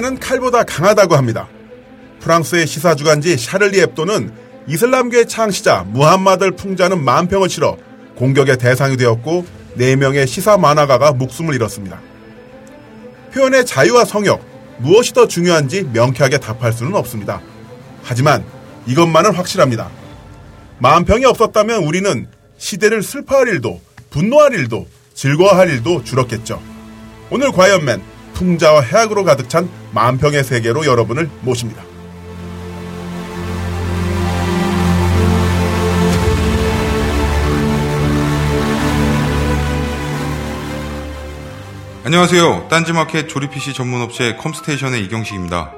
[0.00, 1.48] 시사에는 칼보다 강하다고 합니다.
[2.20, 4.32] 프랑스의 시사 주간지 샤를리 앱도는
[4.66, 7.76] 이슬람교의 창시자 무함마드를 풍자는 만평을 치러
[8.16, 9.46] 공격의 대상이 되었고
[9.78, 12.00] 4명의 시사 만화가가 목숨을 잃었습니다.
[13.32, 14.44] 표현의 자유와 성역,
[14.78, 17.40] 무엇이 더 중요한지 명쾌하게 답할 수는 없습니다.
[18.02, 18.44] 하지만
[18.86, 19.88] 이것만은 확실합니다.
[20.78, 22.26] 만평이 없었다면 우리는
[22.58, 23.80] 시대를 슬퍼할 일도,
[24.10, 26.60] 분노할 일도, 즐거워할 일도 줄었겠죠.
[27.30, 28.02] 오늘 과이언맨,
[28.40, 31.82] 풍자와 해학으로 가득 찬 만평의 세계로 여러분을 모십니다.
[42.02, 42.68] 안녕하세요.
[42.70, 45.74] 딴지마켓 조립 PC 전문 업체 컴스테이션의 이경식입니다.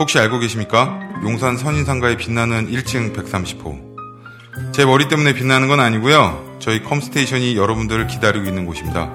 [0.00, 0.98] 혹시 알고 계십니까?
[1.22, 4.72] 용산 선인상가에 빛나는 1층 130호.
[4.72, 6.58] 제 머리 때문에 빛나는 건 아니고요.
[6.58, 9.14] 저희 컴스테이션이 여러분들을 기다리고 있는 곳입니다.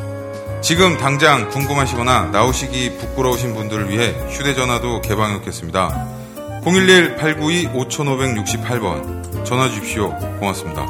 [0.61, 6.07] 지금 당장 궁금하시거나 나오시기 부끄러우신 분들을 위해 휴대전화도 개방해놓겠습니다.
[6.63, 10.15] 011-892-5568번 전화 주십시오.
[10.39, 10.85] 고맙습니다.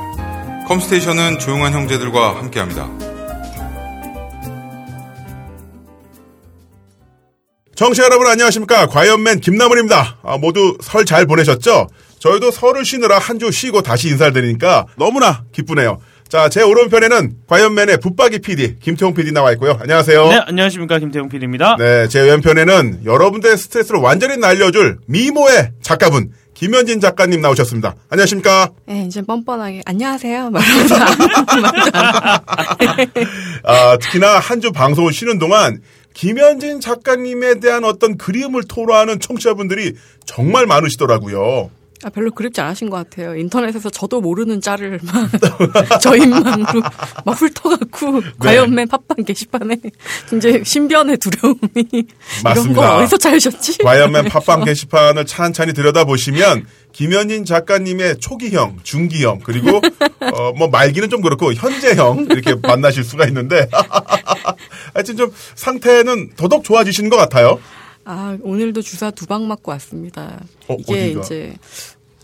[0.68, 2.88] 컴스테이션은 조용한 형제들과 함께합니다.
[7.76, 11.88] 청취자 여러분 안녕하십니까 과연맨 김나물입니다 아, 모두 설 잘 보내셨죠
[12.20, 15.98] 저희도 설을 쉬느라 한 주 쉬고 다시 인사를 드리니까 너무나 기쁘네요
[16.32, 21.76] 자 제 오른편에는 과연맨의 붙박이 PD 김태용 PD 나와 있고요 안녕하세요 네 안녕하십니까 김태용 PD입니다
[21.78, 27.96] 네 제 왼편에는 여러분들의 스트레스를 완전히 날려줄 미모의 작가분 김현진 작가님 나오셨습니다.
[28.10, 28.70] 안녕하십니까?
[28.86, 30.52] 네, 이제 뻔뻔하게 안녕하세요.
[30.52, 30.96] 말하면서
[33.64, 35.82] 아, 특히나 한 주 방송을 쉬는 동안
[36.14, 39.96] 김현진 작가님에 대한 어떤 그리움을 토로하는 청취자분들이
[40.26, 41.72] 정말 많으시더라고요.
[42.04, 43.36] 아, 별로 그립지 않으신 것 같아요.
[43.36, 45.30] 인터넷에서 저도 모르는 짤을 막,
[46.02, 46.82] 저 입만으로
[47.26, 48.32] 막 훑어갖고, 네.
[48.40, 49.78] 과연맨 팟빵 게시판에
[50.30, 51.60] 굉장히 신변의 두려움이.
[52.44, 52.52] 맞습니다.
[52.52, 53.78] 이런 걸 어디서 찾으셨지?
[53.80, 61.54] 과연맨 팟빵 게시판을 찬찬히 들여다보시면, 김현진 작가님의 초기형, 중기형, 그리고, 어, 뭐, 말기는 좀 그렇고,
[61.54, 63.70] 현재형, 이렇게 만나실 수가 있는데,
[64.94, 67.60] 하여튼 좀 상태는 더더욱 좋아지시는 것 같아요.
[68.06, 70.40] 아, 오늘도 주사 두 방 맞고 왔습니다.
[70.68, 71.22] 어, 이게 어디가?
[71.22, 71.54] 이제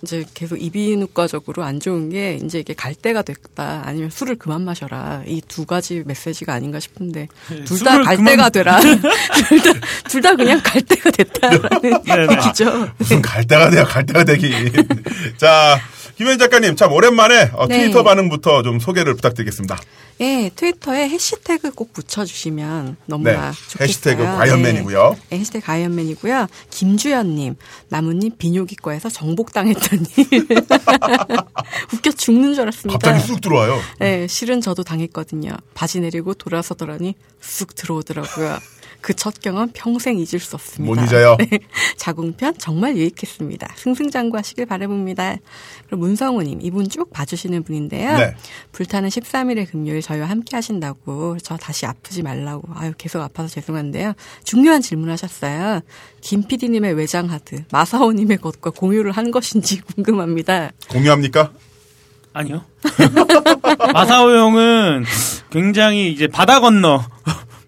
[0.04, 5.24] 이제 계속 이비인후과적으로 안 좋은 게 이제 이게 갈 때가 됐다 아니면 술을 그만 마셔라
[5.26, 8.26] 이 두 가지 메시지가 아닌가 싶은데 네, 둘다갈 그만...
[8.34, 8.80] 때가 되라
[10.08, 12.02] 둘 다 그냥 갈 때가 됐다라는
[12.32, 12.90] 얘기죠.
[13.00, 14.52] 무슨 갈 때가 돼야 갈 때가 되기.
[15.38, 15.80] 자
[16.18, 17.78] 김현 작가님 참 오랜만에 어, 네.
[17.78, 19.80] 트위터 반응부터 좀 소개를 부탁드리겠습니다.
[20.20, 23.88] 네, 트위터에 해시태그 꼭 붙여주시면 너무나 네, 좋겠어요.
[23.88, 25.10] 해시태그 과연맨이고요.
[25.12, 26.48] 네, 네, 해시태그 과연맨이고요.
[26.72, 27.56] 김주연님,
[27.90, 30.06] 나무님 비뇨기과에서 정복당했다니
[31.94, 32.98] 웃겨 죽는 줄 알았습니다.
[32.98, 33.80] 갑자기 쑥 들어와요.
[34.00, 35.52] 네, 실은 저도 당했거든요.
[35.76, 38.58] 바지 내리고 돌아서더라니 쑥 들어오더라고요.
[39.08, 40.94] 그 첫 경험 평생 잊을 수 없습니다.
[40.94, 41.38] 못 잊어요.
[41.40, 41.60] 네.
[41.96, 43.76] 자궁편 정말 유익했습니다.
[43.78, 45.38] 승승장구하시길 바라봅니다.
[45.88, 48.18] 그리고 문성우님 이분 쭉 봐주시는 분인데요.
[48.18, 48.36] 네.
[48.74, 54.12] 불타는 13일의 금요일 저희와 함께 하신다고 저 다시 아프지 말라고 아유 계속 아파서 죄송한데요.
[54.44, 55.80] 중요한 질문하셨어요.
[56.20, 60.72] 김 PD님의 외장 하드 마사오님의 것과 공유를 한 것인지 궁금합니다.
[60.90, 61.54] 공유합니까?
[62.34, 62.66] 아니요.
[63.94, 65.06] 마사오 형은
[65.50, 67.06] 굉장히 이제 바다 건너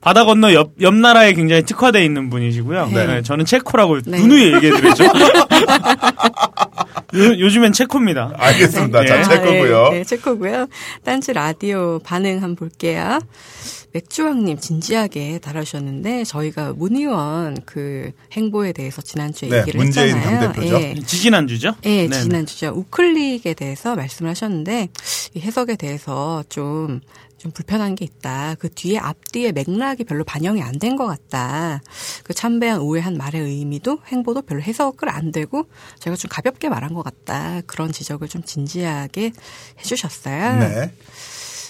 [0.01, 2.87] 바다 건너 옆, 옆 나라에 굉장히 특화되어 있는 분이시고요.
[2.87, 3.05] 네.
[3.05, 4.19] 네 저는 체코라고 네.
[4.19, 5.03] 누누이 얘기해드리죠.
[7.15, 8.33] 요, 즘엔 체코입니다.
[8.37, 9.01] 알겠습니다.
[9.01, 9.07] 네.
[9.07, 9.85] 자, 체코고요.
[9.85, 10.67] 아, 네, 체코고요.
[11.03, 13.19] 딴지 라디오 반응 한번 볼게요.
[13.91, 20.39] 맥주왕님 진지하게 달아주셨는데 저희가 문의원 그 행보에 대해서 지난주에 네, 얘기를 문재인 했잖아요.
[20.39, 20.81] 당대표죠.
[20.81, 20.95] 예.
[21.03, 21.73] 지지난주죠?
[21.85, 22.73] 예, 네, 지난주죠.
[22.75, 24.89] 우클릭에 대해서 말씀을 하셨는데
[25.33, 27.01] 이 해석에 대해서 좀
[27.39, 28.55] 좀 불편한 게 있다.
[28.59, 31.81] 그 뒤에 앞뒤에 맥락이 별로 반영이 안 된 것 같다.
[32.23, 35.65] 그 참배한 오해한 말의 의미도 행보도 별로 해석을 안 되고
[35.99, 37.61] 제가 좀 가볍게 말한 것 같다.
[37.65, 39.31] 그런 지적을 좀 진지하게
[39.79, 40.59] 해주셨어요.
[40.59, 40.93] 네.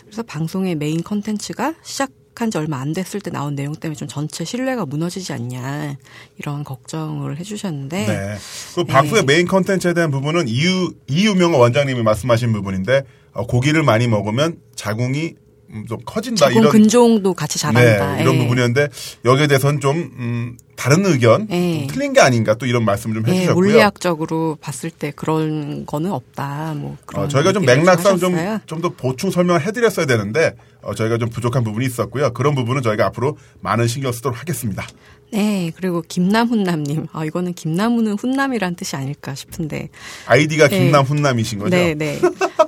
[0.05, 4.45] 그래서 방송의 메인 컨텐츠가 시작 한지 얼마 안 됐을 때 나온 내용 때문에 좀 전체
[4.45, 5.97] 신뢰가 무너지지 않냐
[6.37, 8.05] 이런 걱정을 해주셨는데.
[8.07, 8.37] 네.
[8.75, 9.33] 그 방송의 네.
[9.33, 15.48] 메인 컨텐츠에 대한 부분은 이유 이유명 원장님이 말씀하신 부분인데 어, 고기를 많이 먹으면 자궁이 음,
[15.87, 18.39] 좀 커진다 이런 근종도 같이 자란다 네, 이런 예.
[18.39, 18.89] 부분이었는데
[19.25, 21.79] 여기에 대해서는 좀 음, 다른 의견 예.
[21.79, 23.55] 좀 틀린 게 아닌가 또 이런 말씀을 좀 예, 해주셨고요.
[23.55, 26.73] 물리학적으로 봤을 때 그런 거는 없다.
[26.77, 28.33] 뭐 어, 저희가 좀 맥락상 좀
[28.65, 32.31] 좀 더 보충 설명을 해드렸어야 되는데 어, 저희가 좀 부족한 부분이 있었고요.
[32.31, 34.87] 그런 부분은 저희가 앞으로 많은 신경 쓰도록 하겠습니다.
[35.31, 37.07] 네, 그리고 김남훈남님.
[37.11, 39.89] 아, 이거는 김나무는 훈남이란 뜻이 아닐까 싶은데.
[40.25, 40.79] 아이디가 네.
[40.79, 41.69] 김남훈남이신 거죠?
[41.75, 42.19] 네, 네.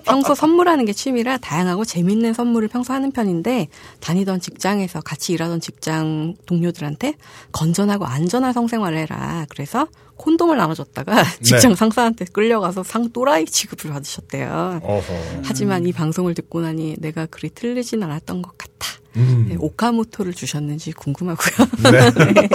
[0.06, 3.68] 평소 선물하는 게 취미라 다양하고 재밌는 선물을 평소 하는 편인데
[4.00, 7.16] 다니던 직장에서 같이 일하던 직장 동료들한테
[7.52, 9.45] 건전하고 안전한 성생활을 해라.
[9.50, 9.88] 그래서
[10.18, 11.75] 콘돔을 나눠줬다가 직장 네.
[11.75, 14.81] 상사한테 끌려가서 상 또라이 취급을 받으셨대요.
[14.83, 15.42] 어허.
[15.44, 18.71] 하지만 이 방송을 듣고 나니 내가 그리 틀리진 않았던 것 같아.
[19.18, 19.48] 음.
[19.50, 21.68] 네, 오카모토를 주셨는지 궁금하고요.
[21.83, 21.92] 네.
[22.33, 22.50] 네.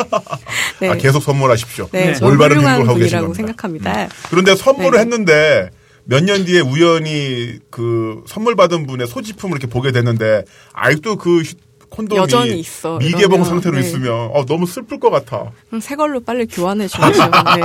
[0.81, 0.89] 네.
[0.89, 1.89] 아, 계속 선물하십시오.
[1.93, 2.25] 네, 네.
[2.25, 3.35] 올바른 행동을 하고 겁니다.
[3.35, 4.05] 생각합니다.
[4.05, 4.09] 음.
[4.31, 4.99] 그런데 선물을 네.
[5.01, 5.71] 했는데
[6.09, 11.43] 몇 년 뒤에 우연히 그 선물 받은 분의 소지품을 이렇게 보게 됐는데 아직도 그
[11.91, 12.99] 콘돔이 여전히 있어.
[12.99, 13.81] 미개봉 이러면, 상태로 네.
[13.81, 15.51] 있으면 어, 너무 슬플 것 같아.
[15.69, 17.07] 그럼 새 걸로 빨리 교환해 주시죠.
[17.57, 17.63] 네.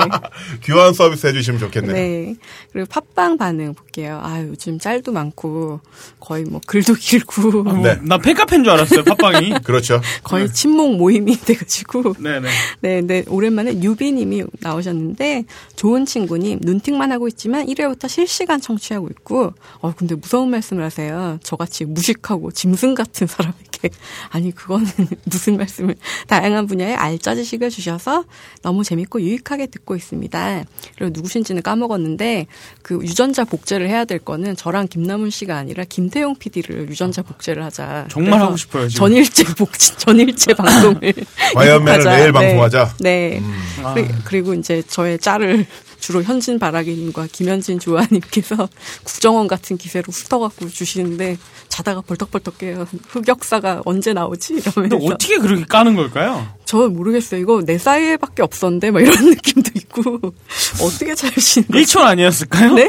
[0.63, 1.93] 교환 서비스 해주시면 좋겠네요.
[1.93, 2.35] 네.
[2.71, 4.19] 그리고 팟빵 반응 볼게요.
[4.23, 5.79] 아 요즘 짤도 많고
[6.19, 7.61] 거의 뭐 글도 길고.
[7.61, 7.97] 아, 뭐, 네.
[8.03, 9.55] 나 팬카페인 줄 알았어요 팟빵이.
[9.63, 10.01] 그렇죠.
[10.23, 10.53] 거의 네.
[10.53, 12.15] 친목 모임이 돼가지고.
[12.19, 12.49] 네네.
[12.81, 13.23] 네, 네.
[13.27, 15.45] 오랜만에 유비님이 나오셨는데
[15.75, 19.53] 좋은 친구님 눈팅만 하고 있지만 1회부터 실시간 청취하고 있고.
[19.79, 21.39] 어 근데 무서운 말씀을 하세요.
[21.43, 23.89] 저같이 무식하고 짐승 같은 사람에게
[24.29, 24.87] 아니 그거는
[25.25, 25.95] 무슨 말씀을
[26.27, 28.25] 다양한 분야의 알짜 지식을 주셔서
[28.61, 30.63] 너무 재밌고 유익하게 듣고 있습니다.
[30.97, 32.47] 그리고 누구신지는 까먹었는데
[32.81, 38.07] 그 유전자 복제를 해야 될 거는 저랑 김남훈 씨가 아니라 김태용 PD를 유전자 복제를 하자.
[38.09, 38.87] 정말 하고 싶어요.
[38.87, 39.07] 지금.
[39.07, 41.13] 전일제 복제 전일제 방송을
[41.55, 42.31] 과연매를 매일 네.
[42.31, 42.95] 방송하자.
[42.99, 43.39] 네.
[43.39, 44.21] 음.
[44.25, 45.65] 그리고 이제 저의 짤을
[46.01, 48.67] 주로 현진 바라기님과 김현진 조아님께서
[49.05, 51.37] 국정원 같은 기세로 훑어갖고 주시는데
[51.69, 52.87] 자다가 벌떡벌떡 깨요.
[53.07, 54.55] 흑역사가 언제 나오지?
[54.55, 54.97] 이러면서.
[54.97, 56.45] 어떻게 그렇게 까는 걸까요?
[56.71, 57.41] 저 모르겠어요.
[57.41, 60.33] 이거 내 사이에밖에 없었는데 막 이런 느낌도 있고
[60.81, 62.75] 어떻게 잘시는 1촌 아니었을까요?
[62.75, 62.87] 네?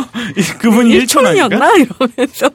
[0.61, 1.73] 그분이 1촌 아니었나?
[1.75, 2.49] 이러면서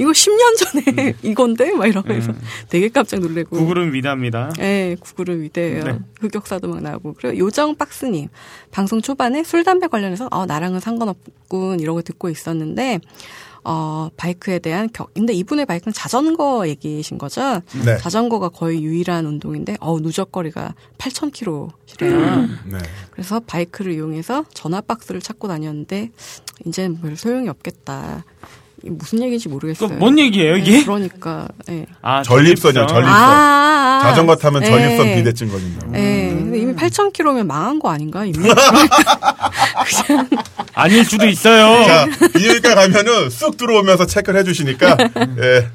[0.00, 2.40] 이거 10년 전에 이건데 막 이러면서 음.
[2.68, 4.52] 되게 깜짝 놀래고 구글은 위대합니다.
[4.58, 5.84] 네, 구글은 위대해요.
[5.84, 5.98] 네.
[6.18, 8.26] 흑역사도 막 나오고 그리고 요정 박스님
[8.72, 12.98] 방송 초반에 술 담배 관련해서 어 나랑은 상관없군 이런 거 듣고 있었는데
[13.64, 17.60] 어, 바이크에 대한 격, 근데 이분의 바이크는 자전거 얘기신 거죠?
[17.84, 17.98] 네.
[17.98, 22.12] 자전거가 거의 유일한 운동인데, 어, 누적거리가 8,000km시래요.
[22.12, 22.58] 음.
[22.66, 22.78] 네.
[23.10, 26.10] 그래서 바이크를 이용해서 전화 박스를 찾고 다녔는데,
[26.66, 28.24] 이제는 별 소용이 없겠다.
[28.84, 29.90] 무슨 얘기인지 모르겠어요.
[29.98, 30.78] 뭔 얘기예요, 이게?
[30.78, 31.86] 네, 그러니까, 예.
[32.02, 33.14] 아, 전립선이요, 전립선.
[33.14, 35.16] 아, 아, 아, 자전거 타면 전립선 네.
[35.16, 35.86] 비대증 걸린다.
[35.94, 36.30] 예.
[36.30, 36.40] 음.
[36.44, 38.38] 근데 이미 8,000km면 망한 거 아닌가, 이미?
[38.38, 40.28] 그냥.
[40.74, 41.84] 아닐 수도 있어요.
[41.84, 44.96] 자, 비닐가 가면은 쑥 들어오면서 체크를 해주시니까,
[45.42, 45.68] 예.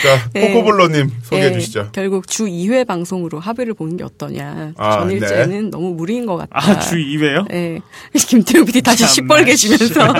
[0.00, 0.52] 자, 네.
[0.52, 1.52] 코코볼러님 소개해 네.
[1.54, 1.90] 주시죠.
[1.92, 4.72] 결국 주 2회 방송으로 합의를 보는 게 어떠냐.
[4.76, 5.70] 아, 전일제는 네.
[5.70, 6.50] 너무 무리인 것 같다.
[6.52, 7.46] 아, 주 2회요?
[7.48, 7.78] 네.
[8.16, 10.14] 김태우 PD 다시 시뻘개지면서.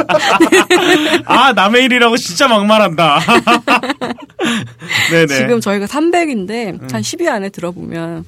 [1.25, 3.21] 아, 남의 일이라고 진짜 막말한다.
[5.11, 5.27] 네네.
[5.27, 6.89] 지금 저희가 300인데, 음.
[6.91, 8.25] 한 10위 안에 들어보면,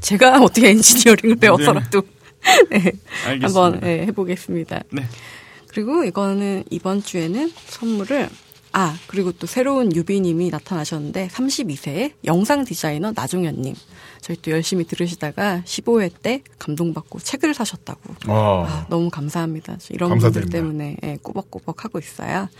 [0.00, 2.02] 제가 어떻게 엔지니어링을 배워서라도,
[2.70, 2.92] 네.
[3.40, 4.82] 한번 네, 해보겠습니다.
[4.90, 5.04] 네.
[5.68, 8.28] 그리고 이거는 이번 주에는 선물을
[8.78, 13.74] 아, 그리고 또 새로운 유비님이 나타나셨는데 32세의 영상 디자이너 나종현님.
[14.20, 18.14] 저희 또 열심히 들으시다가 15회 때 감동받고 책을 사셨다고.
[18.28, 18.66] 어.
[18.68, 19.78] 아, 너무 감사합니다.
[19.88, 20.58] 이런 감사드립니다.
[20.58, 22.50] 분들 때문에 예, 꾸벅꾸벅 하고 있어요.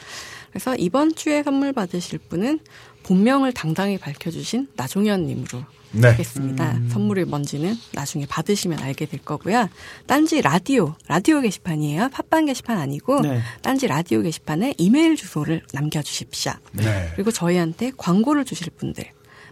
[0.56, 2.60] 그래서 이번 주에 선물 받으실 분은
[3.02, 6.08] 본명을 당당히 밝혀주신 나종현님으로 네.
[6.08, 6.72] 하겠습니다.
[6.72, 6.88] 음.
[6.90, 9.68] 선물의 뭔지는 나중에 받으시면 알게 될 거고요.
[10.06, 12.08] 딴지 라디오, 라디오 게시판이에요.
[12.08, 13.42] 팟빵 게시판 아니고 네.
[13.60, 16.52] 딴지 라디오 게시판에 이메일 주소를 남겨주십시오.
[16.72, 17.10] 네.
[17.14, 19.04] 그리고 저희한테 광고를 주실 분들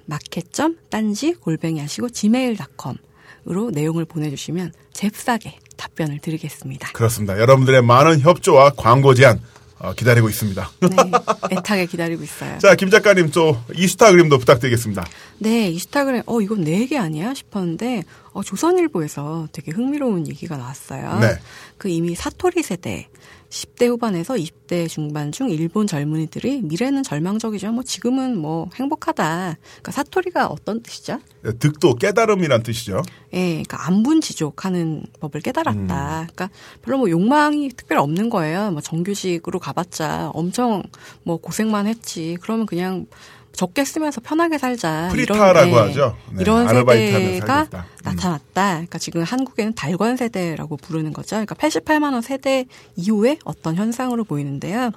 [0.06, 6.92] 마켓점 딴지 골뱅이 하시고 gmail.com으로 내용을 보내주시면 잽싸게 답변을 드리겠습니다.
[6.92, 7.38] 그렇습니다.
[7.38, 9.54] 여러분들의 많은 협조와 광고 제안 어,
[9.92, 10.70] 기다리고 있습니다.
[10.80, 10.88] 네,
[11.50, 12.58] 애타게 기다리고 있어요.
[12.58, 15.04] 자, 김 작가님 또 이스타그램도 부탁드리겠습니다.
[15.38, 21.18] 네, 이스타그램, 어, 이건 내 얘기 아니야 싶었는데, 어, 조선일보에서 되게 흥미로운 얘기가 나왔어요.
[21.20, 21.38] 네.
[21.76, 23.08] 그 이미 사토리 세대,
[23.54, 27.70] 10대 후반에서 20대 중반 중 일본 젊은이들이 미래는 절망적이죠.
[27.70, 29.56] 뭐 지금은 뭐 행복하다.
[29.60, 31.20] 그러니까 사토리가 어떤 뜻이죠?
[31.42, 33.02] 네, 득도 깨달음이란 뜻이죠.
[33.32, 35.78] 예, 네, 그러니까 안분지족하는 법을 깨달았다.
[35.78, 36.26] 음.
[36.26, 36.50] 그러니까
[36.82, 38.72] 별로 뭐 욕망이 특별히 없는 거예요.
[38.72, 40.82] 뭐 정규직으로 가봤자 엄청
[41.22, 42.36] 뭐 고생만 했지.
[42.40, 43.06] 그러면 그냥
[43.54, 45.08] 적게 쓰면서 편하게 살자.
[45.10, 46.16] 프리타라고 이런, 네, 하죠.
[46.32, 47.80] 네, 이런 세대가 음.
[48.02, 48.72] 나타났다.
[48.72, 51.36] 그러니까 지금 한국에는 달관 세대라고 부르는 거죠.
[51.36, 54.90] 그러니까 88만 원 세대 이후에 어떤 현상으로 보이는데요.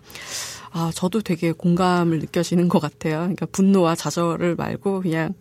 [0.72, 3.20] 아, 저도 되게 공감을 느껴지는 것 같아요.
[3.20, 5.34] 그러니까 분노와 좌절을 말고 그냥,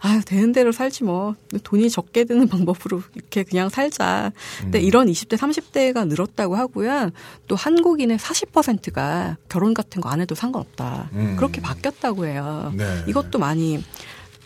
[0.00, 1.34] 아유, 되는 대로 살지 뭐.
[1.62, 4.32] 돈이 적게 드는 방법으로 이렇게 그냥 살자.
[4.60, 4.84] 근데 음.
[4.84, 7.10] 이런 20대, 30대가 늘었다고 하고요.
[7.48, 11.10] 또 한국인의 40%가 결혼 같은 거 안 해도 상관없다.
[11.14, 11.34] 음.
[11.36, 12.72] 그렇게 바뀌었다고 해요.
[12.76, 12.84] 네.
[13.08, 13.82] 이것도 많이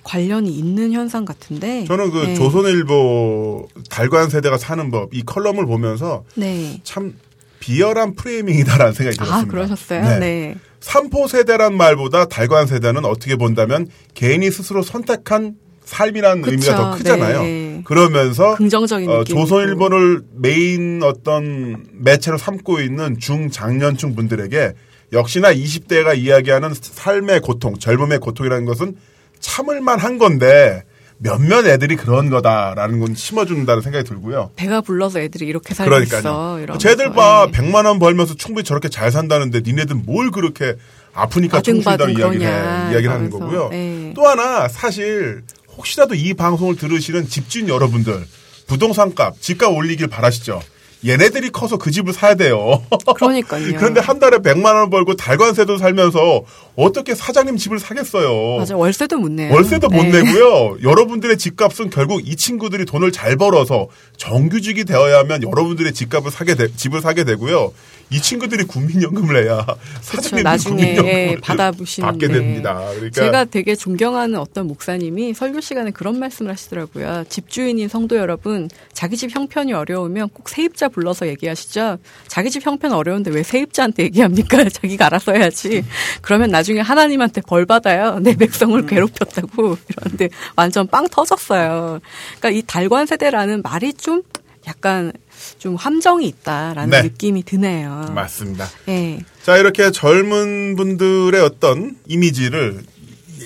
[0.03, 1.85] 관련이 있는 현상 같은데.
[1.85, 2.35] 저는 그 네.
[2.35, 6.81] 조선일보 달관 세대가 사는 법 이 컬럼을 보면서 네.
[6.85, 7.15] 참
[7.61, 9.49] 비열한 프레이밍이다라는 생각이 아, 들었습니다.
[9.49, 10.03] 아, 그러셨어요?
[10.03, 10.19] 네.
[10.19, 10.55] 네.
[10.81, 17.43] 삼포 세대란 말보다 달관 세대는 어떻게 본다면 개인이 스스로 선택한 삶이라는 그쵸, 의미가 더 크잖아요.
[17.43, 17.83] 네.
[17.85, 24.75] 그러면서 긍정적인 어, 조선일보를 메인 어떤 매체로 삼고 있는 중장년층 분들에게
[25.13, 28.97] 역시나 20대가 이야기하는 삶의 고통, 젊음의 고통이라는 것은
[29.41, 30.83] 참을 만 한 건데
[31.19, 34.53] 몇몇 애들이 그런 거다라는 건 심어준다는 생각이 들고요.
[34.57, 36.21] 배가 불러서 애들이 이렇게 살고 그러니까요.
[36.21, 36.79] 있어.
[36.79, 37.59] 쟤들 봐, 네.
[37.59, 40.77] 100만 원 벌면서 충분히 저렇게 잘 산다는데 니네들 뭘 그렇게
[41.13, 43.69] 아프니까 충분히다는 이야기를, 해, 이야기를 하는 거고요.
[43.71, 44.13] 네.
[44.15, 45.43] 또 하나 사실
[45.77, 48.25] 혹시라도 이 방송을 들으시는 집주인 여러분들
[48.67, 50.61] 부동산 값, 집값 올리길 바라시죠.
[51.07, 52.83] 얘네들이 커서 그 집을 사야 돼요.
[53.15, 53.77] 그러니까요.
[53.77, 56.43] 그런데 한 달에 100만 원 벌고 달관세도 살면서
[56.77, 58.59] 어떻게 사장님 집을 사겠어요.
[58.59, 58.77] 맞아.
[58.77, 59.53] 월세도 못 내요.
[59.53, 59.97] 월세도 네.
[59.97, 60.79] 못 내고요.
[60.83, 66.69] 여러분들의 집값은 결국 이 친구들이 돈을 잘 벌어서 정규직이 되어야 하면 여러분들의 집값을 사게 되,
[66.69, 67.73] 집을 사게 되고요.
[68.11, 69.67] 이 친구들이 국민연금을 내야
[70.01, 72.83] 사장님이 나중에 국민연금을 받아보시는 받게 됩니다.
[72.95, 77.25] 그러니까 제가 되게 존경하는 어떤 목사님이 설교 시간에 그런 말씀을 하시더라고요.
[77.29, 81.99] 집주인인 성도 여러분, 자기 집 형편이 어려우면 꼭 세입자 불러서 얘기하시죠.
[82.27, 84.69] 자기 집 형편 어려운데 왜 세입자한테 얘기합니까?
[84.69, 85.85] 자기가 알아서 해야지.
[86.23, 88.19] 그러면 나중에 하나님한테 벌 받아요.
[88.21, 88.87] 내 백성을 음.
[88.87, 92.01] 괴롭혔다고 이러는데 완전 빵 터졌어요.
[92.39, 94.23] 그러니까 이 달관 세대라는 말이 좀
[94.67, 95.13] 약간
[95.59, 97.03] 좀 함정이 있다라는 네.
[97.03, 98.13] 느낌이 드네요.
[98.15, 98.67] 맞습니다.
[98.87, 99.21] 네.
[99.43, 102.83] 자, 이렇게 젊은 분들의 어떤 이미지를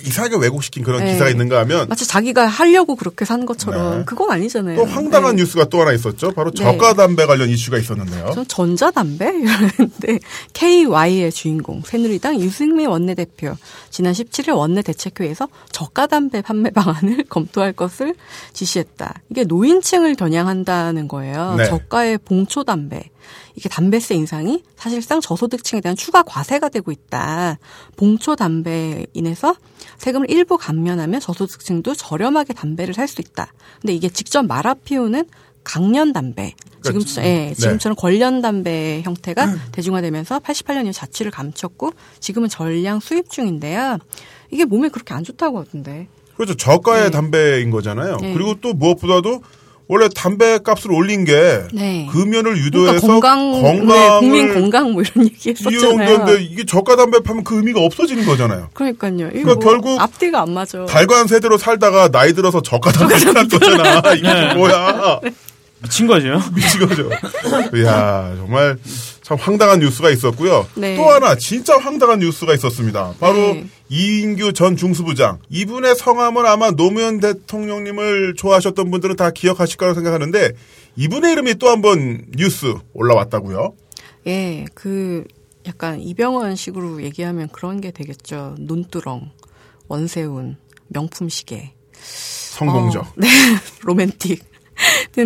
[0.06, 1.12] 이상하게 왜곡시킨 그런 네.
[1.12, 4.04] 기사가 있는가 하면 마치 자기가 하려고 그렇게 산 것처럼 네.
[4.04, 4.76] 그건 아니잖아요.
[4.76, 5.42] 또 황당한 네.
[5.42, 6.32] 뉴스가 또 하나 있었죠.
[6.32, 6.62] 바로 네.
[6.62, 8.32] 저가 담배 관련 이슈가 있었는데요.
[8.34, 10.18] 전 전자담배 이러는데
[10.52, 13.56] KY의 주인공 새누리당 유승민 원내대표
[13.90, 18.14] 지난 17일 원내 대책회에서 저가 담배 판매 방안을 검토할 것을
[18.52, 19.22] 지시했다.
[19.30, 21.54] 이게 노인층을 겨냥한다는 거예요.
[21.56, 21.64] 네.
[21.66, 23.10] 저가의 봉초 담배
[23.54, 27.58] 이게 담배세 인상이 사실상 저소득층에 대한 추가 과세가 되고 있다.
[27.96, 29.54] 봉초 담배 인해서
[29.98, 33.52] 세금을 일부 감면하면 저소득층도 저렴하게 담배를 살 수 있다.
[33.80, 35.26] 근데 이게 직접 말아 피우는
[35.64, 36.54] 강연 담배.
[36.82, 37.20] 지금 그렇죠.
[37.20, 37.54] 예, 네.
[37.54, 39.60] 지금처럼 관련 담배 형태가 음.
[39.72, 43.98] 대중화되면서 88년 이후 자취를 감췄고 지금은 전량 수입 중인데요.
[44.50, 46.08] 이게 몸에 그렇게 안 좋다고 하던데.
[46.34, 46.54] 그렇죠.
[46.54, 47.10] 저가의 네.
[47.10, 48.16] 담배인 거잖아요.
[48.16, 48.32] 네.
[48.34, 49.42] 그리고 또 무엇보다도
[49.88, 52.08] 원래 담배 값을 올린 게 네.
[52.12, 56.38] 금연을 유도해서 그러니까 건강, 건강 네, 국민 건강 뭐 이런 얘기 했었잖아요.
[56.38, 58.68] 이게 저가 담배 파면 그 의미가 없어지는 거잖아요.
[58.72, 59.16] 그러니까요.
[59.16, 60.86] 그러니까 뭐 결국 앞뒤가 안 맞아.
[60.86, 64.14] 달관 세대로 살다가 나이 들어서 저가 담배 산 거잖아.
[64.14, 64.54] 이게 네.
[64.54, 65.20] 뭐야?
[65.82, 66.40] 미친 거죠.
[66.54, 67.10] 미친 거죠.
[67.74, 68.78] 이야 정말
[69.22, 70.66] 참 황당한 뉴스가 있었고요.
[70.74, 70.96] 네.
[70.96, 73.14] 또 하나 진짜 황당한 뉴스가 있었습니다.
[73.18, 73.66] 바로 네.
[73.96, 75.40] 이인규 전 중수부장.
[75.50, 80.52] 이분의 성함을 아마 노무현 대통령님을 좋아하셨던 분들은 다 기억하실 거라고 생각하는데
[80.96, 83.74] 이분의 이름이 또 한 번 뉴스 올라왔다고요.
[84.28, 85.24] 예, 그
[85.66, 88.54] 약간 이병헌 식으로 얘기하면 그런 게 되겠죠.
[88.58, 89.30] 논두렁,
[89.88, 90.56] 원세훈,
[90.88, 91.74] 명품 시계.
[91.92, 93.02] 성공적.
[93.04, 93.28] 어, 네,
[93.84, 94.42] 로맨틱.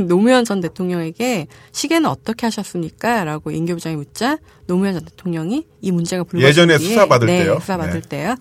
[0.06, 3.24] 노무현 전 대통령에게 시계는 어떻게 하셨습니까?
[3.24, 7.58] 라고 인교 부장이 묻자 노무현 전 대통령이 이 문제가 불거진 예전에 수사 받을 네, 때요.
[7.60, 8.08] 수사 받을 네.
[8.08, 8.36] 때요.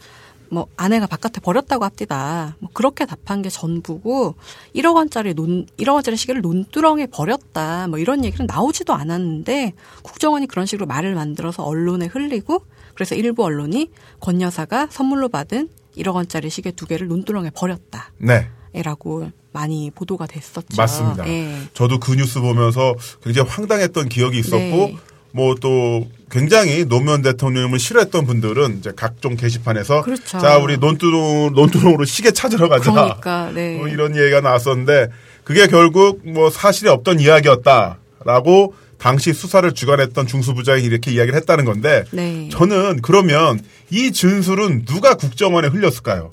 [0.50, 2.56] 뭐 아내가 바깥에 버렸다고 합디다.
[2.60, 4.36] 뭐 그렇게 답한 게 전부고
[4.76, 7.88] 1억 원짜리 논 1억 원짜리 시계를 논두렁에 버렸다.
[7.88, 13.90] 뭐 이런 얘기는 나오지도 않았는데 국정원이 그런 식으로 말을 만들어서 언론에 흘리고 그래서 일부 언론이
[14.20, 18.12] 권 여사가 선물로 받은 1억 원짜리 시계 두 개를 논두렁에 버렸다.
[18.18, 18.48] 네.
[18.84, 20.76] 라고 많이 보도가 됐었죠.
[20.76, 21.24] 맞습니다.
[21.24, 21.62] 네.
[21.74, 24.98] 저도 그 뉴스 보면서 굉장히 황당했던 기억이 있었고 네.
[25.32, 30.40] 뭐또 굉장히 노무현 대통령을 싫어했던 분들은 이제 각종 게시판에서 그렇죠.
[30.40, 32.92] 자 우리 논두렁 논두렁으로 시계 찾으러 가자.
[32.92, 33.78] 그러니까, 네.
[33.78, 35.10] 뭐 이런 얘기가 나왔었는데
[35.44, 42.50] 그게 결국 뭐 사실이 없던 이야기였다라고 당시 수사를 주관했던 중수부장이 이렇게 이야기를 했다는 건데 네.
[42.52, 46.32] 저는 그러면 이 진술은 누가 국정원에 흘렸을까요?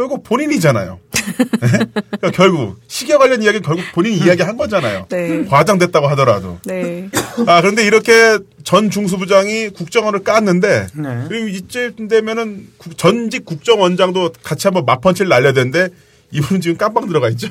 [0.00, 0.98] 결국 본인이잖아요.
[1.12, 1.68] 네?
[1.92, 5.04] 그러니까 결국 시계 관련 이야기는 결국 본인이 이야기한 거잖아요.
[5.10, 5.44] 네.
[5.44, 6.58] 과장됐다고 하더라도.
[6.64, 7.10] 네.
[7.46, 11.24] 아 그런데 이렇게 전 중수부장이 국정원을 깠는데 네.
[11.28, 15.88] 그리고 이쯤 되면은 전직 국정원장도 같이 한번 맞펀치를 날려야 되는데
[16.30, 17.48] 이분은 지금 깜빵 들어가 있죠.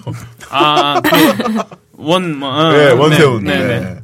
[0.49, 3.43] 아, 그 원, 뭐, 어, 네, 원세훈.
[3.43, 3.79] 네, 네.
[3.79, 3.99] 네.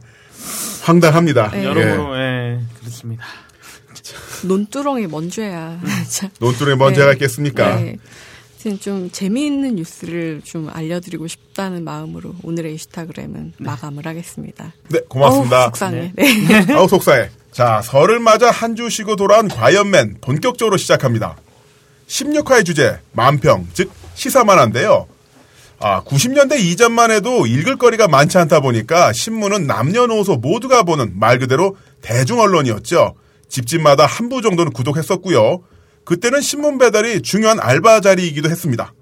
[0.84, 1.64] 황당합니다.
[1.64, 3.26] 여러모로, 예, 그렇습니다.
[4.44, 5.80] 논두렁이 뭔 죄야.
[6.40, 7.80] 논두렁이 뭔 죄가 있겠습니까?
[8.72, 8.80] 네.
[8.80, 13.66] 좀 재미있는 뉴스를 좀 알려드리고 싶다는 마음으로 오늘의 이슈타그램은 네.
[13.66, 14.74] 마감을 하겠습니다.
[14.90, 15.58] 네, 고맙습니다.
[15.60, 16.12] 어우, 속상해.
[16.16, 16.24] 네.
[16.66, 16.74] 네.
[16.74, 17.30] 아우, 속상해.
[17.52, 21.38] 자, 설을 맞아 한 주 쉬고 돌아온 과연맨 본격적으로 시작합니다.
[22.08, 25.08] 16화의 주제, 만평, 즉, 시사만한데요.
[25.80, 31.78] 아, 90년대 이전만 해도 읽을 거리가 많지 않다 보니까 신문은 남녀노소 모두가 보는 말 그대로
[32.02, 33.16] 대중 언론이었죠.
[33.50, 35.62] 집집마다 한 부 정도는 구독했었고요.
[36.06, 38.94] 그때는 신문 배달이 중요한 알바 자리이기도 했습니다.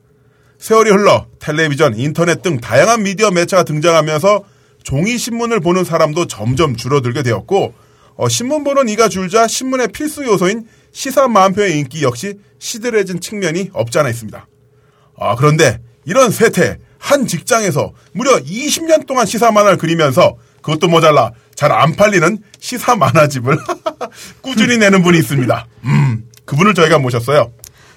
[0.58, 4.44] 세월이 흘러 텔레비전, 인터넷 등 다양한 미디어 매체가 등장하면서
[4.84, 7.74] 종이 신문을 보는 사람도 점점 줄어들게 되었고
[8.16, 14.00] 어, 신문 보는 이가 줄자 신문의 필수 요소인 시사 만표의 인기 역시 시들해진 측면이 없지
[14.00, 14.48] 않아 있습니다.
[15.18, 21.72] 아, 그런데 이런 쇠퇴 한 직장에서 무려 20년 동안 시사 만화를 그리면서 그것도 모자라 잘
[21.72, 23.58] 안 팔리는 시사 만화집을
[24.42, 25.68] 꾸준히 내는 분이 있습니다.
[25.86, 27.52] 음, 그분을 저희가 모셨어요.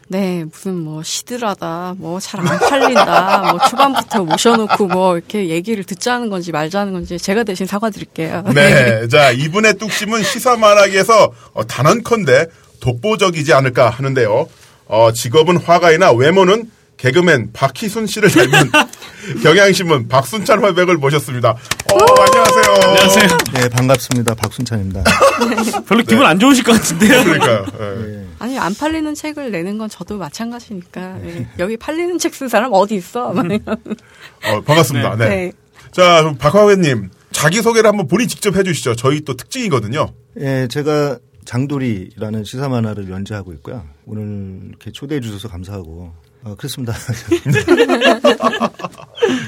[0.08, 6.30] 네, 무슨 뭐 시들하다, 뭐 잘 안 팔린다, 뭐 초반부터 모셔놓고 뭐 이렇게 얘기를 듣자는
[6.30, 8.44] 건지 말자는 건지 제가 대신 사과드릴게요.
[8.54, 9.08] 네, 네.
[9.08, 12.46] 자 이분의 뚝심은 시사 만화계에서 어, 단언컨대
[12.80, 14.48] 독보적이지 않을까 하는데요.
[14.86, 16.70] 어, 직업은 화가이나 외모는
[17.10, 18.70] 개그맨 박희순 씨를 닮은
[19.44, 21.50] 경향신문 박순찬 화백을 모셨습니다.
[21.50, 22.74] 어, 안녕하세요.
[22.82, 23.28] 안녕하세요.
[23.54, 24.34] 네, 반갑습니다.
[24.34, 25.04] 박순찬입니다.
[25.86, 26.26] 별로 기분 네.
[26.26, 27.22] 안 좋으실 것 같은데요.
[27.22, 27.64] 그러니까요.
[27.78, 28.06] 네.
[28.06, 28.26] 네.
[28.40, 31.18] 아니, 안 팔리는 책을 내는 건 저도 마찬가지니까.
[31.22, 31.48] 네.
[31.60, 33.28] 여기 팔리는 책 쓴 사람 어디 있어?
[33.28, 35.14] 어, 반갑습니다.
[35.16, 35.28] 네.
[35.28, 35.52] 네.
[35.92, 37.10] 자, 박화회님.
[37.30, 38.96] 자기소개를 한번 본인 직접 해주시죠.
[38.96, 40.12] 저희 또 특징이거든요.
[40.40, 43.84] 예, 제가 장돌이라는 시사 만화를 연재하고 있고요.
[44.06, 46.12] 오늘 이렇게 초대해 주셔서 감사하고
[46.46, 46.94] 어, 그렇습니다.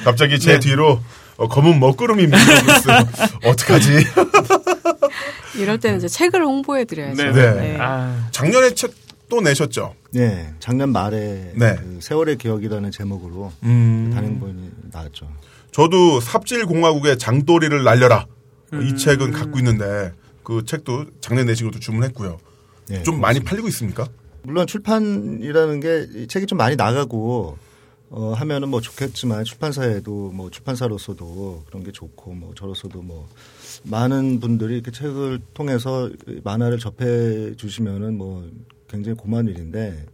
[0.04, 0.58] 갑자기 제 네.
[0.60, 1.00] 뒤로
[1.36, 3.08] 어, 검은 먹구름이 밀리고 있어요.
[3.44, 3.90] 어떡하지?
[5.58, 7.22] 이럴 때는 이제 책을 홍보해 드려야죠.
[7.22, 7.32] 네.
[7.32, 7.52] 네.
[7.54, 7.78] 네.
[7.80, 8.28] 아.
[8.32, 9.94] 작년에 책 또 내셨죠?
[10.12, 10.54] 네.
[10.58, 11.76] 작년 말에 네.
[11.76, 14.10] 그 세월의 기억이라는 제목으로 음.
[14.14, 15.30] 단행본이 나왔죠.
[15.70, 18.26] 저도 삽질공화국의 장도리를 날려라.
[18.72, 18.82] 음.
[18.82, 22.38] 이 책은 갖고 있는데 그 책도 작년 내신 것도 주문했고요.
[22.88, 23.20] 네, 좀 그렇습니다.
[23.20, 24.08] 많이 팔리고 있습니까?
[24.42, 27.58] 물론 출판이라는 게 책이 좀 많이 나가고
[28.10, 33.28] 어 하면은 뭐 좋겠지만 출판사에도 뭐 출판사로서도 그런 게 좋고 뭐 저로서도 뭐
[33.84, 36.10] 많은 분들이 이렇게 책을 통해서
[36.42, 38.48] 만화를 접해 주시면은 뭐
[38.88, 40.06] 굉장히 고마운 일인데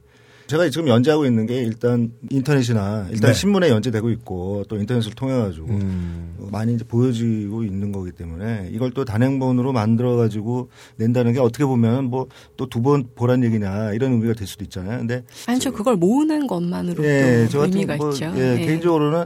[0.47, 3.35] 제가 지금 연재하고 있는 게 일단 인터넷이나 일단 네.
[3.35, 6.35] 신문에 연재되고 있고 또 인터넷을 통해 가지고 음.
[6.53, 12.05] 많이 이제 보여지고 있는 거기 때문에 이걸 또 단행본으로 만들어 가지고 낸다는 게 어떻게 보면
[12.07, 14.99] 뭐 또 두 번 보란 얘기냐 이런 의미가 될 수도 있잖아요.
[14.99, 15.73] 근데 아니죠.
[15.73, 18.27] 그걸 모으는 것만으로도 예, 의미가 뭐, 있죠.
[18.37, 18.67] 예, 네.
[18.67, 19.25] 개인적으로는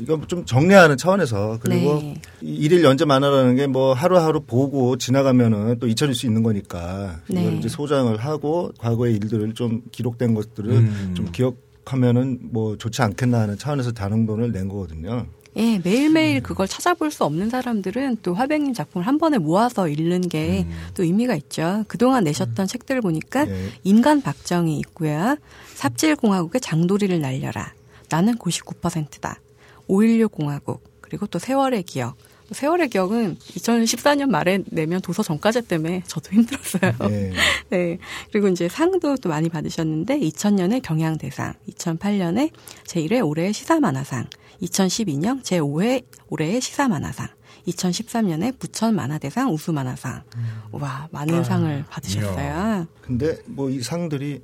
[0.00, 2.14] 이거 좀 정리하는 차원에서 그리고 네.
[2.40, 7.42] 일일 연재 만화라는 게 뭐 하루하루 보고 지나가면은 또 잊혀질 수 있는 거니까 네.
[7.42, 11.12] 이걸 이제 소장을 하고 과거의 일들을 좀 기록된 것들을 음.
[11.14, 15.26] 좀 기억하면은 뭐 좋지 않겠나 하는 차원에서 단행본을 낸 거거든요.
[15.56, 20.64] 예, 매일매일 그걸 찾아볼 수 없는 사람들은 또 화백님 작품을 한 번에 모아서 읽는 게또
[20.68, 21.04] 음.
[21.04, 21.84] 의미가 있죠.
[21.88, 22.66] 그동안 내셨던 음.
[22.66, 23.68] 책들을 보니까 네.
[23.82, 25.36] 인간 박정희 있고요.
[25.74, 27.72] 삽질공화국의 장도리를 날려라.
[28.08, 29.40] 나는 99%다.
[29.88, 32.16] 5.16 공화국 그리고 또 세월의 기억.
[32.50, 36.92] 세월의 기억은 2014년 말에 내면 도서 정가제 때문에 저도 힘들었어요.
[37.10, 37.32] 네.
[37.68, 37.98] 네.
[38.32, 42.50] 그리고 이제 상도 또 많이 받으셨는데 2000년에 경향대상, 2008년에
[42.84, 44.28] 제1회 올해의 시사만화상,
[44.62, 47.28] 2012년 제5회 올해의 시사만화상,
[47.66, 50.22] 2013년에 부천 만화대상 우수만화상.
[50.36, 50.46] 음.
[50.72, 52.86] 와, 많은 아, 상을 받으셨어요.
[53.02, 54.40] 근데 뭐 이 상들이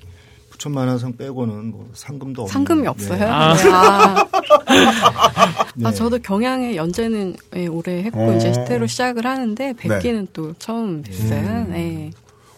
[0.65, 3.19] 부천만화대상 빼고는 뭐 상금도 없는 상금이 없어요.
[3.19, 3.25] 네.
[3.25, 3.55] 아.
[3.55, 3.71] 네.
[3.71, 4.27] 아.
[5.77, 5.87] 네.
[5.89, 5.93] 아.
[5.93, 8.37] 저도 경향의 연재는 예, 올해 했고 어.
[8.37, 10.31] 이제 스테로 시작을 하는데 뵙기는 네.
[10.33, 11.33] 또 처음 뵀어요.
[11.33, 11.67] 음.
[11.71, 12.11] 네.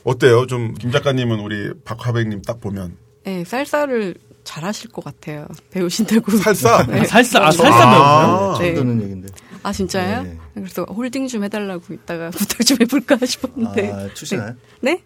[0.05, 0.47] 어때요?
[0.47, 4.15] 좀 김 작가님은 우리 박화백님 딱 보면 네, 살사를
[4.45, 5.47] 잘하실 것 같아요.
[5.73, 6.31] 배우신다고.
[6.39, 6.87] 살사?
[6.87, 7.01] 네.
[7.01, 7.91] 아, 살사, 아, 살사 배우세요?
[7.91, 8.75] 아, 네.
[8.75, 9.29] 듣는 얘긴데.
[9.65, 10.23] 아, 진짜요?
[10.23, 10.39] 네.
[10.55, 13.91] 그래서 홀딩 좀 해달라고 이따가 부탁 좀 해볼까 싶었는데.
[13.93, 14.55] 아, 추시나요?
[14.81, 15.03] 네?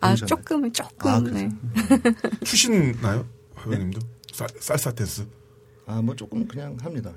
[0.00, 1.10] 아, 조금은 조금.
[1.10, 1.48] 아, 네.
[2.44, 3.26] 추시나요?
[3.58, 4.00] 회원님도?
[4.60, 5.26] 쌀쌀 댄스?
[5.90, 7.10] 아, 뭐 조금 그냥 합니다.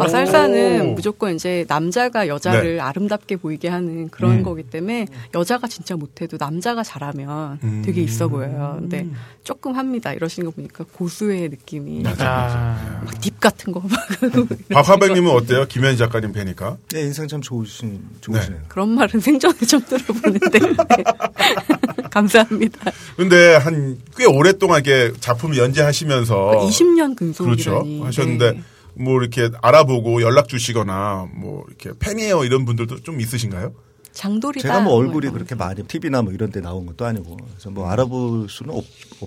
[0.00, 2.80] 아, 살사는 무조건 이제 남자가 여자를 네.
[2.80, 4.42] 아름답게 보이게 하는 그런 음.
[4.42, 7.82] 거기 때문에 여자가 진짜 못해도 남자가 잘하면 음.
[7.84, 8.76] 되게 있어 보여요.
[8.80, 9.06] 근데
[9.44, 10.14] 조금 합니다.
[10.14, 12.02] 이러시는 거 보니까 고수의 느낌이.
[12.02, 12.78] 맞아.
[13.20, 13.82] 딥 같은 거.
[14.72, 15.66] 박화백님은 어때요?
[15.68, 16.78] 김현희 작가님 뵈니까?
[16.92, 18.58] 네, 인상 참 좋으신, 좋으시네요.
[18.60, 18.64] 네.
[18.68, 20.58] 그런 말은 생전에 좀 들어보는데.
[20.58, 21.04] 네.
[22.10, 22.90] 감사합니다.
[23.18, 27.56] 근데 한 꽤 오랫동안 이렇게 작품을 연재하시면서 20년 근속이라니.
[27.70, 28.04] 그렇죠.
[28.04, 28.62] 하셨는데 네.
[28.94, 33.72] 뭐 이렇게 알아보고 연락 주시거나 뭐 이렇게 팬이에요 이런 분들도 좀 있으신가요?
[34.12, 34.62] 장돌이다.
[34.66, 37.90] 제가 뭐 얼굴이 뭐 그렇게 많이 TV나 뭐 이런 데 나온 것도 아니고 그래서 뭐
[37.90, 38.84] 알아볼 수는 없,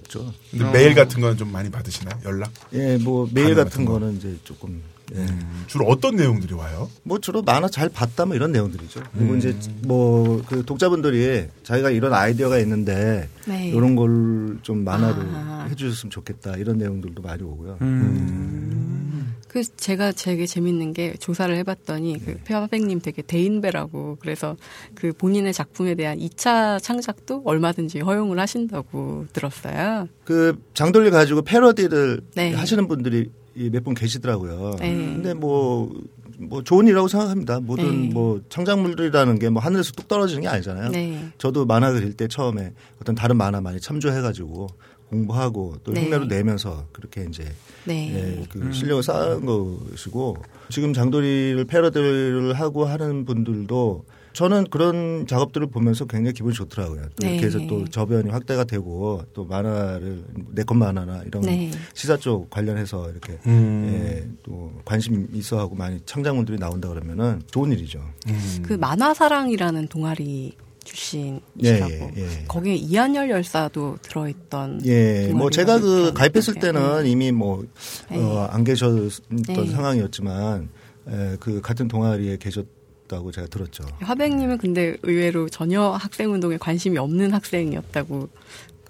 [0.10, 0.72] 죠 근데 어.
[0.72, 2.20] 메일 같은 거는 좀 많이 받으시나요?
[2.26, 2.52] 연락?
[2.74, 4.82] 예, 뭐 메일 같은, 같은 거는 이제 조금
[5.14, 5.20] 예.
[5.20, 6.90] 음, 주로 어떤 내용들이 와요?
[7.04, 9.02] 뭐 주로 만화 잘 봤다 뭐 이런 내용들이죠.
[9.16, 9.38] 그리고 음.
[9.38, 13.70] 이제 뭐 그 독자분들이 자기가 이런 아이디어가 있는데 네.
[13.70, 15.59] 이런 걸 좀 만화로 아.
[15.70, 17.78] 해주셨으면 좋겠다 이런 내용들도 많이 오고요.
[17.82, 17.88] 음.
[17.88, 19.36] 음.
[19.48, 22.38] 그 제가 되게 재밌는 게 조사를 해봤더니 그 네.
[22.44, 24.56] 페어백님 되게 대인배라고 그래서
[24.94, 30.08] 그 본인의 작품에 대한 2차 창작도 얼마든지 허용을 하신다고 들었어요.
[30.24, 32.54] 그 장돌리 가지고 패러디를 네.
[32.54, 33.32] 하시는 분들이
[33.72, 34.76] 몇 분 계시더라고요.
[34.80, 34.94] 네.
[34.96, 35.92] 근데 뭐,
[36.38, 37.60] 뭐 좋은 일이라고 생각합니다.
[37.60, 38.14] 모든 네.
[38.14, 40.92] 뭐 창작물들이라는 게 뭐 하늘에서 뚝 떨어지는 게 아니잖아요.
[40.92, 41.28] 네.
[41.40, 44.68] 저도 만화 그릴 때 처음에 어떤 다른 만화 많이 참조해가지고
[45.10, 46.04] 공부하고 또 네.
[46.04, 47.46] 흉내로 내면서 그렇게 이제
[47.86, 48.14] 네.
[48.14, 48.72] 예, 그 음.
[48.72, 50.38] 실력을 쌓은 것이고
[50.70, 57.10] 지금 장도리를 패러디를 하고 하는 분들도 저는 그런 작업들을 보면서 굉장히 기분이 좋더라고요.
[57.18, 57.32] 네.
[57.32, 61.72] 이렇게 해서 또 저변이 확대가 되고 또 만화를 네컷 만화나 이런 네.
[61.94, 63.90] 시사 쪽 관련해서 이렇게 음.
[63.92, 68.00] 예, 또 관심 있어 하고 많이 창작물들이 나온다 그러면은 좋은 일이죠.
[68.28, 68.64] 음.
[68.64, 70.56] 그 만화 사랑이라는 동아리
[70.90, 71.92] 출신이시라고.
[71.92, 72.44] 예, 예, 예.
[72.48, 74.82] 거기에 이한열 열사도 들어있던.
[74.86, 77.10] 예, 뭐 제가 그 가입했을 때는 네.
[77.10, 77.70] 이미 뭐안
[78.10, 79.12] 어, 계셨던
[79.48, 79.68] 네.
[79.68, 80.70] 상황이었지만
[81.08, 82.66] 에, 그 같은 동아리에 계셨
[83.08, 83.84] 다고 제가 들었죠.
[84.02, 88.30] 화백님은 근데 의외로 전혀 학생 운동에 관심이 없는 학생이었다고.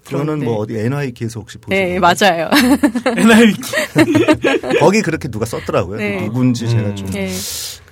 [0.04, 2.50] 그거는 뭐 어디 NIK에서 혹시 보신 네, 맞아요.
[3.16, 4.78] NIK.
[4.78, 5.98] 거기 그렇게 누가 썼더라고요.
[5.98, 6.24] 네.
[6.24, 6.96] 누군지 제가 음.
[6.96, 7.10] 좀.
[7.10, 7.30] 네.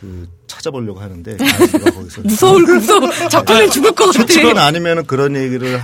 [0.00, 1.36] 그 찾아보려고 하는데
[1.94, 4.26] 거기서 무서울 무서워 작품에 죽을 것 같아.
[4.26, 5.80] 그건 아니면 그런 얘기를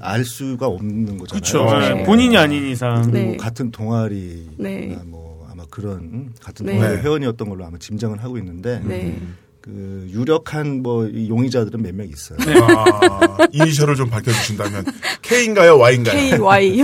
[0.00, 1.28] 알 수가 없는 거잖아요.
[1.28, 1.94] 그렇죠.
[1.94, 2.04] 네.
[2.04, 3.36] 본인이 아닌 이상 그리고 네.
[3.36, 4.98] 같은 동아리 네.
[5.04, 6.74] 뭐 아마 그런 같은 네.
[6.74, 9.18] 동아리 회원이었던 걸로 아마 짐작은 하고 있는데 네.
[9.64, 12.36] 그 유력한 뭐 용의자들은 몇 명 있어요.
[12.44, 12.52] 네.
[12.60, 14.84] 아, 이니셜을 좀 밝혀주신다면
[15.22, 16.14] K인가요, Y인가요?
[16.14, 16.82] K, Y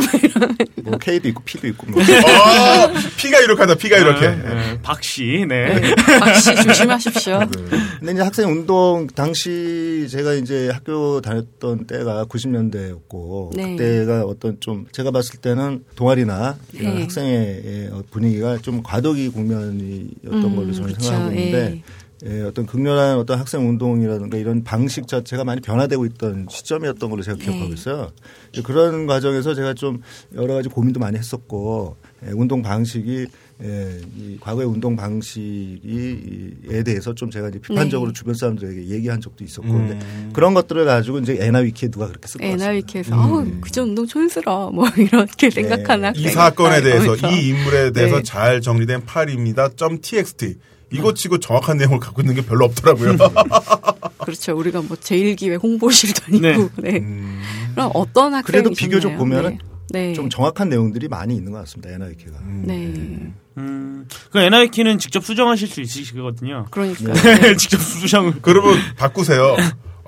[0.84, 1.86] 뭐 K도 있고 P도 있고.
[1.90, 2.00] 뭐.
[2.02, 4.28] 아, P가 이렇게하다 P가 이렇게.
[4.28, 4.78] 네, 네.
[4.82, 5.78] 박씨, 네.
[5.80, 5.94] 네.
[6.20, 7.40] 박씨 조심하십시오.
[7.40, 7.46] 네.
[7.98, 13.76] 근데 이제 학생 운동 당시 제가 이제 학교 다녔던 때가 90년대였고 네.
[13.76, 20.72] 그때가 어떤 좀 제가 봤을 때는 동아리나 이런 학생의 분위기가 좀 과도기 국면이었던 음, 걸로
[20.72, 21.04] 저는 그렇죠.
[21.04, 21.72] 생각하고 있는데.
[21.76, 21.82] 예.
[22.26, 27.38] 예, 어떤 극렬한 어떤 학생 운동이라든가 이런 방식 자체가 많이 변화되고 있던 시점이었던 걸로 제가
[27.38, 27.74] 기억하고 네.
[27.74, 28.10] 있어요.
[28.62, 30.02] 그런 과정에서 제가 좀
[30.34, 33.26] 여러 가지 고민도 많이 했었고 예, 운동 방식이
[33.62, 38.18] 예, 이 과거의 운동 방식이에 대해서 좀 제가 이제 비판적으로 네.
[38.18, 39.88] 주변 사람들에게 얘기한 적도 있었고 음.
[39.88, 42.64] 근데 그런 것들을 가지고 이제 에나위키에 누가 그렇게 쓸것 같습니다.
[42.64, 43.20] 에나위키에서 음.
[43.20, 45.50] 아우 그저 운동 촌스러워 뭐 이렇게 네.
[45.50, 48.22] 생각하는 이 사건에 대해서 이 인물에 대해서 네.
[48.22, 49.70] 잘 정리된 팔입니다.
[49.70, 50.56] .txt
[50.92, 53.16] 이거 치고 정확한 내용을 갖고 있는 게 별로 없더라고요.
[54.18, 54.56] 그렇죠.
[54.56, 56.70] 우리가 뭐 제일기획 홍보실도 아니고.
[56.80, 56.90] 네.
[56.90, 56.98] 네.
[56.98, 57.40] 음.
[57.74, 59.58] 그럼 어떤 학생 그래도 비교적 보면은
[59.90, 60.08] 네.
[60.08, 60.12] 네.
[60.14, 61.90] 좀 정확한 내용들이 많이 있는 것 같습니다.
[61.90, 62.38] NIK가.
[62.40, 62.62] 음.
[62.66, 63.32] 네.
[63.58, 66.66] 음, 그 NIK는 직접 수정하실 수 있으시거든요.
[66.70, 67.12] 그러니까.
[67.12, 67.56] 네.
[67.58, 68.32] 직접 수정.
[68.40, 69.56] 그러면 바꾸세요.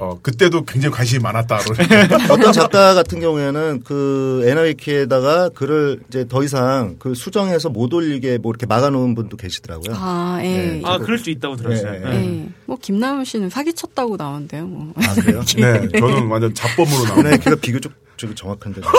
[0.02, 1.60] 어, 그때도 굉장히 관심이 많았다.
[2.28, 8.50] 어떤 작가 같은 경우에는 그 NIK에다가 글을 이제 더 이상 그 수정해서 못 올리게 뭐
[8.50, 9.94] 이렇게 막아놓은 분도 계시더라고요.
[9.96, 10.46] 아, 예.
[10.48, 11.92] 네, 아, 그럴 수 있다고 들었어요.
[11.92, 12.48] 네, 네.
[12.66, 14.66] 뭐 김남훈 씨는 사기쳤다고 나온대요.
[14.66, 14.92] 뭐.
[14.96, 15.44] 아, 그래요?
[15.56, 17.20] 네, 저는 완전 잡범으로 나와요.
[17.28, 18.80] NIK가 비교적 저기 정확한데.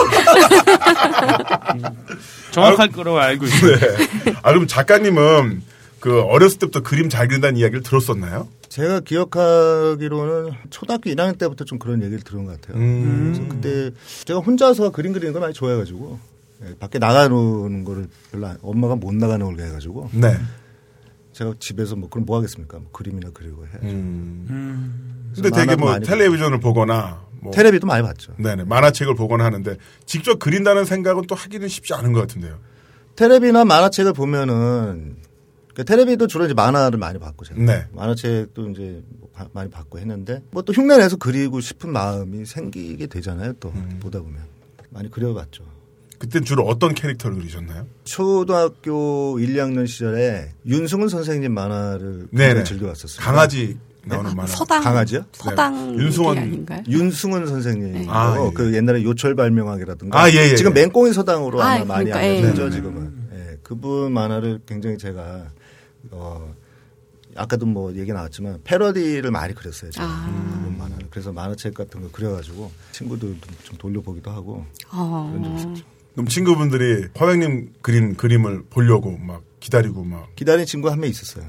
[2.50, 3.76] 정확할 거라고 알고 있어요.
[3.76, 4.34] 네.
[4.42, 5.62] 아, 그럼 작가님은
[6.00, 8.48] 그 어렸을 때부터 그림 잘 그린다는 이야기를 들었었나요?
[8.74, 12.82] 제가 기억하기로는 초등학교 1학년 때부터 좀 그런 얘기를 들은 것 같아요.
[12.82, 13.32] 음.
[13.32, 16.18] 그래서 그때 제가 혼자서 그림 그리는 걸 많이 좋아해가지고
[16.64, 20.36] 예, 밖에 나가는 거를 별로 엄마가 못 나가는 걸 해가지고 네.
[21.32, 22.78] 제가 집에서 뭐 그럼 뭐 하겠습니까?
[22.80, 23.86] 뭐 그림이나 그리고 해야죠.
[23.86, 24.46] 음.
[24.50, 25.30] 음.
[25.36, 28.32] 근데 되게 뭐 텔레비전을 보거나 뭐 텔레비도 많이 봤죠.
[28.38, 32.58] 네네 만화책을 보거나 하는데 직접 그린다는 생각은 또 하기는 쉽지 않은 것 같은데요.
[33.14, 35.14] 텔레비나 만화책을 보면은
[35.74, 37.86] 그러니까 텔레비도 주로 이제 만화를 많이 봤고 제가 네.
[37.92, 43.54] 만화책도 이제 뭐 많이 봤고 했는데 뭐 또 흉내내서 그리고 싶은 마음이 생기게 되잖아요.
[43.60, 43.98] 또 음.
[44.00, 44.38] 보다 보면
[44.90, 45.64] 많이 그려봤죠.
[46.18, 47.86] 그때 주로 어떤 캐릭터를 그리셨나요?
[48.04, 53.24] 초등학교 1, 2학년 시절에 윤승훈 선생님 만화를 굉장히 즐겨봤었어요.
[53.24, 54.46] 강아지 나오는 아, 만화.
[54.46, 54.82] 서당.
[54.82, 55.24] 강아지요?
[55.32, 55.96] 서당.
[55.96, 56.04] 네.
[56.04, 56.38] 윤승원.
[56.38, 56.82] 아닌가요?
[56.88, 57.92] 윤승훈 선생님.
[57.92, 58.06] 네.
[58.08, 58.50] 아, 예.
[58.54, 60.18] 그 옛날에 요철 발명학이라든가.
[60.22, 60.56] 아, 예, 예.
[60.56, 60.82] 지금 예.
[60.82, 62.70] 맹꽁이 서당으로 아, 아마 많이 그러니까, 알려져 예.
[62.70, 63.12] 지금은.
[63.34, 63.56] 예.
[63.62, 65.46] 그분 만화를 굉장히 제가
[66.10, 66.54] 어,
[67.36, 69.90] 아까도 뭐 얘기 나왔지만 패러디를 많이 그렸어요.
[69.90, 70.06] 제가.
[70.06, 70.74] 아.
[70.78, 70.96] 만화.
[71.10, 75.30] 그래서 만화책 같은 거 그려가지고 친구들도 좀 돌려보기도 하고 아.
[75.32, 75.84] 그런 적 있었죠.
[76.12, 81.44] 그럼 친구분들이 화백님 그린 그림을 보려고 막 기다리고 막 기다린 친구 한 명 있었어요.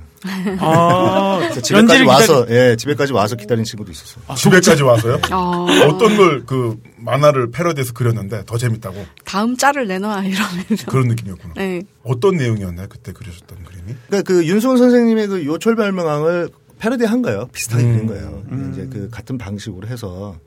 [0.59, 2.57] 아, 집에까지 와서 기다리...
[2.57, 4.23] 예 집에까지 와서 기다린 친구도 있었어요.
[4.27, 5.19] 아, 집에까지 와서요?
[5.31, 5.65] 아...
[5.87, 9.05] 어떤 걸 그 만화를 패러디해서 그렸는데 더 재밌다고?
[9.25, 11.53] 다음 짤을 내놔 이러면서 그런 느낌이었구나.
[11.55, 11.81] 네.
[12.03, 13.95] 어떤 내용이었나요 그때 그려졌던 그림이?
[14.07, 16.49] 그러니까 그 윤수원 선생님의 그 요철 발명왕을
[16.79, 17.47] 패러디한 거예요.
[17.51, 17.91] 비슷하게 음.
[17.93, 18.43] 그린 거예요.
[18.51, 18.71] 음.
[18.73, 20.37] 이제 그 같은 방식으로 해서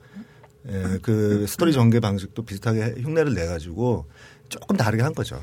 [0.67, 4.05] 예, 그 스토리 전개 방식도 비슷하게 흉내를 내 가지고
[4.49, 5.39] 조금 다르게 한 거죠.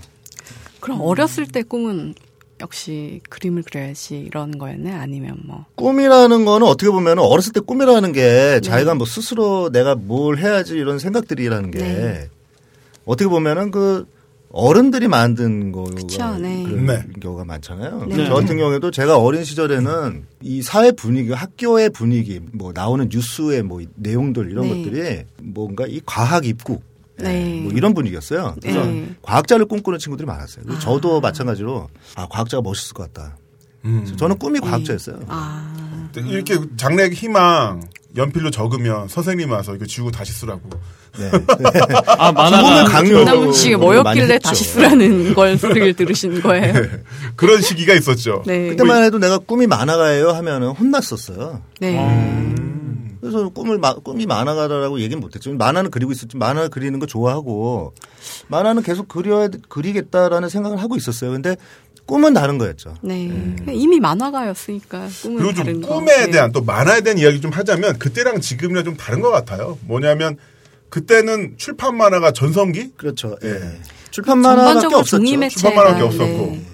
[0.87, 2.15] 그럼 어렸을 때 꿈은
[2.61, 8.23] 역시 그림을 그려야지 이런 거였네 아니면 뭐 꿈이라는 거는 어떻게 보면 어렸을 때 꿈이라는 게
[8.23, 8.61] 네.
[8.61, 12.29] 자기가 뭐 스스로 내가 뭘 해야지 이런 생각들이라는 게 네.
[13.05, 14.07] 어떻게 보면은 그
[14.53, 15.91] 어른들이 만든 거가
[16.39, 16.63] 네.
[16.63, 17.05] 그런 네.
[17.21, 18.07] 경우가 많잖아요.
[18.09, 18.29] 네.
[18.29, 23.83] 저 같은 경우에도 제가 어린 시절에는 이 사회 분위기, 학교의 분위기, 뭐 나오는 뉴스의 뭐
[23.97, 24.85] 내용들 이런 네.
[24.85, 26.85] 것들이 뭔가 이 과학 입국
[27.19, 27.61] 네.
[27.63, 28.57] 뭐 이런 분위기였어요.
[28.61, 29.15] 그래서 네.
[29.23, 30.65] 과학자를 꿈꾸는 친구들이 많았어요.
[30.69, 30.79] 아.
[30.79, 33.37] 저도 마찬가지로 아 과학자가 멋있을 것 같다.
[33.85, 34.05] 음.
[34.17, 35.21] 저는 꿈이 과학자였어요.
[35.29, 36.11] 아.
[36.17, 37.83] 이렇게 장래 희망
[38.17, 40.71] 연필로 적으면 선생님 와서 이거 지우고 다시 쓰라고.
[41.19, 41.31] 네.
[42.19, 43.53] 아 만화가 강요.
[43.53, 46.73] 씨가 뭐였길래 다시 쓰라는 걸 소리를 들으신 거예요.
[46.73, 46.91] 네.
[47.37, 48.43] 그런 시기가 있었죠.
[48.47, 48.71] 네.
[48.71, 51.63] 그때만 해도 내가 꿈이 만화가예요 하면은 혼났었어요.
[51.81, 51.99] 네.
[51.99, 52.66] 음.
[53.31, 55.53] 그래서 꿈을 꿈이 만화가라고 얘기는 못했죠.
[55.55, 57.93] 만화는 그리고 있었지 만화 그리는 거 좋아하고
[58.49, 61.33] 만화는 계속 그려야 그리겠다라는 생각을 하고 있었어요.
[61.33, 61.57] 근데
[62.07, 62.95] 꿈은 다른 거였죠.
[63.03, 63.27] 네.
[63.27, 63.67] 음.
[63.69, 66.31] 이미 만화가였으니까 꿈은 그리고 좀 꿈에 거.
[66.31, 69.77] 대한 또 만화에 대한 이야기 좀 하자면 그때랑 지금이랑 좀 다른 것 같아요.
[69.83, 70.37] 뭐냐면
[70.89, 72.93] 그때는 출판 만화가 전성기?
[72.97, 73.37] 그렇죠.
[73.43, 73.49] 예.
[73.49, 73.81] 네.
[74.13, 75.49] 출판 만화밖에 없었죠.
[75.49, 76.25] 출판 만화밖에 없었고.
[76.25, 76.67] 네.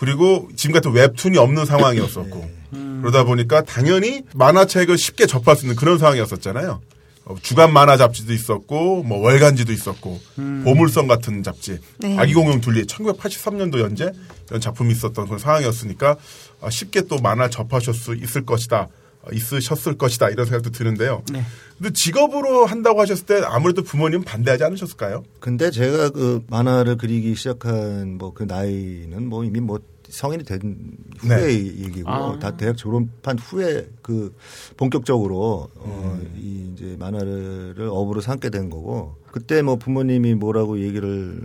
[0.00, 2.50] 그리고 지금 같은 웹툰이 없는 상황이었었고.
[2.70, 2.80] 네.
[3.02, 6.80] 그러다 보니까 당연히 만화책을 쉽게 접할 수 있는 그런 상황이었었잖아요.
[7.26, 10.62] 어, 주간 만화 잡지도 있었고 뭐 월간지도 있었고 음.
[10.64, 12.16] 보물성 같은 잡지 네.
[12.18, 14.10] 아기공룡 둘리 1983년도 연재
[14.48, 16.16] 이런 작품이 있었던 그런 상황이었으니까
[16.62, 18.88] 아, 쉽게 또 만화 접하실 수 있을 것이다 어,
[19.32, 21.22] 있으셨을 것이다 이런 생각도 드는데요.
[21.32, 21.42] 네.
[21.78, 25.22] 근데 직업으로 한다고 하셨을 때 아무래도 부모님 반대하지 않으셨을까요?
[25.40, 29.78] 근데 제가 그 만화를 그리기 시작한 뭐 그 나이는 뭐 이미 뭐
[30.08, 30.76] 성인이 된
[31.18, 31.52] 후에 네.
[31.52, 32.38] 얘기고 아.
[32.38, 34.34] 다 대학 졸업한 후에 그
[34.76, 36.32] 본격적으로 어, 음.
[36.36, 41.40] 이 이제 만화를 업으로 삼게 된 거고 그때 뭐 부모님이 뭐라고 얘기를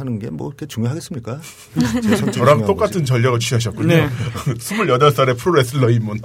[0.00, 1.40] 하는 게 뭐 그렇게 중요하겠습니까?
[2.32, 3.88] 저랑 똑같은 전략을 취하셨군요.
[3.88, 4.08] 네.
[4.46, 6.18] 28살에 프로레슬러 입문.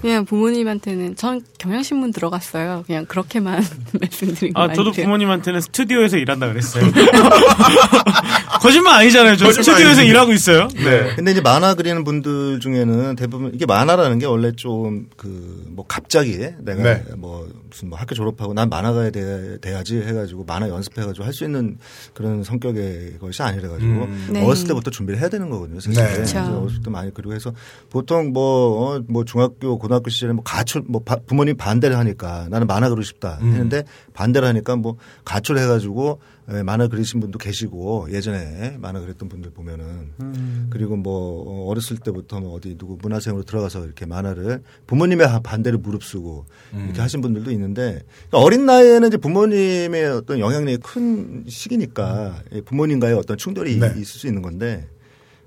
[0.00, 2.84] 그냥 부모님한테는 전 경향신문 들어갔어요.
[2.86, 3.62] 그냥 그렇게만
[4.00, 6.84] 말씀드린 거 아, 저도 부모님한테는 스튜디오에서 일한다 그랬어요.
[8.60, 9.36] 거짓말 아니잖아요.
[9.36, 10.68] 저 스튜디오에서 일하고 있어요.
[10.74, 10.84] 네.
[11.02, 11.14] 네.
[11.16, 16.38] 근데 이제 만화 그리는 분들 중에는 대부분 이게 만화라는 게 원래 좀 그 뭐 갑자기
[16.58, 17.04] 내가 네.
[17.16, 21.78] 뭐 무슨 뭐 학교 졸업하고 난 만화가에 돼, 돼야지 해가지고 만화 연습해가지고 할 수 있는
[22.14, 22.87] 그런 성격의
[23.20, 24.28] 것이 아니라 가지고 음.
[24.32, 24.44] 네.
[24.44, 25.80] 어렸을 때부터 준비를 해야 되는 거거든요.
[25.80, 26.12] 사실 네.
[26.12, 26.38] 그렇죠.
[26.38, 27.52] 어렸을 때 많이 그리고 해서
[27.90, 32.88] 보통 뭐, 어, 뭐 중학교, 고등학교 시절에 뭐 가출, 뭐 부모님 반대를 하니까 나는 만화
[32.88, 33.52] 그리고 싶다 음.
[33.52, 39.50] 했는데 반대를 하니까 뭐 가출해 가지고 예, 만화 그리신 분도 계시고 예전에 만화 그렸던 분들
[39.50, 40.66] 보면은 음.
[40.70, 46.84] 그리고 뭐 어렸을 때부터 뭐 어디 누구 문화생으로 들어가서 이렇게 만화를 부모님의 반대를 무릅쓰고 음.
[46.86, 52.62] 이렇게 하신 분들도 있는데 그러니까 어린 나이에는 이제 부모님의 어떤 영향력이 큰 시기니까 음.
[52.64, 53.88] 부모님과의 어떤 충돌이 네.
[53.96, 54.88] 있을 수 있는 건데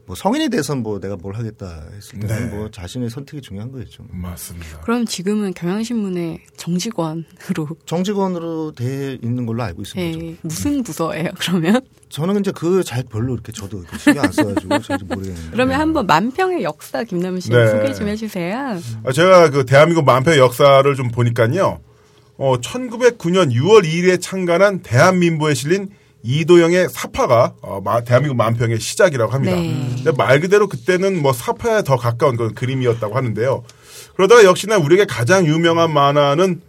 [0.06, 2.56] 뭐 성인이 돼선 뭐 내가 뭘 하겠다 했을 때는 네.
[2.56, 4.04] 뭐 자신의 선택이 중요한 거겠죠.
[4.10, 4.82] 맞습니다.
[4.82, 10.18] 그럼 지금은 경향신문의 정직원으로 정직원으로 돼 있는 걸로 알고 있습니다.
[10.20, 10.36] 네.
[10.42, 11.30] 무슨 부서예요?
[11.40, 11.82] 그러면?
[12.10, 15.52] 저는 이제 그 잘 별로 이렇게 저도 신경 안 써가지고 잘 모르겠는데.
[15.52, 17.68] 그러면 한번 만평의 역사 김남은 씨 네.
[17.68, 18.80] 소개 좀 해주세요.
[19.06, 21.80] 아, 제가 그 대한민국 만평의 역사를 좀 보니까요.
[22.38, 25.90] 어, 1909년 6월 2일에 창간한 대한민보에 실린
[26.24, 29.56] 이도영의 사파가 어, 대한민국 만평의 시작이라고 합니다.
[29.56, 29.92] 네.
[29.96, 33.64] 근데 말 그대로 그때는 뭐 사파에 더 가까운 그런 그림이었다고 하는데요.
[34.16, 36.62] 그러다가 역시나 우리에게 가장 유명한 만화는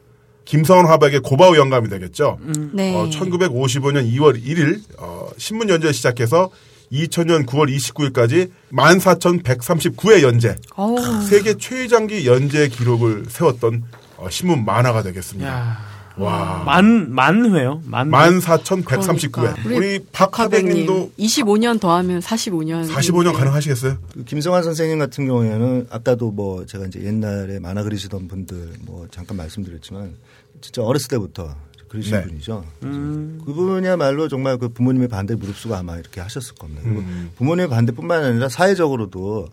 [0.45, 2.39] 김성원 화백의 고바우 영감이 되겠죠.
[2.43, 2.71] 음.
[2.75, 2.95] 네.
[2.95, 6.51] 어, 1955년 2월 1일 어, 신문 연재 시작해서
[6.93, 10.57] 2000년 9월 29일까지 14,139회 연재.
[10.77, 10.97] 오.
[11.23, 13.85] 세계 최장기 연재 기록을 세웠던
[14.19, 15.49] 어, 신문 만화가 되겠습니다.
[15.49, 15.92] 야.
[16.17, 16.63] 와.
[16.65, 17.81] 만, 만 회요?
[17.85, 19.33] 만, 만 4,139회.
[19.33, 19.55] 그러니까.
[19.65, 22.89] 우리, 우리 박하백님도 25년 더하면 45년.
[22.89, 23.99] 45년 가능하시겠어요?
[24.13, 29.37] 그 김성환 선생님 같은 경우에는 아까도 뭐 제가 이제 옛날에 만화 그리시던 분들 뭐 잠깐
[29.37, 30.15] 말씀드렸지만
[30.61, 31.55] 진짜 어렸을 때부터
[31.89, 32.23] 그러신 네.
[32.23, 32.65] 분이죠.
[32.85, 33.41] 음.
[33.45, 36.83] 그분이야말로 정말 그 부모님의 반대 무릅쓰고 아마 이렇게 하셨을 겁니다.
[36.87, 37.31] 음.
[37.37, 39.49] 부모님의 반대뿐만 아니라 사회적으로도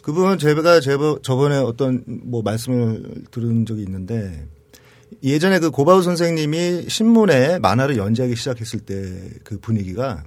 [0.00, 0.80] 그분은 제가
[1.22, 4.46] 저번에 어떤 뭐 말씀을 들은 적이 있는데
[5.22, 8.96] 예전에 그 고바우 선생님이 신문에 만화를 연재하기 시작했을 때
[9.44, 10.24] 그 분위기가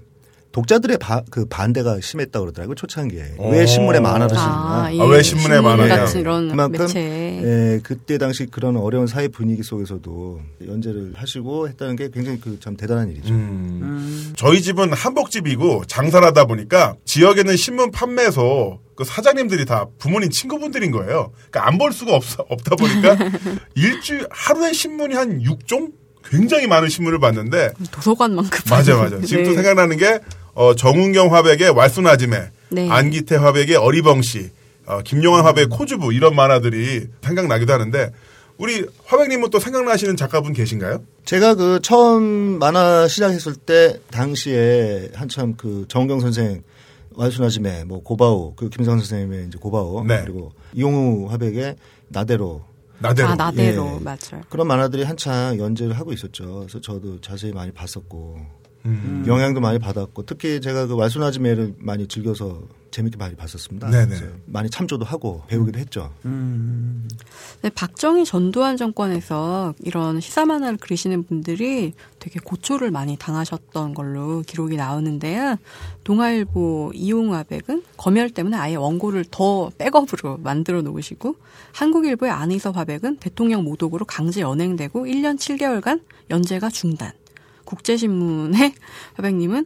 [0.51, 5.21] 독자들의 바, 그 반대가 심했다 고 그러더라고요 초창기에 왜 신문에 만화를 쓰느냐 아, 아, 왜
[5.21, 6.05] 신문에 만화냐
[6.49, 6.87] 그만큼.
[6.95, 12.75] 예, 그때 당시 그런 어려운 사회 분위기 속에서도 연재를 하시고 했다는 게 굉장히 그 참
[12.75, 13.31] 대단한 일이죠.
[13.33, 13.79] 음.
[13.83, 14.33] 음.
[14.35, 21.31] 저희 집은 한복집이고 장사를 하다 보니까 지역에는 신문 판매소 그 사장님들이 다 부모님 친구분들인 거예요.
[21.51, 23.15] 그러니까 안 볼 수가 없, 없다 보니까
[23.75, 25.93] 일주일 하루에 신문이 한 6종
[26.25, 29.21] 굉장히 많은 신문을 봤는데 도서관만큼 맞아 맞아.
[29.21, 29.55] 지금 또 네.
[29.55, 30.19] 생각나는 게
[30.53, 32.89] 어, 정은경 화백의 왈순아지매, 네.
[32.89, 34.49] 안기태 화백의 어리벙 씨,
[34.85, 38.11] 어, 김용환 화백의 코주부 이런 만화들이 생각나기도 하는데
[38.57, 41.03] 우리 화백님은 또 생각나시는 작가분 계신가요?
[41.23, 46.61] 제가 그 처음 만화 시작했을 때 당시에 한참 그 정경 선생
[47.15, 50.21] 왈순아지매, 뭐 고바오, 그 김성 선생님의 이제 고바오 네.
[50.23, 51.75] 그리고 이용우 화백의
[52.09, 52.63] 나대로
[52.99, 53.29] 나대로.
[53.29, 53.97] 아, 나대로.
[53.99, 54.03] 예.
[54.03, 54.43] 맞아요.
[54.49, 56.59] 그런 만화들이 한창 연재를 하고 있었죠.
[56.59, 58.58] 그래서 저도 자세히 많이 봤었고.
[58.85, 59.23] 음.
[59.27, 63.89] 영향도 많이 받았고 특히 제가 그 왈순아지매를 많이 즐겨서 재밌게 많이 봤었습니다.
[63.89, 64.15] 네네.
[64.45, 66.11] 많이 참조도 하고 배우기도 했죠.
[66.25, 67.07] 음.
[67.61, 74.75] 네, 박정희 전두환 정권에서 이런 시사 만화를 그리시는 분들이 되게 고초를 많이 당하셨던 걸로 기록이
[74.75, 75.57] 나오는데요.
[76.03, 81.35] 동아일보 이용화백은 검열 때문에 아예 원고를 더 백업으로 만들어 놓으시고
[81.73, 87.11] 한국일보의 안희서 화백은 대통령 모독으로 강제 연행되고 1년 7개월간 연재가 중단.
[87.69, 88.73] 국제신문의
[89.15, 89.65] 화백님은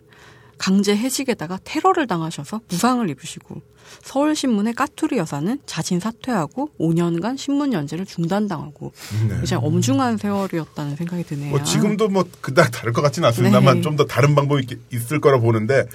[0.58, 3.62] 강제 해직에다가 테러를 당하셔서 부상을 입으시고
[4.02, 8.92] 서울신문의 까투리 여사는 자진 사퇴하고 5년간 신문 연재를 중단당하고
[9.28, 9.36] 네.
[9.36, 11.50] 굉장 엄중한 세월이었다는 생각이 드네요.
[11.52, 13.82] 뭐 지금도 뭐 그닥 다를 것 같지는 않습니다만 네.
[13.82, 15.86] 좀더 다른 방법이 있을 거라 보는데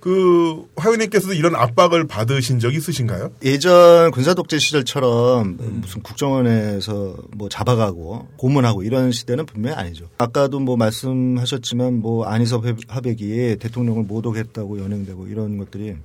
[0.00, 3.32] 그 화윤님께서도 이런 압박을 받으신 적 있으신가요?
[3.42, 5.78] 예전 군사독재 시절처럼 음.
[5.80, 10.08] 무슨 국정원에서 뭐 잡아가고 고문하고 이런 시대는 분명히 아니죠.
[10.18, 15.96] 아까도 뭐 말씀하셨지만 뭐 안희섭 화백이 대통령을 모독했다고 연행되고 이런 것들이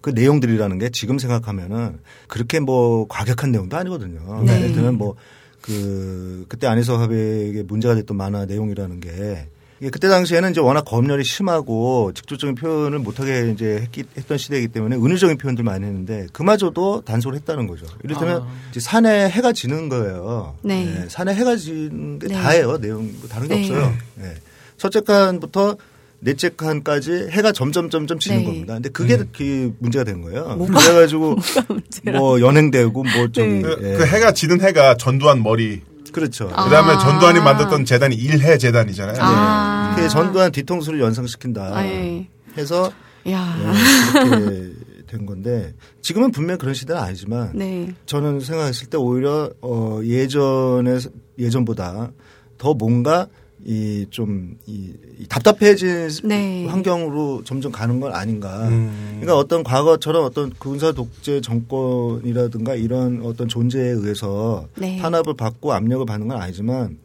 [0.00, 4.42] 그 내용들이라는 게 지금 생각하면은 그렇게 뭐 과격한 내용도 아니거든요.
[4.44, 4.56] 네.
[4.56, 5.16] 예를 들면 뭐
[5.62, 9.48] 그 그때 안희석 화백의 문제가 됐던 만화 내용이라는 게
[9.90, 15.38] 그때 당시에는 이제 워낙 검열이 심하고 직접적인 표현을 못하게 이제 했기, 했던 시대이기 때문에 은유적인
[15.38, 17.86] 표현들 많이 했는데 그마저도 단속을 했다는 거죠.
[18.04, 18.48] 이를테면 아.
[18.78, 20.56] 산에 해가 지는 거예요.
[20.62, 20.84] 네.
[20.84, 21.08] 네.
[21.08, 22.34] 산에 해가 지는 게 네.
[22.34, 22.78] 다예요.
[22.78, 23.60] 내용 뭐 다른 게 네.
[23.62, 23.94] 없어요.
[24.16, 24.34] 네.
[24.76, 25.76] 첫째 칸부터
[26.20, 28.44] 넷째 칸까지 해가 점점 점점 지는 네.
[28.44, 28.74] 겁니다.
[28.74, 29.28] 근데 그게 음.
[29.34, 30.54] 그 문제가 된 거예요.
[30.56, 31.36] 뭐가, 그래가지고
[32.12, 33.62] 뭐 연행되고 뭐좀 네.
[33.62, 33.96] 그, 예.
[33.96, 35.80] 그 해가 지는 해가 전두환 머리.
[36.12, 36.48] 그렇죠.
[36.48, 36.98] 그다음에 아.
[36.98, 39.16] 전두환이 만들었던 재단이 일해 재단이잖아요.
[39.20, 39.94] 아.
[39.96, 40.08] 네.
[40.08, 41.76] 전두환 뒤통수를 연상시킨다.
[41.76, 42.28] 아, 예.
[42.58, 42.92] 해서
[43.28, 43.56] 야.
[43.58, 44.72] 네, 그렇게
[45.06, 47.94] 된 건데 지금은 분명 그런 시대는 아니지만 네.
[48.06, 50.98] 저는 생각했을 때 오히려 어 예전에
[51.38, 52.12] 예전보다
[52.58, 53.26] 더 뭔가
[53.64, 56.66] 이 좀 이, 이 답답해진 네.
[56.66, 58.66] 환경으로 점점 가는 건 아닌가.
[58.68, 59.18] 음.
[59.20, 64.96] 그러니까 어떤 과거처럼 어떤 군사 독재 정권이라든가 이런 어떤 존재에 의해서 네.
[64.98, 66.98] 탄압을 받고 압력을 받는 건 아니지만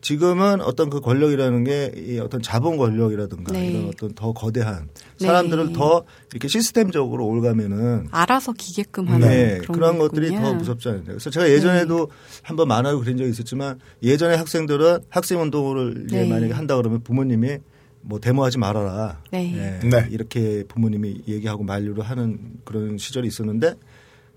[0.00, 3.70] 지금은 어떤 그 권력이라는 게 이 어떤 자본 권력이라든가 네.
[3.70, 5.26] 이런 어떤 더 거대한 네.
[5.26, 5.72] 사람들을 네.
[5.72, 9.58] 더 이렇게 시스템적으로 올가면은 알아서 기게끔 하는 네.
[9.58, 12.40] 그런, 그런 것들이 더 무섭지 않은데 그래서 제가 예전에도 네.
[12.42, 16.28] 한번 만화를 그린 적이 있었지만 예전에 학생들은 학생 운동을 이제 네.
[16.28, 17.58] 만약에 한다 그러면 부모님이
[18.02, 19.80] 뭐 데모하지 말아라 네.
[19.82, 20.08] 네.
[20.10, 23.74] 이렇게 부모님이 얘기하고 만류를 하는 그런 시절이 있었는데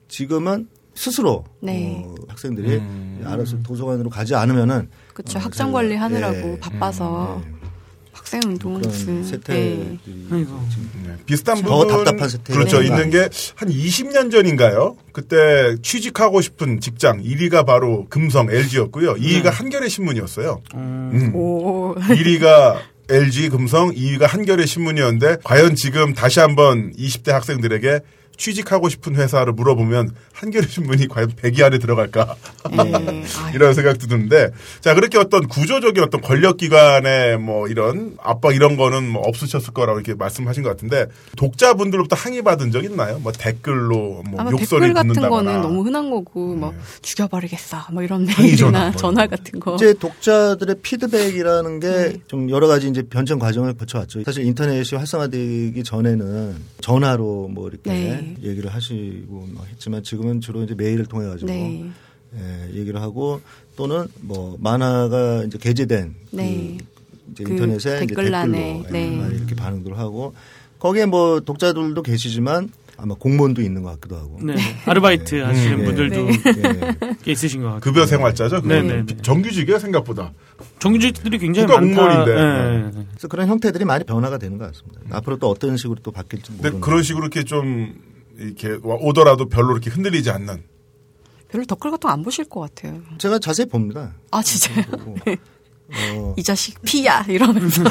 [0.08, 2.04] 지금은 스스로 네.
[2.06, 3.24] 어, 학생들이 음.
[3.26, 5.40] 알아서 도서관으로 가지 않으면은 그렇죠.
[5.40, 6.60] 어, 학점 관리 하느라고 네.
[6.60, 7.52] 바빠서 음.
[7.62, 7.68] 네.
[8.12, 10.22] 학생 운동 무슨 세태들이 네.
[10.30, 10.46] 네.
[11.26, 12.86] 비슷한 부분 더 답답한 세태 그렇죠 네.
[12.88, 14.96] 있는 게 한 20년 전인가요?
[15.12, 19.16] 그때 취직하고 싶은 직장 1위가 바로 금성 LG였고요.
[19.16, 20.62] 2위가 한겨레 신문이었어요.
[20.76, 21.10] 음.
[21.14, 21.34] 음.
[21.96, 22.78] 1위가
[23.10, 28.00] LG 금성, 2위가 한겨레 신문이었는데 과연 지금 다시 한번 20대 학생들에게
[28.38, 32.36] 취직하고 싶은 회사를 물어보면 한겨레 신문이 과연 100위 안에 들어갈까
[32.72, 33.24] 네.
[33.54, 34.50] 이런 생각도 드는데
[34.82, 40.00] 자 그렇게 어떤 구조적인 어떤 권력 기관의 뭐 이런 압박 이런 거는 뭐 없으셨을 거라고
[40.00, 43.20] 이렇게 말씀하신 것 같은데 독자분들로부터 항의 받은 적 있나요?
[43.20, 46.60] 뭐 댓글로 뭐 욕설이 댓글 같은 거는 너무 흔한 거고 네.
[46.60, 52.54] 뭐 죽여버리겠어 뭐 이런 메일이나 뭐 전화 같은 거 이제 독자들의 피드백이라는 게좀 네.
[52.54, 54.24] 여러 가지 이제 변천 과정을 거쳐왔죠.
[54.24, 58.36] 사실 인터넷이 활성화되기 전에는 전화로 뭐 이렇게 네.
[58.40, 58.50] 네.
[58.50, 61.90] 얘기를 하시고 했지만 지금은 주로 이제 메일을 통해 가지고 네.
[62.36, 63.42] 예, 얘기를 하고
[63.76, 66.78] 또는 뭐 만화가 이제 게재된 그 네.
[66.80, 69.32] 그 이제 인터넷에 댓글란에 이제 댓글로 네.
[69.32, 70.34] 예, 이렇게 반응들 하고
[70.80, 74.40] 거기에 뭐 독자들도 계시지만 아마 공무원도 있는 것 같기도 하고.
[74.42, 74.56] 네.
[74.86, 75.42] 아르바이트 네.
[75.42, 77.16] 하시는 음, 분들도 네.
[77.26, 77.82] 있으신 것 같아요.
[77.82, 78.62] 급여 생활자죠.
[78.62, 79.06] 네네.
[79.22, 80.32] 정규직이에요 생각보다.
[80.80, 81.80] 정규직들이 굉장히 많다.
[81.80, 82.34] 공무원인데.
[82.36, 83.06] 네.
[83.12, 85.02] 그래서 그런 형태들이 많이 변화가 되는 것 같습니다.
[85.06, 85.14] 음.
[85.14, 86.82] 앞으로 또 어떤 식으로 또 바뀔지 모르는.
[86.82, 87.96] 그런 식으로 이렇게 좀
[88.38, 90.64] 이렇게 오더라도 별로 이렇게 흔들리지 않는.
[91.50, 93.02] 별로 댓글 같은 거 안 보실 것 같아요.
[93.20, 94.16] 제가 자세히 봅니다.
[94.32, 94.86] 아 진짜요?
[96.16, 96.34] 어.
[96.38, 97.84] 이 자식 피야 이러면서.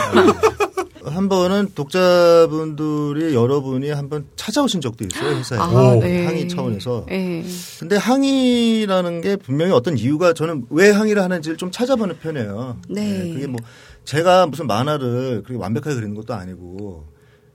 [1.05, 6.27] 한 번은 독자분들이 여러분이 한 번 찾아오신 적도 있어요 회사에 아, 네.
[6.27, 7.07] 항의 차원에서.
[7.09, 7.45] 네.
[7.81, 12.79] 근데 항의라는 게 분명히 어떤 이유가 저는 왜 항의를 하는지를 좀 찾아보는 편이에요.
[12.89, 13.19] 네.
[13.25, 13.33] 네.
[13.33, 13.61] 그게 뭐
[14.05, 17.07] 제가 무슨 만화를 그렇게 완벽하게 그리는 것도 아니고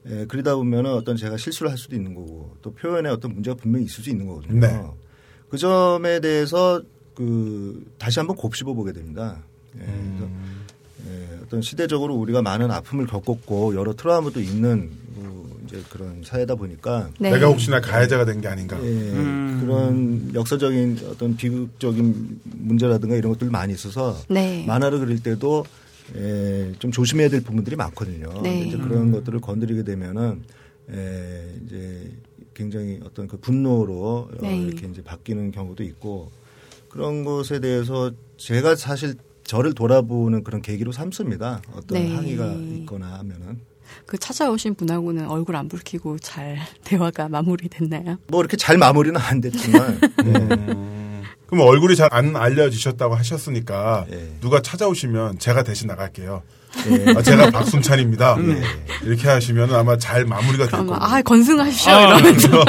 [0.10, 3.86] 예, 그러다 보면은 어떤 제가 실수를 할 수도 있는 거고 또 표현에 어떤 문제가 분명히
[3.86, 4.60] 있을 수 있는 거거든요.
[4.60, 4.82] 네.
[5.50, 6.82] 그 점에 대해서
[7.16, 9.38] 그 다시 한번 곱씹어 보게 됩니다.
[9.80, 10.64] 예, 음.
[11.08, 17.10] 예, 어떤 시대적으로 우리가 많은 아픔을 겪었고 여러 트라우마도 있는 뭐 이제 그런 사회다 보니까
[17.20, 17.32] 네.
[17.32, 19.60] 내가 혹시나 가해자가 된 게 아닌가 예, 음.
[19.62, 24.64] 그런 역사적인 어떤 비극적인 문제라든가 이런 것들 많이 있어서 네.
[24.68, 25.66] 만화를 그릴 때도
[26.16, 28.42] 예, 좀 조심해야 될 부분들이 많거든요.
[28.42, 28.62] 네.
[28.62, 29.12] 이제 그런 음.
[29.12, 30.44] 것들을 건드리게 되면은
[30.94, 32.12] 예, 이제
[32.54, 34.58] 굉장히 어떤 그 분노로 어, 네.
[34.62, 36.32] 이렇게 이제 바뀌는 경우도 있고
[36.90, 41.62] 그런 것에 대해서 제가 사실 저를 돌아보는 그런 계기로 삼습니다.
[41.74, 42.14] 어떤 네.
[42.14, 43.60] 항의가 있거나 하면은.
[44.06, 48.18] 그 찾아오신 분하고는 얼굴 안 붉히고 잘 대화가 마무리됐나요?
[48.28, 50.00] 뭐 이렇게 잘 마무리는 안 됐지만.
[50.26, 50.97] 네.
[51.48, 51.50] 음.
[51.50, 54.30] 그럼 얼굴이 잘 안 알려지셨다고 하셨으니까 네.
[54.42, 56.42] 누가 찾아오시면 제가 대신 나갈게요.
[56.86, 57.14] 네.
[57.16, 58.36] 아, 제가 박순찬입니다.
[58.38, 58.62] 네.
[59.04, 60.94] 이렇게 하시면 아마 잘 마무리가 될 거예요.
[61.00, 61.92] 아, 건승하십시오.
[61.92, 62.64] 아, 이러면서.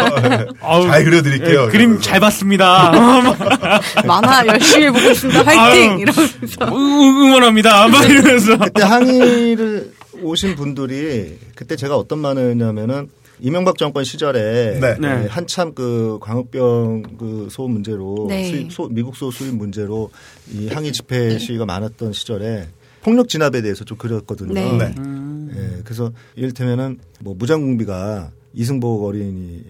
[0.89, 1.67] 잘 그려드릴게요.
[1.67, 2.91] 네, 그림 잘 봤습니다.
[4.07, 5.43] 만화 열심히 보고 있습니다.
[5.45, 5.99] 화이팅!
[5.99, 6.65] 이러면서.
[6.67, 7.89] 응원합니다.
[7.89, 8.57] 막 이러면서.
[8.59, 13.09] 그때 항의를 오신 분들이 그때 제가 어떤 말을 했냐면은
[13.41, 14.99] 이명박 정권 시절에 네.
[14.99, 15.27] 네.
[15.27, 18.45] 한참 그 광우병 그 소음 문제로 네.
[18.45, 20.11] 수입, 소, 미국 소 수입 문제로
[20.53, 22.69] 이 항의 집회 시위가 많았던 시절에
[23.03, 24.53] 폭력 진압에 대해서 좀 그렸거든요.
[24.53, 24.77] 네.
[24.77, 24.95] 네.
[24.99, 25.51] 음.
[25.55, 29.63] 예, 그래서 이를테면은 뭐 무장공비가 이승복 어린이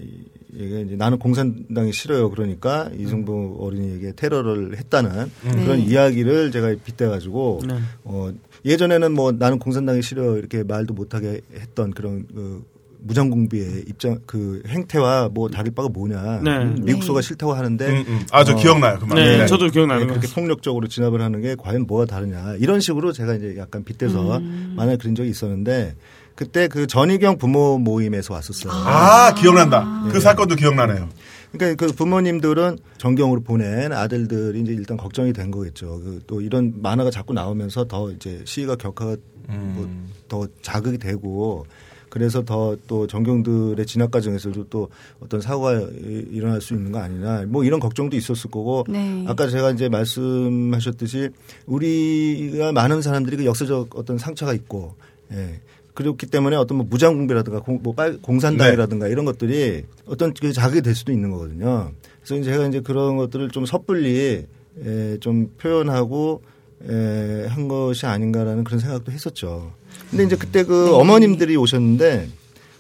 [0.57, 2.31] 에게 이제 나는 공산당이 싫어요.
[2.31, 5.51] 그러니까 이승복 어린이에게 테러를 했다는 음.
[5.51, 7.75] 그런 이야기를 제가 빗대가지고 네.
[8.05, 8.33] 어
[8.65, 12.65] 예전에는 뭐 나는 공산당이 싫어 이렇게 말도 못하게 했던 그런 그
[13.01, 16.65] 무장 공비의 입장 그 행태와 뭐 다를 바가 뭐냐 네.
[16.83, 17.27] 미국소가 네.
[17.27, 18.27] 싫다고 하는데 음, 음.
[18.33, 19.17] 아저 어, 기억나요 그 말.
[19.25, 19.47] 네, 네.
[19.47, 20.01] 저도 기억나요.
[20.01, 24.39] 네, 그렇게 폭력적으로 진압을 하는 게 과연 뭐가 다르냐 이런 식으로 제가 이제 약간 빗대서
[24.39, 24.75] 음.
[24.77, 25.95] 만화 그린 적이 있었는데
[26.35, 28.73] 그때 그 전희경 부모 모임에서 왔었어요.
[28.73, 30.05] 아, 기억난다.
[30.09, 30.21] 그 네.
[30.21, 31.09] 사건도 기억나네요.
[31.51, 36.01] 그러니까 그 부모님들은 전경으로 보낸 아들들이 이제 일단 걱정이 된 거겠죠.
[36.01, 39.17] 그 또 이런 만화가 자꾸 나오면서 더 이제 시위가 격화가
[39.51, 39.73] 음.
[39.77, 41.67] 뭐 더 자극이 되고
[42.09, 44.89] 그래서 더 또 전경들의 진학 과정에서도 또
[45.21, 45.89] 어떤 사고가
[46.31, 49.25] 일어날 수 있는 거 아니냐 뭐 이런 걱정도 있었을 거고 네.
[49.29, 51.31] 아까 제가 이제 말씀하셨듯이
[51.67, 54.95] 우리가 많은 사람들이 그 역사적 어떤 상처가 있고
[55.33, 55.61] 예.
[55.95, 59.13] 그렇기 때문에 어떤 뭐 무장공비라든가 공, 뭐 빨, 공산당이라든가 네.
[59.13, 61.91] 이런 것들이 어떤 그 자극이 될 수도 있는 거거든요.
[62.25, 64.47] 그래서 제가 이제 그런 것들을 좀 섣불리
[64.85, 66.43] 에, 좀 표현하고
[66.89, 69.73] 에, 한 것이 아닌가라는 그런 생각도 했었죠.
[70.11, 70.91] 근데 이제 그때 그 네.
[70.91, 72.29] 어머님들이 오셨는데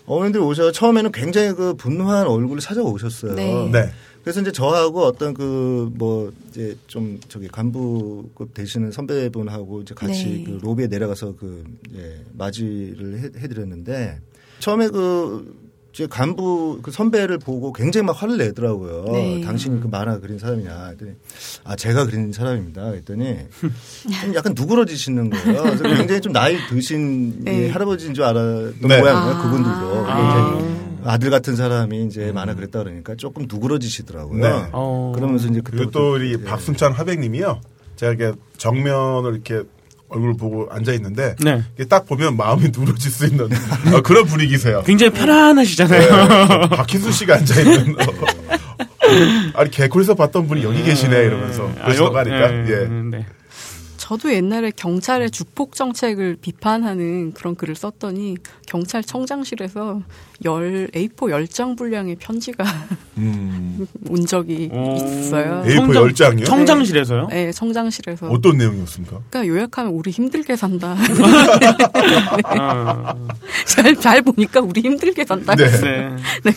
[0.06, 3.34] 어머님들이 오셔서 처음에는 굉장히 그 분노한 얼굴을 찾아가 오셨어요.
[3.34, 3.68] 네.
[3.70, 3.90] 네.
[4.24, 10.44] 그래서 이제 저하고 어떤 그 뭐 이제 좀 저기 간부급 되시는 선배분하고 이제 같이 네.
[10.44, 11.64] 그 로비에 내려가서 그
[11.96, 14.20] 예, 맞이를 해, 해드렸는데
[14.60, 15.67] 처음에 그
[15.98, 19.06] 제 간부 그 선배를 보고 굉장히 막 화를 내더라고요.
[19.14, 19.40] 네.
[19.40, 20.90] 당신이 그 만화 그린 사람이냐.
[20.90, 21.10] 했더니
[21.64, 22.88] 아 제가 그린 사람입니다.
[22.92, 23.38] 그랬더니
[24.22, 25.60] 좀 약간 누그러지시는 거예요.
[25.60, 27.68] 그래서 굉장히 좀 나이 드신 네.
[27.68, 29.00] 할아버지인 줄 알았던 네.
[29.00, 29.16] 모양이에요.
[29.16, 29.42] 아.
[29.42, 30.04] 그분들도.
[30.06, 30.78] 아.
[31.02, 32.34] 아들 같은 사람이 이제 음.
[32.34, 34.40] 만화 그랬다 그러니까 조금 누그러지시더라고요.
[34.40, 34.68] 네.
[34.70, 35.10] 어.
[35.16, 36.44] 그러면서 이제 그때 또 우리 예.
[36.44, 37.60] 박순찬 화백님이요.
[37.96, 39.64] 제가 이렇게 정면을 이렇게
[40.08, 41.62] 얼굴 보고 앉아 있는데 네.
[41.88, 43.48] 딱 보면 마음이 누러질 수 있는
[43.94, 44.82] 어, 그런 분위기세요.
[44.84, 46.00] 굉장히 편안하시잖아요.
[46.00, 47.94] 네, 박희수 씨가 앉아 있는.
[47.94, 48.04] 어,
[49.54, 53.26] 아니 개콜에서 봤던 분이 여기 계시네 이러면서 그러시다고 아, 하니까 네, 예.
[54.08, 54.16] 네.
[54.18, 60.00] 저도 옛날에 경찰의 주폭 정책을 비판하는 그런 글을 썼더니 경찰청장실에서
[60.44, 62.64] 열 A4 10장 분량의 편지가
[63.18, 63.86] 음.
[64.08, 64.94] 온 적이 오.
[64.94, 65.62] 있어요.
[65.66, 66.46] A4 청장, 10장이요?
[66.46, 67.26] 청장실에서요?
[67.28, 68.28] 네, 청장실에서.
[68.28, 69.20] 어떤 내용이었습니까?
[69.28, 70.96] 그러니까 요약하면 우리 힘들게 산다.
[72.44, 73.14] 아.
[73.66, 75.54] 잘, 잘 보니까 우리 힘들게 산다.
[75.54, 75.68] 네.
[75.68, 76.08] 네.
[76.44, 76.52] 네.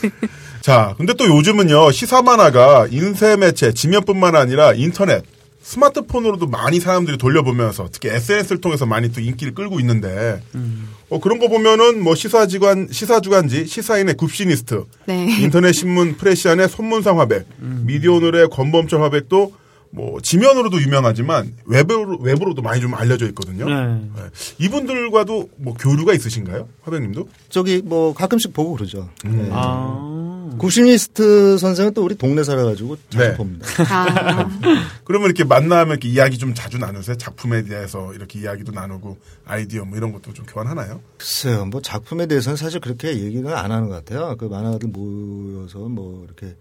[0.61, 5.23] 자, 근데 또 요즘은요, 시사 만화가 인쇄 매체, 지면뿐만 아니라 인터넷,
[5.61, 10.89] 스마트폰으로도 많이 사람들이 돌려보면서 특히 SNS를 통해서 많이 또 인기를 끌고 있는데 음.
[11.09, 15.27] 어, 그런 거 보면은 뭐 시사지관 시사주간지 시사인의 굽시니스트 네.
[15.41, 17.83] 인터넷 신문 프레시안의 손문상 화백 음.
[17.85, 19.53] 미디어오늘의 권범철 화백도
[19.91, 23.69] 뭐 지면으로도 유명하지만 외부로 외부로도 많이 좀 알려져 있거든요.
[23.69, 24.09] 네.
[24.15, 24.21] 네.
[24.59, 27.27] 이분들과도 뭐 교류가 있으신가요, 화백님도?
[27.49, 29.09] 저기 뭐 가끔씩 보고 그러죠.
[29.25, 29.43] 음.
[29.43, 29.49] 네.
[29.51, 30.19] 아.
[30.57, 33.35] 구시니스트 선생은 또 우리 동네 살아가지고 자주 네.
[33.35, 33.65] 봅니다.
[33.89, 34.49] 아.
[35.03, 37.17] 그러면 이렇게 만나면 이렇게 이야기 좀 자주 나누세요?
[37.17, 41.01] 작품에 대해서 이렇게 이야기도 나누고 아이디어 뭐 이런 것도 좀 교환하나요?
[41.17, 44.35] 글쎄요, 뭐 작품에 대해서는 사실 그렇게 얘기는 안 하는 것 같아요.
[44.37, 46.55] 그 만화가들 모여서 뭐 이렇게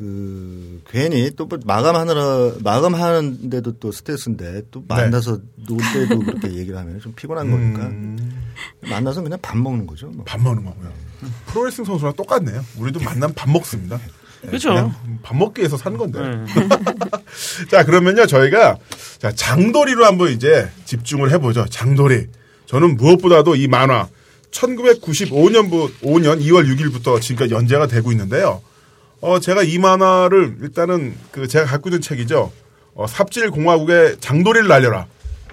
[0.00, 4.86] 그 괜히 또뭐 마감하느라 마감하는데도 또 스트레스인데 또 네.
[4.88, 5.42] 만나서 네.
[5.68, 8.16] 놀 때도 그렇게 얘기를 하면 좀 피곤한 거니까 음.
[8.80, 10.06] 만나서 그냥 밥 먹는 거죠.
[10.06, 10.24] 뭐.
[10.24, 10.90] 밥 먹는 거고요.
[11.48, 12.64] 프로레슬링 선수랑 똑같네요.
[12.78, 14.00] 우리도 만나면 밥 먹습니다.
[14.40, 14.90] 네, 그렇죠.
[15.22, 16.18] 밥 먹기 위해서 산 건데.
[16.18, 16.46] 네.
[17.70, 18.78] 자 그러면요 저희가
[19.18, 21.66] 자 장도리로 한번 이제 집중을 해보죠.
[21.66, 22.26] 장도리.
[22.64, 24.08] 저는 무엇보다도 이 만화
[24.50, 28.62] 1995년부 5년 2월 6일부터 지금까지 연재가 되고 있는데요.
[29.20, 32.52] 어, 제가 이 만화를 일단은 그 제가 갖고 있는 책이죠.
[32.94, 35.06] 어, 삽질 공화국의 장도리를 날려라.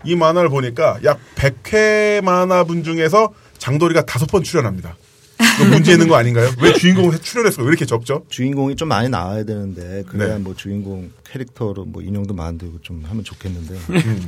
[0.03, 4.95] 이 만화를 보니까 약 100회 만화분 중에서 장도리가 다섯 번 출연합니다.
[5.69, 6.49] 문제 있는 거 아닌가요?
[6.61, 8.23] 왜 주인공을 출연해서 왜 이렇게 적죠?
[8.29, 10.39] 주인공이 좀 많이 나와야 되는데 그래야 네.
[10.39, 13.75] 뭐 주인공 캐릭터로 뭐 인형도 만들고 좀 하면 좋겠는데.
[13.89, 14.27] 음.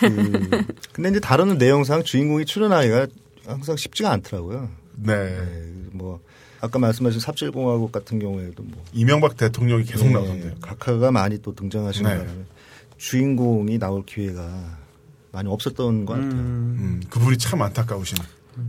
[0.00, 3.06] 그, 근데 이제 다루는 내용상 주인공이 출연하기가
[3.46, 4.68] 항상 쉽지가 않더라고요.
[4.96, 5.14] 네.
[5.14, 5.72] 네.
[5.92, 6.20] 뭐
[6.60, 10.52] 아까 말씀하신 삽질공화국 같은 경우에도 뭐 이명박 대통령이 계속 네, 나오던데요.
[10.60, 12.18] 각하가 많이 또 등장하시는 네.
[12.18, 12.44] 바람에
[12.98, 14.78] 주인공이 나올 기회가
[15.32, 16.30] 많이 없었던 것 같아요.
[16.30, 18.20] 음, 음, 그분이 참 안타까우시네.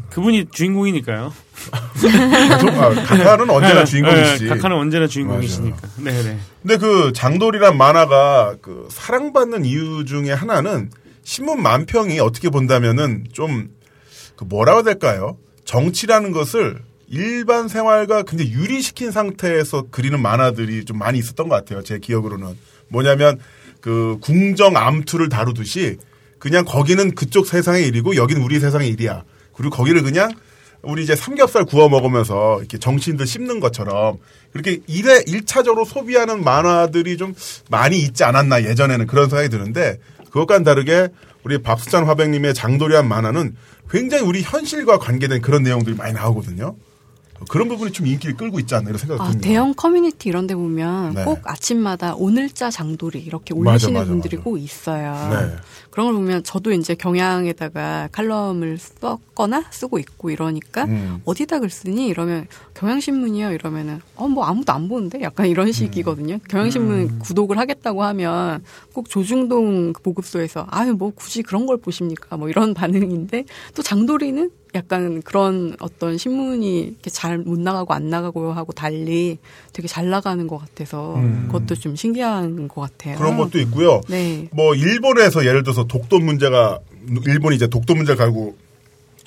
[0.09, 1.33] 그분이 주인공이니까요.
[1.73, 4.43] 아, 각하는 언제나 네, 주인공이시지.
[4.43, 5.77] 네, 각하는 언제나 주인공이시니까.
[5.97, 6.37] 네, 네.
[6.61, 10.91] 근데 그 장돌이란 만화가 그 사랑받는 이유 중에 하나는
[11.23, 13.81] 신문 만평이 어떻게 본다면은 좀
[14.41, 15.37] 그 뭐라고 해야 될까요?
[15.65, 16.81] 정치라는 것을
[17.11, 21.83] 일반 생활과 굉장히 유리시킨 상태에서 그리는 만화들이 좀 많이 있었던 것 같아요.
[21.83, 22.57] 제 기억으로는.
[22.87, 23.37] 뭐냐면
[23.81, 25.97] 그 궁정 암투를 다루듯이
[26.39, 29.23] 그냥 거기는 그쪽 세상의 일이고 여기는 우리 세상의 일이야.
[29.53, 30.31] 그리고 거기를 그냥
[30.83, 34.17] 우리 이제 삼겹살 구워 먹으면서 이렇게 정치인들 씹는 것처럼
[34.53, 37.35] 그렇게 일에 일차적으로 소비하는 만화들이 좀
[37.69, 41.09] 많이 있지 않았나 예전에는 그런 생각이 드는데 그것과는 다르게
[41.43, 43.55] 우리 밥수찬 화백님의 장도리한 만화는
[43.89, 46.77] 굉장히 우리 현실과 관계된 그런 내용들이 많이 나오거든요.
[47.49, 49.47] 그런 부분이 좀 인기를 끌고 있지 않나 이런 생각이 아, 듭니다.
[49.47, 51.23] 대형 커뮤니티 이런 데 보면 네.
[51.25, 54.43] 꼭 아침마다 오늘자 장돌이 이렇게 올리시는 맞아, 맞아, 분들이 맞아.
[54.43, 55.13] 꼭 있어요.
[55.31, 55.55] 네.
[55.89, 61.21] 그런 걸 보면 저도 이제 경향에다가 칼럼을 썼거나 쓰고 있고 이러니까 음.
[61.25, 65.71] 어디다 글 쓰니 이러면 경향신문이요 이러면은 어 뭐 아무도 안 보는데 약간 이런 음.
[65.73, 66.39] 식이거든요.
[66.49, 67.19] 경향신문 음.
[67.19, 68.63] 구독을 하겠다고 하면
[68.93, 73.43] 꼭 조중동 보급소에서 아유 뭐 굳이 그런 걸 보십니까 뭐 이런 반응인데
[73.75, 79.37] 또 장돌이는 약간 그런 어떤 신문이 이렇게 잘 못 나가고 안 나가고 하고 달리
[79.73, 81.47] 되게 잘 나가는 것 같아서 음.
[81.47, 83.17] 그것도 좀 신기한 것 같아요.
[83.17, 84.01] 그런 것도 있고요.
[84.07, 84.47] 네.
[84.51, 86.79] 뭐 일본에서 예를 들어서 독도 문제가
[87.27, 88.55] 일본이 이제 독도 문제를 걸고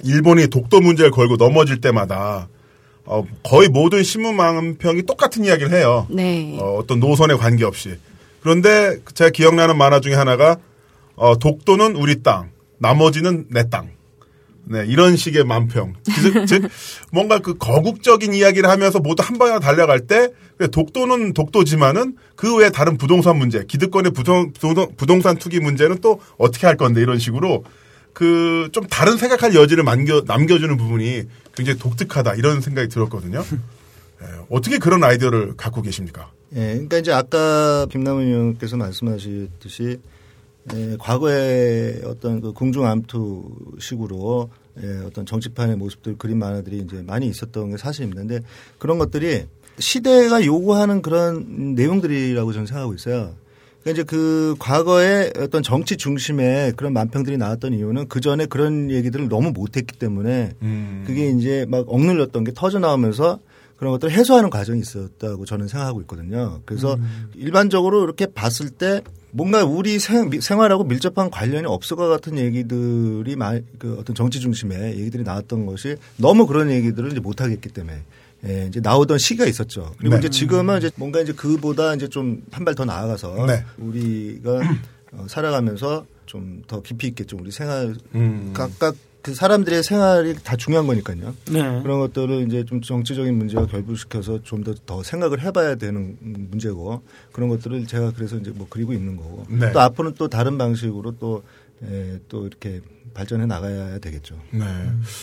[0.02, 2.48] 일본이 독도 문제를 걸고 넘어질 때마다
[3.04, 6.06] 어, 거의 모든 신문 망평이 똑같은 이야기를 해요.
[6.08, 6.56] 네.
[6.60, 7.96] 어, 어떤 노선에 관계없이.
[8.40, 10.56] 그런데 제가 기억나는 만화 중에 하나가
[11.16, 13.93] 어, 독도는 우리 땅, 나머지는 내 땅.
[14.66, 15.94] 네, 이런 식의 만평.
[16.46, 16.68] 즉,
[17.12, 20.30] 뭔가 그 거국적인 이야기를 하면서 모두 한 방향 달려갈 때
[20.72, 24.52] 독도는 독도지만은 그 외에 다른 부동산 문제, 기득권의 부동,
[24.96, 27.64] 부동 산 투기 문제는 또 어떻게 할 건데 이런 식으로
[28.12, 33.44] 그 좀 다른 생각할 여지를 남겨, 남겨주는 부분이 굉장히 독특하다 이런 생각이 들었거든요.
[34.20, 36.30] 네, 어떻게 그런 아이디어를 갖고 계십니까?
[36.54, 39.98] 예, 네, 그러니까 이제 아까 김남은 의원께서 말씀하셨듯이
[40.72, 44.50] 예, 과거에 어떤 그 궁중암투식으로
[44.82, 48.22] 예, 어떤 정치판의 모습들 그림 만화들이 이제 많이 있었던 게 사실입니다.
[48.22, 48.40] 근데
[48.78, 49.46] 그런 것들이
[49.78, 53.34] 시대가 요구하는 그런 내용들이라고 저는 생각하고 있어요.
[53.82, 59.28] 그러니까 이제 그 과거에 어떤 정치 중심의 그런 만평들이 나왔던 이유는 그 전에 그런 얘기들을
[59.28, 61.04] 너무 못했기 때문에 음.
[61.06, 63.40] 그게 이제 막 억눌렸던 게 터져 나오면서
[63.76, 66.62] 그런 것들을 해소하는 과정이 있었다고 저는 생각하고 있거든요.
[66.64, 67.30] 그래서 음.
[67.34, 69.02] 일반적으로 이렇게 봤을 때
[69.36, 70.30] 뭔가 우리 생,
[70.60, 73.34] 활하고 밀접한 관련이 없을 것 같은 얘기들이
[73.78, 77.98] 그 어떤 정치 중심의 얘기들이 나왔던 것이 너무 그런 얘기들을 이제 못 하겠기 때문에
[78.46, 79.92] 예, 이제 나오던 시기가 있었죠.
[79.98, 80.20] 그리고 네.
[80.20, 83.64] 이제 지금은 이제 뭔가 이제 그보다 이제 좀 한 발 더 나아가서 네.
[83.78, 84.60] 우리가
[85.12, 88.50] 어, 살아가면서 좀 더 깊이 있게 좀 우리 생활 음.
[88.54, 88.94] 각각
[89.24, 91.34] 그 사람들의 생활이 다 중요한 거니까요.
[91.50, 91.80] 네.
[91.82, 97.02] 그런 것들을 이제 좀 정치적인 문제와 결부시켜서 좀 더 더 생각을 해봐야 되는 문제고
[97.32, 99.72] 그런 것들을 제가 그래서 이제 뭐 그리고 있는 거고 네.
[99.72, 101.42] 또 앞으로는 또 다른 방식으로 또
[101.82, 102.82] 에, 또 이렇게
[103.14, 104.36] 발전해 나가야 되겠죠.
[104.50, 104.64] 네.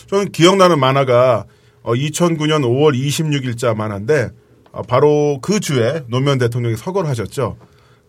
[0.08, 1.46] 저는 기억나는 만화가
[1.84, 4.30] 2009년 5월 26일자 만화인데
[4.72, 7.56] 어, 바로 그 주에 노무현 대통령이 서거를 하셨죠.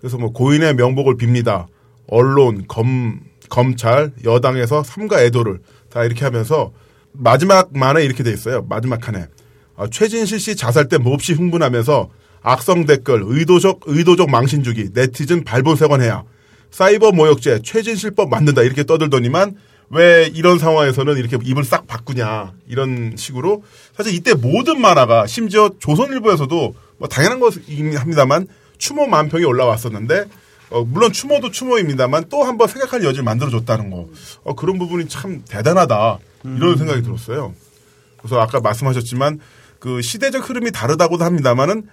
[0.00, 1.66] 그래서 뭐 고인의 명복을 빕니다.
[2.08, 3.20] 언론, 검,
[3.50, 5.60] 검찰, 여당에서 삼가 애도를
[5.92, 6.72] 다 이렇게 하면서
[7.12, 8.64] 마지막 만에 이렇게 돼 있어요.
[8.68, 9.26] 마지막 칸에.
[9.76, 12.08] 아, 최진실 씨 자살 때 몹시 흥분하면서
[12.42, 16.24] 악성 댓글, 의도적, 의도적 망신 주기, 네티즌 발본색원해야
[16.70, 19.56] 사이버 모욕죄, 최진실법 만든다 이렇게 떠들더니만
[19.90, 23.62] 왜 이런 상황에서는 이렇게 입을 싹 바꾸냐 이런 식으로
[23.94, 30.24] 사실 이때 모든 만화가 심지어 조선일보에서도 뭐 당연한 것이긴 합니다만 추모 만평이 올라왔었는데
[30.72, 34.08] 어, 물론 추모도 추모입니다만 또 한번 생각할 여지를 만들어줬다는 거
[34.44, 36.76] 어, 그런 부분이 참 대단하다 이런 음.
[36.76, 37.54] 생각이 들었어요.
[38.18, 39.40] 그래서 아까 말씀하셨지만
[39.78, 41.88] 그 시대적 흐름이 다르다고도 합니다만은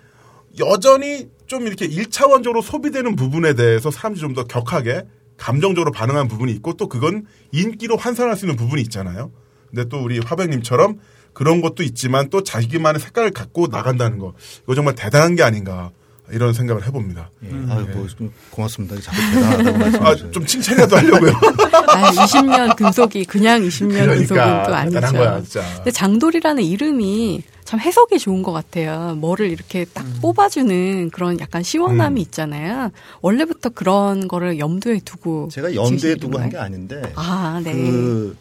[0.60, 5.04] 여전히 좀 이렇게 1차원적으로 소비되는 부분에 대해서 사람들이 좀 더 격하게
[5.38, 9.32] 감정적으로 반응한 부분이 있고 또 그건 인기로 환산할 수 있는 부분이 있잖아요.
[9.70, 11.00] 근데 또 우리 화백님처럼
[11.34, 15.92] 그런 것도 있지만 또 자기만의 색깔을 갖고 나간다는 거 이거 정말 대단한 게 아닌가
[16.32, 17.30] 이런 생각을 해봅니다.
[17.44, 17.48] 예.
[17.50, 17.68] 음.
[17.72, 18.08] 아유, 뭐,
[18.52, 18.96] 고맙습니다.
[19.02, 21.32] 자꾸 대단하다고 아, 좀 칭찬이라도 하려고요.
[21.90, 25.00] 아, 20년 근속이 그냥 20년 그러니까, 근속은 또 아니죠.
[25.18, 25.64] 거야, 진짜.
[25.78, 29.16] 근데 장돌이라는 이름이 참 해석이 좋은 것 같아요.
[29.18, 30.18] 뭐를 이렇게 딱 음.
[30.22, 32.24] 뽑아주는 그런 약간 시원함이 음.
[32.24, 32.90] 있잖아요.
[33.22, 37.74] 원래부터 그런 거를 염두에 두고 제가 염두에 두고 한 게 아닌데 아, 네.
[37.74, 38.36] 그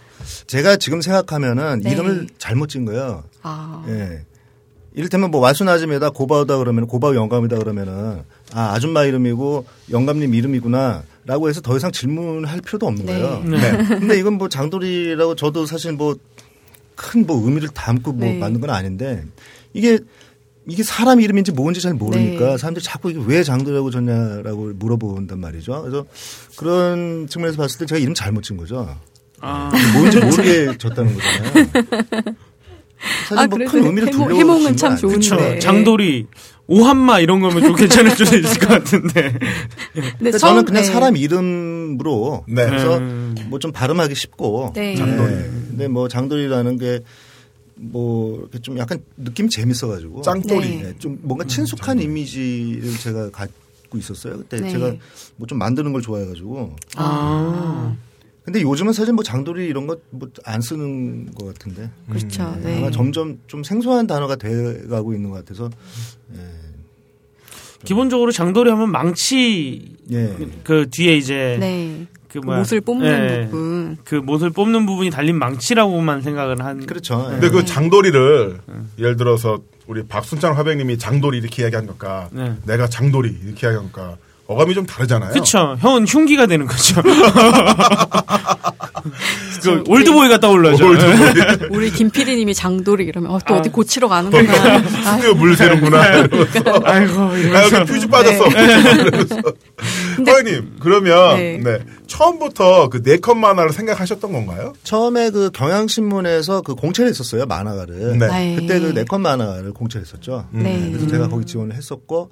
[0.47, 1.91] 제가 지금 생각하면은 네.
[1.93, 3.23] 이름을 잘못 진 거예요.
[3.43, 3.85] 아.
[3.89, 4.25] 예.
[4.99, 11.77] 이를테면 뭐 말순아줌이다 고바우다 그러면 고바우 영감이다 그러면은 아 아줌마 이름이고 영감님 이름이구나라고 해서 더
[11.77, 13.13] 이상 질문할 필요도 없는 네.
[13.13, 13.43] 거예요.
[13.45, 13.85] 네.
[13.87, 16.17] 근데 이건 뭐 장돌이라고 저도 사실 뭐
[16.97, 18.39] 큰뭐 뭐 의미를 담고 뭐 네.
[18.39, 19.25] 만든 건 아닌데
[19.73, 20.01] 이게
[20.67, 22.59] 이게 사람 이름인지 뭔지 잘 모르니까 네.
[22.59, 25.81] 사람들이 자꾸 이게 왜 장도라고 졌냐라고 물어본단 말이죠.
[25.83, 26.07] 그래서
[26.57, 28.97] 그런 측면에서 봤을 때 제가 이름 잘못 친 거죠.
[29.41, 29.71] 아.
[29.95, 32.35] 뭔지 모르게 졌다는 거잖아요.
[33.29, 35.19] 사실 아, 뭐큰 의미를 해몽, 해몽은 참 좋은데.
[35.19, 35.59] 그쵸.
[35.61, 36.27] 장돌이,
[36.67, 39.39] 오한마 이런 거면 좀 괜찮을 수도 있을 것 같은데.
[40.19, 40.89] 근데 저는 그냥 네.
[40.89, 42.67] 사람 이름으로 네.
[42.67, 43.35] 그래서 음.
[43.49, 44.95] 뭐좀 발음하기 쉽고 네.
[44.97, 45.35] 장돌이.
[45.71, 46.79] 근데 뭐 장돌이라는
[47.77, 50.95] 게뭐좀 약간 느낌이 재밌어가지고 짱돌이 네.
[50.99, 54.39] 좀 뭔가 친숙한 음, 이미지를 제가 갖고 있었어요.
[54.39, 54.71] 그때 네.
[54.71, 54.93] 제가
[55.37, 56.77] 뭐 좀 만드는 걸 좋아해가지고.
[56.97, 57.97] 아.
[58.49, 61.91] 근데 요즘은 사실 뭐 장돌이 이런 거뭐안 쓰는 것 같은데.
[62.09, 62.45] 그렇죠.
[62.45, 62.63] 음.
[62.65, 62.79] 네.
[62.79, 65.69] 아마 점점 좀 생소한 단어가 돼가고 있는 것 같아서.
[66.35, 66.41] 예.
[67.85, 70.35] 기본적으로 장돌이 하면 망치 예.
[70.65, 72.07] 그 뒤에 이제 네.
[72.27, 73.45] 그, 그 못을 뽑는 예.
[73.51, 73.99] 부분.
[74.03, 76.87] 그 못을 뽑는 부분이 달린 망치라고만 생각을 한.
[76.87, 77.27] 그렇죠.
[77.27, 77.33] 예.
[77.33, 78.61] 근데 그 장돌이를
[78.99, 82.55] 예를 들어서 우리 박순찬 화백님이 장돌이 이렇게 이야기한 것과 네.
[82.65, 84.17] 내가 장돌이 이렇게 이야기한 것과
[84.49, 85.33] 어감이 좀 다르잖아요.
[85.33, 85.77] 그렇죠.
[85.79, 87.03] 형은 흉기가 되는 거죠.
[89.63, 90.87] 그 올드보이가 떠올라죠.
[90.87, 91.69] 올드보이.
[91.71, 93.59] 우리 김PD님이 장도리 이러면 어, 또 아.
[93.59, 94.79] 어디 고치러 가는구나.
[94.79, 96.01] 흉내 물 새는구나.
[96.85, 97.21] 아이고.
[97.23, 98.49] 아, 퓨즈 빠졌어.
[98.49, 99.29] 네.
[100.33, 101.59] 허님 그러면 네.
[101.63, 101.79] 네.
[102.07, 104.73] 처음부터 그 네컷 만화를 생각하셨던 건가요?
[104.83, 108.19] 처음에 그 경향신문에서 그 공채를 했었어요 만화가를.
[108.19, 108.57] 네.
[108.59, 110.47] 그때 그 네컷 만화를 공채를 했었죠.
[110.51, 110.89] 네.
[110.91, 112.31] 그래서 제가 거기 지원을 했었고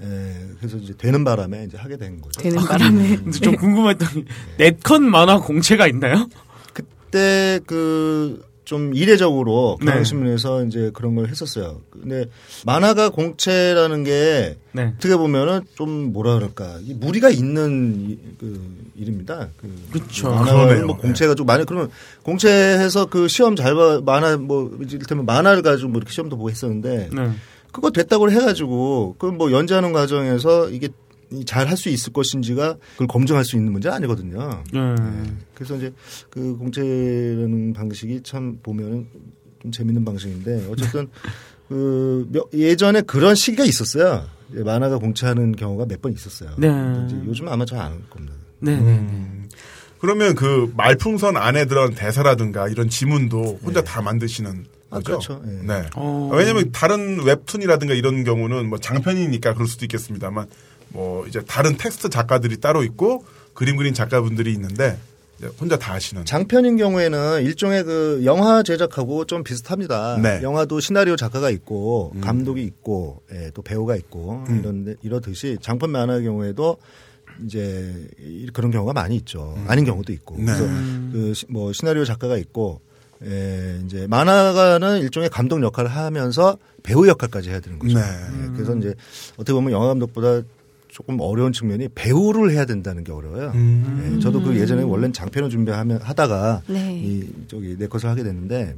[0.00, 2.40] 예, 그래서 이제 되는 바람에 이제 하게 된 거죠.
[2.40, 3.16] 되는 바람에.
[3.16, 4.26] 근데 좀 궁금했던
[4.58, 6.28] 네컷 만화 공채가 있나요?
[6.72, 10.66] 그때 그 좀 이례적으로 경향신문에서 네.
[10.66, 11.80] 이제 그런 걸 했었어요.
[11.90, 12.26] 근데
[12.66, 14.92] 만화가 공채라는 게 네.
[14.94, 19.48] 어떻게 보면은 좀 뭐라 그럴까 무리가 있는 그 일입니다.
[19.56, 20.28] 그 그렇죠.
[20.28, 21.88] 만화는 뭐 공채가 좀 많이 그러면
[22.22, 27.08] 공채해서 그 시험 잘 봐, 만화 뭐 이를테면 만화를 가지고 뭐 이렇게 시험도 보고 했었는데.
[27.10, 27.30] 네.
[27.72, 30.88] 그거 됐다고 해가지고 그뭐 연재하는 과정에서 이게
[31.44, 34.62] 잘 할 수 있을 것인지가 그걸 검증할 수 있는 문제 아니거든요.
[34.72, 34.94] 네.
[34.94, 35.22] 네.
[35.54, 35.92] 그래서 이제
[36.30, 39.06] 그 공채라는 방식이 참 보면은
[39.60, 41.08] 좀 재밌는 방식인데 어쨌든
[41.68, 44.24] 그 예전에 그런 시기가 있었어요.
[44.48, 46.52] 만화가 공채하는 경우가 몇 번 있었어요.
[46.56, 46.68] 네.
[47.26, 48.34] 요즘 아마 잘 안 할 겁니다.
[48.60, 48.78] 네.
[48.78, 49.46] 음.
[50.00, 53.84] 그러면 그 말풍선 안에 들어간 대사라든가 이런 지문도 혼자 네.
[53.84, 55.42] 다 만드시는 아, 그렇죠.
[55.44, 55.60] 네.
[55.66, 55.90] 네.
[55.96, 56.30] 어.
[56.32, 60.46] 왜냐하면 다른 웹툰이라든가 이런 경우는 뭐 장편이니까 그럴 수도 있겠습니다만
[60.90, 63.24] 뭐 이제 다른 텍스트 작가들이 따로 있고
[63.54, 64.98] 그림 그린 작가분들이 있는데
[65.60, 66.24] 혼자 다 하시는.
[66.24, 70.18] 장편인 경우에는 일종의 그 영화 제작하고 좀 비슷합니다.
[70.20, 70.40] 네.
[70.42, 72.20] 영화도 시나리오 작가가 있고 음.
[72.20, 74.58] 감독이 있고 예, 또 배우가 있고 음.
[74.60, 76.78] 이런 이러듯이 장편 만화의 경우에도
[77.44, 77.94] 이제
[78.52, 79.54] 그런 경우가 많이 있죠.
[79.56, 79.64] 음.
[79.68, 80.36] 아닌 경우도 있고.
[80.38, 80.44] 네.
[80.46, 80.64] 그래서
[81.12, 82.80] 그 뭐 시나리오 작가가 있고
[83.24, 87.98] 예, 이제 만화가는 일종의 감독 역할을 하면서 배우 역할까지 해야 되는 거죠.
[87.98, 88.04] 네.
[88.04, 88.94] 예, 그래서 이제
[89.34, 90.42] 어떻게 보면 영화 감독보다
[90.88, 93.52] 조금 어려운 측면이 배우를 해야 된다는 게 어려워요.
[93.54, 94.14] 음.
[94.16, 97.00] 예, 저도 그 예전에 원래는 장편을 준비하면 하다가 네.
[97.02, 98.76] 이 저기 내 것을 하게 됐는데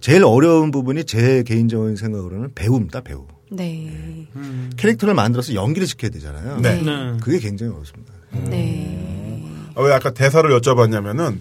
[0.00, 3.26] 제일 어려운 부분이 제 개인적인 생각으로는 배우입니다, 배우.
[3.50, 4.26] 네.
[4.36, 4.70] 음.
[4.76, 6.60] 캐릭터를 만들어서 연기를 시켜야 되잖아요.
[6.60, 6.82] 네.
[6.82, 7.16] 네.
[7.20, 8.12] 그게 굉장히 어렵습니다.
[8.48, 9.44] 네.
[9.74, 11.38] 아, 왜 아까 대사를 여쭤봤냐면은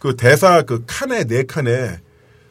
[0.00, 2.00] 그 대사 그 칸에 네 칸에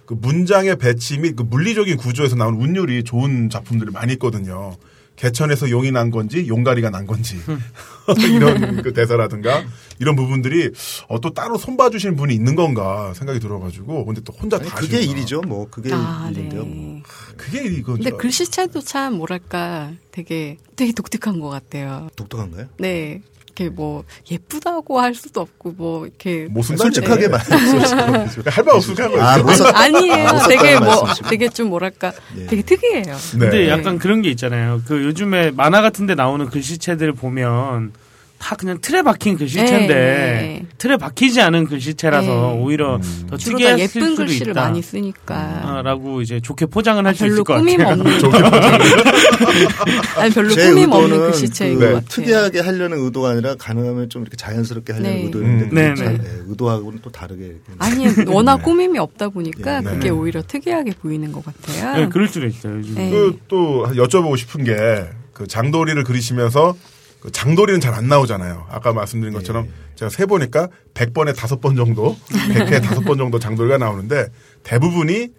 [0.05, 4.77] 그 문장의 배치 및 그 물리적인 구조에서 나온 운율이 좋은 작품들이 많이 있거든요.
[5.17, 7.37] 개천에서 용이 난 건지 용가리가 난 건지
[8.31, 9.65] 이런 그 대사라든가
[9.99, 10.71] 이런 부분들이
[11.09, 14.77] 어, 또 따로 손봐 주시는 분이 있는 건가 생각이 들어가지고 근데 또 혼자 아니, 다
[14.77, 16.69] 그게 일이죠 뭐 그게 아, 일인데요 네.
[16.69, 17.01] 뭐.
[17.35, 22.67] 그게 이거 근데 글씨체도 참 뭐랄까 되게 되게 독특한 것 같아요 독특한가요?
[22.77, 23.21] 네
[23.59, 29.35] 이렇게 뭐 예쁘다고 할 수도 없고 뭐 이렇게 뭐 솔직하게 말 할말 없으니까 아,
[29.73, 30.27] 아니에요.
[30.27, 32.47] 아, 되게 뭐 되게 좀 뭐랄까 네.
[32.47, 33.03] 되게 특이해요.
[33.03, 33.39] 네.
[33.39, 33.99] 근데 약간 네.
[33.99, 34.81] 그런 게 있잖아요.
[34.87, 37.91] 그 요즘에 만화 같은데 나오는 글씨체들 보면
[38.39, 40.65] 다 그냥 틀에 박힌 글씨체인데 네.
[40.77, 42.61] 틀에 박히지 않은 글씨체라서 네.
[42.61, 43.27] 오히려 음.
[43.29, 44.61] 더 특이했을 예쁜 수도 글씨를 있다.
[44.61, 45.81] 많이 쓰니까.
[45.83, 47.65] 라고 이제 좋게 포장을 할수 있을 것 같아요.
[47.77, 48.21] 별로 꾸밈 없는.
[50.17, 52.07] 아니 별로 꾸밈 없는 글씨체인 그 것 같아요.
[52.09, 55.23] 특이하게 하려는 의도가 아니라 가능하면 좀 이렇게 자연스럽게 하려는 네.
[55.25, 55.69] 의도인데 음.
[55.75, 56.19] 네, 네.
[56.47, 57.55] 의도하고는 또 다르게.
[57.77, 58.63] 아니 워낙 네.
[58.63, 59.89] 꾸밈이 없다 보니까 네.
[59.91, 61.97] 그게 오히려 특이하게 보이는 것 같아요.
[62.05, 62.77] 네, 그럴 수도 있어요.
[62.77, 62.95] 요즘.
[62.95, 64.73] 그또 여쭤보고 싶은 게
[65.33, 66.75] 그 장도리를 그리시면서
[67.21, 68.67] 그 장도리는 잘 안 나오잖아요.
[68.69, 69.71] 아까 말씀드린 것처럼 네.
[69.95, 74.27] 제가 세 보니까 100번에 다섯 번 정도, 100회에 다섯 번 정도 장도리가 나오는데
[74.63, 75.29] 대부분이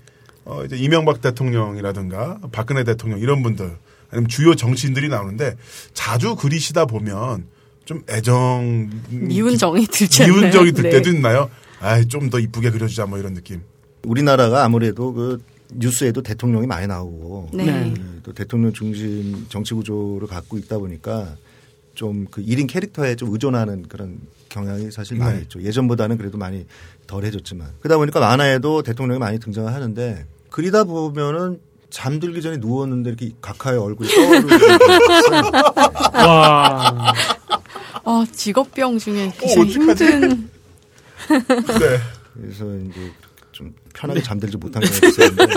[0.44, 3.70] 어 이제 이명박 대통령이라든가 박근혜 대통령 이런 분들
[4.10, 5.56] 아니면 주요 정치인들이 나오는데
[5.94, 7.46] 자주 그리시다 보면
[7.84, 10.90] 좀 애정 미운 정이 들지 미운 정이 들 네.
[10.90, 11.50] 때도 있나요?
[11.80, 13.62] 아, 좀 더 이쁘게 그려주자 뭐 이런 느낌.
[14.04, 17.64] 우리나라가 아무래도 그 뉴스에도 대통령이 많이 나오고 네.
[17.64, 17.94] 네.
[18.22, 21.36] 또 대통령 중심 정치 구조를 갖고 있다 보니까
[22.00, 25.42] 좀 그 1인 캐릭터에 좀 의존하는 그런 경향이 사실 많이 네.
[25.42, 25.62] 있죠.
[25.62, 26.64] 예전보다는 그래도 많이
[27.06, 27.68] 덜 해졌지만.
[27.80, 34.08] 그러다 보니까 만화에도 대통령이 많이 등장을 하는데 그리다 보면은 잠들기 전에 누웠는데 이렇게 각하의 얼굴이
[34.08, 34.48] 떠오르는.
[36.14, 37.12] 와.
[38.04, 40.48] 아, 직업병 중에 제일 힘든.
[41.28, 41.98] 네.
[42.34, 43.12] 그래서 이제
[43.52, 45.54] 좀 편하게 잠들지 못한 경우가 있었는데.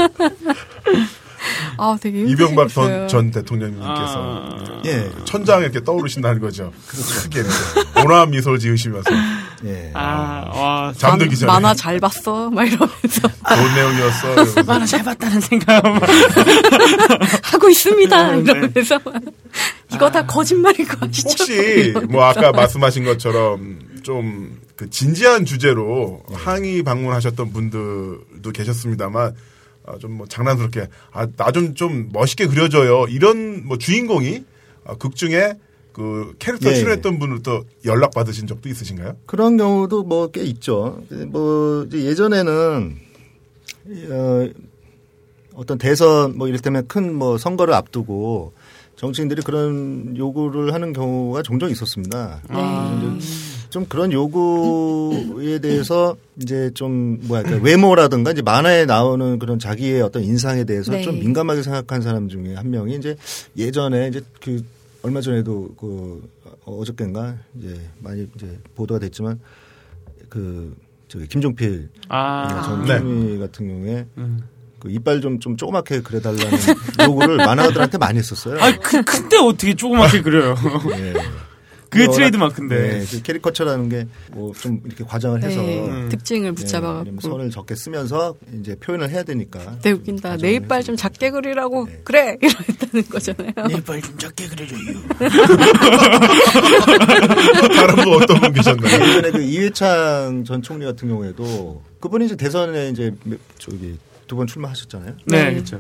[1.78, 4.82] 아, 되게 이병박 전, 전 대통령님께서 아...
[4.86, 6.72] 예 천장에 이렇게 떠오르신다는 거죠.
[6.88, 7.44] 크게
[8.04, 9.10] 온화한 미소를 지으시면서
[9.66, 9.92] 예.
[9.94, 14.64] 아, 와, 잠들기 전에 만화 잘 봤어, 막 이러면서 좋은 내용이었어.
[14.68, 15.84] 만화 잘 봤다는 생각
[17.44, 18.32] 하고 있습니다.
[18.32, 18.40] 네.
[18.42, 19.00] 이러면서
[19.94, 20.12] 이거 아...
[20.12, 21.30] 다 거짓말일 거 아시죠?
[21.30, 29.34] 혹시 뭐 아까 말씀하신 것처럼 좀 그 진지한 주제로 항의 방문하셨던 분들도 계셨습니다만
[29.86, 33.06] 아, 좀뭐 장난스럽게 아, 나 좀 좀 멋있게 그려줘요.
[33.10, 34.44] 이런 뭐 주인공이
[34.86, 35.54] 아, 극 중에
[35.94, 36.76] 그 캐릭터 네.
[36.76, 39.16] 출연했던 분으로부터 연락 받으신 적도 있으신가요?
[39.28, 41.02] 그런 경우도 뭐 꽤 있죠.
[41.28, 42.98] 뭐 예전에는
[44.10, 44.50] 어,
[45.56, 48.54] 어떤 대선 뭐 이를테면 큰 뭐 선거를 앞두고
[48.96, 52.42] 정치인들이 그런 요구를 하는 경우가 종종 있었습니다.
[52.48, 53.20] 아.
[53.74, 60.24] 좀 그런 요구에 대해서 이제 좀 뭐야 그 외모라든가 이제 만화에 나오는 그런 자기의 어떤
[60.24, 61.02] 인상에 대해서 네.
[61.02, 63.16] 좀 민감하게 생각한 사람 중에 한 명이 이제
[63.58, 64.64] 예전에 이제 그
[65.02, 66.22] 얼마 전에도 그
[66.66, 69.40] 어저께인가 이제 많이 이제 보도가 됐지만
[70.30, 70.76] 그
[71.08, 72.62] 저기 김종필 아.
[72.68, 73.38] 전 총리 네.
[73.40, 74.44] 같은 경우에 음.
[74.78, 76.60] 그 이빨 좀, 좀 조그맣게 그려달라는
[77.10, 78.62] 요구를 만화가들한테 많이 했었어요.
[78.62, 80.54] 아, 그, 근데 어떻게 조그맣게 그려요?
[80.92, 81.14] 네.
[81.94, 83.00] 그게 트레이드 마크인데.
[83.00, 86.10] 네, 그 캐리커처라는 게 뭐 좀 이렇게 과장을 해서 네, 음.
[86.10, 89.60] 특징을 붙잡아갖고 네, 선을 적게 쓰면서 이제 표현을 해야 되니까.
[89.80, 90.38] 되 네, 웃긴다.
[90.38, 92.02] 내 이빨 좀 작게 그리라고 네.
[92.04, 93.52] 그래 이러다는 거잖아요.
[93.68, 94.80] 내 이빨 좀 작게 그려줘요.
[97.76, 99.08] 다른 분 어떤 분 계셨나요?
[99.10, 103.14] 예전에 그 이회창 전 총리 같은 경우에도 그분이 이제 대선에 이제
[103.58, 105.14] 저기 두 번 출마하셨잖아요.
[105.28, 105.80] 네, 그렇죠.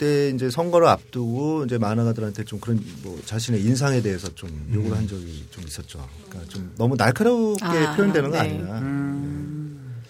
[0.00, 5.06] 그때 이제 선거를 앞두고 이제 만화가들한테 좀 그런 뭐 자신의 인상에 대해서 좀 요구를 한
[5.06, 6.08] 적이 좀 있었죠.
[6.26, 8.48] 그러니까 좀 너무 날카롭게 아, 표현되는 거 네.
[8.48, 8.78] 아니냐.
[8.78, 10.00] 음.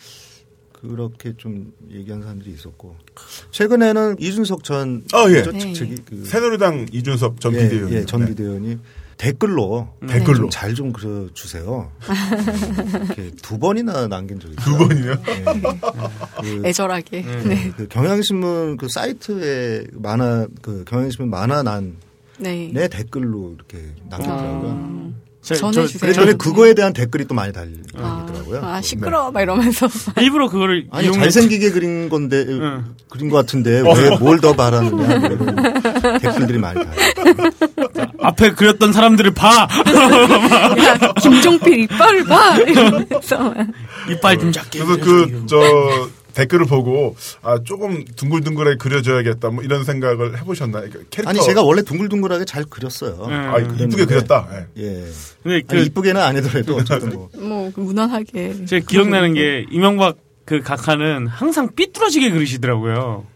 [0.72, 2.96] 그렇게 좀 얘기한 사람들이 있었고
[3.50, 5.42] 최근에는 이준석 전 아, 예.
[5.42, 8.28] 측이 그 새누리당 이준석 전 예, 비대위원 예, 전 네.
[8.28, 8.78] 비대위원이
[9.20, 10.14] 댓글로 네.
[10.14, 11.90] 댓글로 잘 좀 그려 주세요.
[13.04, 14.78] 이렇게 두 번이나 남긴 적이 있어요.
[14.78, 15.14] 두 번이요?
[15.24, 15.44] 네.
[16.40, 17.22] 그, 애절하게.
[17.22, 17.42] 네.
[17.44, 17.72] 네.
[17.76, 21.96] 그 경향신문 그 사이트에 만화 그 경향신문 만화난
[22.38, 22.70] 네.
[22.72, 24.70] 내 댓글로 이렇게 남겼더라고요.
[24.70, 25.12] 아.
[25.56, 26.12] 전해주세요.
[26.12, 28.60] 전에 그거에 대한 댓글이 또 많이 달리더라고요.
[28.62, 29.30] 아, 아 시끄러 네.
[29.32, 29.88] 막 이러면서
[30.20, 31.20] 일부러 그거를 아니 이용해...
[31.20, 32.84] 잘생기게 그린 건데 응.
[33.08, 38.10] 그린 것 같은데 왜 뭘 더 바라느냐 뭐 이런 댓글들이 많이 달려.
[38.22, 39.68] 앞에 그렸던 사람들을 봐.
[40.78, 42.56] 야, 김종필 이빨을 봐.
[42.66, 43.54] 이러면서
[44.10, 44.78] 이빨 좀 작게.
[44.80, 50.88] 그래서 그 저 댓글을 보고 아 조금 둥글둥글하게 그려줘야겠다 뭐 이런 생각을 해보셨나요?
[50.88, 53.24] 그러니까 캐릭터 아니 제가 원래 둥글둥글하게 잘 그렸어요.
[53.24, 53.32] 음.
[53.32, 54.48] 아 이쁘게 그렸다.
[54.50, 54.82] 네.
[54.82, 55.04] 예.
[55.42, 57.30] 근데 그, 아니, 이쁘게는 아니더라도 어쨌든 뭐.
[57.38, 58.64] 뭐 무난하게.
[58.66, 63.26] 제가 기억나는 게 이명박 그 각하는 항상 삐뚤어지게 그리시더라고요.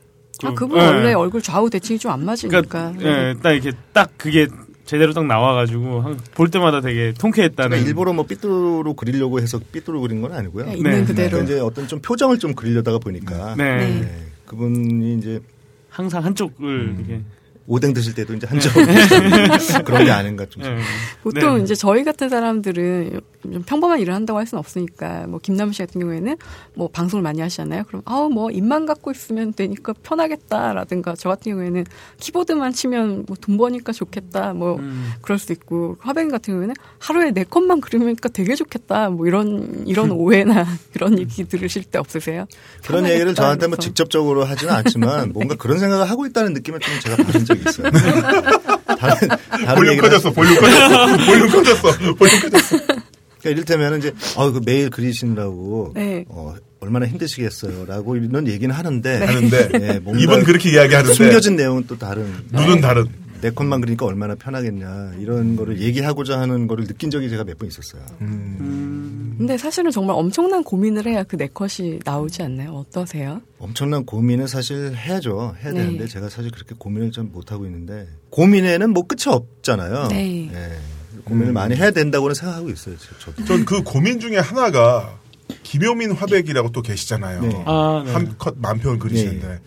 [0.42, 0.84] 아, 그분 네.
[0.86, 2.62] 원래 얼굴 좌우 대칭이 좀 안 맞으니까.
[2.62, 4.46] 그러니까, 예, 딱 이렇게 딱 그게
[4.84, 7.70] 제대로 딱 나와가지고 볼 때마다 되게 통쾌했다는.
[7.70, 10.66] 그러니까 일부러 뭐 삐뚤로 그리려고 해서 삐뚤로 그린 건 아니고요.
[10.66, 11.04] 네, 있는 네.
[11.04, 11.42] 그대로.
[11.42, 13.54] 이제 어떤 좀 표정을 좀 그리려다가 보니까.
[13.56, 14.00] 네.
[14.00, 14.26] 네.
[14.46, 15.40] 그분이 이제
[15.88, 16.96] 항상 한쪽을 음.
[16.98, 17.22] 이렇게
[17.66, 18.72] 오뎅 드실 때도 이제 한점
[19.84, 20.62] 그런 게 아닌가 좀.
[20.62, 20.76] 네.
[21.22, 21.62] 보통 네.
[21.62, 26.00] 이제 저희 같은 사람들은 좀 평범한 일을 한다고 할 수는 없으니까 뭐 김남우 씨 같은
[26.00, 26.36] 경우에는
[26.74, 27.84] 뭐 방송을 많이 하시잖아요.
[27.84, 31.84] 그럼 아우 뭐 입만 갖고 있으면 되니까 편하겠다라든가 저 같은 경우에는
[32.18, 35.12] 키보드만 치면 뭐 돈 버니까 좋겠다 뭐 음.
[35.20, 40.10] 그럴 수 있고 화백 같은 경우에는 하루에 네 컷만 그리니까 되게 좋겠다 뭐 이런 이런
[40.12, 42.46] 오해나 그런 얘기 들으실 때 없으세요?
[42.84, 47.16] 그런 얘기를 저한테 뭐 직접적으로 하지는 않지만 뭔가 그런 생각을 하고 있다는 느낌을 좀 제가
[47.16, 47.90] 받은 적이 있어요.
[48.98, 52.76] 다른, 다른 볼륨 커졌어, 볼륨 커졌어, 볼륨 커졌어, 볼륨 커졌어.
[52.76, 56.24] 그러니까 이를테면은 이제 어, 그 매일 그리시느라고 네.
[56.28, 59.24] 어, 얼마나 힘드시겠어요라고 이런 얘기는 하는데 네.
[59.24, 63.06] 하는데 네, 이분 그렇게 이야기하는데 숨겨진 내용은 또 너는 달랑
[63.44, 67.68] 네 컷만 그러니까 얼마나 편하겠냐 이런 거를 얘기하고자 하는 거를 느낀 적이 제가 몇 번
[67.68, 68.00] 있었어요.
[68.22, 68.56] 음.
[68.60, 69.34] 음.
[69.36, 72.70] 근데 사실은 정말 엄청난 고민을 해야 그 내 컷이 나오지 않나요?
[72.72, 73.42] 어떠세요?
[73.58, 75.56] 엄청난 고민은 사실 해야죠.
[75.62, 75.80] 해야 네.
[75.82, 80.08] 되는데 제가 사실 그렇게 고민을 좀 못 하고 있는데 고민에는 뭐 끝이 없잖아요.
[80.08, 80.48] 네.
[80.50, 80.78] 네.
[81.24, 81.54] 고민을 음.
[81.54, 82.96] 많이 해야 된다고는 생각하고 있어요.
[83.20, 83.44] 저도.
[83.44, 85.18] 전그 고민 중에 하나가
[85.64, 87.40] 김효민 화백이라고 또 계시잖아요.
[87.42, 87.62] 네.
[87.66, 88.10] 아, 네.
[88.12, 89.58] 한컷 만평을 그리시는데 네.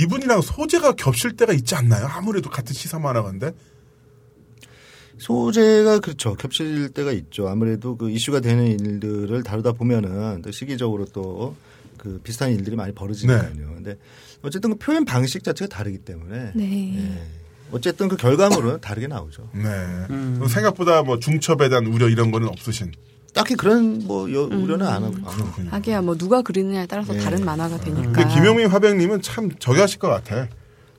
[0.00, 2.06] 이분이랑 소재가 겹칠 때가 있지 않나요?
[2.06, 3.52] 아무래도 같은 시사 만화가인데.
[5.18, 6.34] 소재가 그렇죠.
[6.34, 7.48] 겹칠 때가 있죠.
[7.48, 11.56] 아무래도 그 이슈가 되는 일들을 다루다 보면은 또 시기적으로 또
[12.00, 13.52] 그 비슷한 일들이 많이 벌어지니까요.
[13.54, 13.74] 네.
[13.74, 13.98] 근데
[14.40, 16.64] 어쨌든 그 표현 방식 자체가 다르기 때문에 네.
[16.64, 17.26] 네.
[17.72, 19.50] 어쨌든 그 결과물은 다르게 나오죠.
[19.52, 19.60] 네.
[20.08, 20.42] 음.
[20.48, 22.92] 생각보다 뭐 중첩에 대한 우려 이런 거는 없으신.
[23.32, 24.64] 딱히 그런 뭐 여, 음.
[24.64, 25.14] 우려는 안 하고.
[25.70, 27.20] 하기야 뭐 누가 그리느냐에 따라서 네.
[27.20, 28.12] 다른 만화가 되니까.
[28.12, 30.48] 근데 김용민 화백님은 참 저기 하실 것 같아.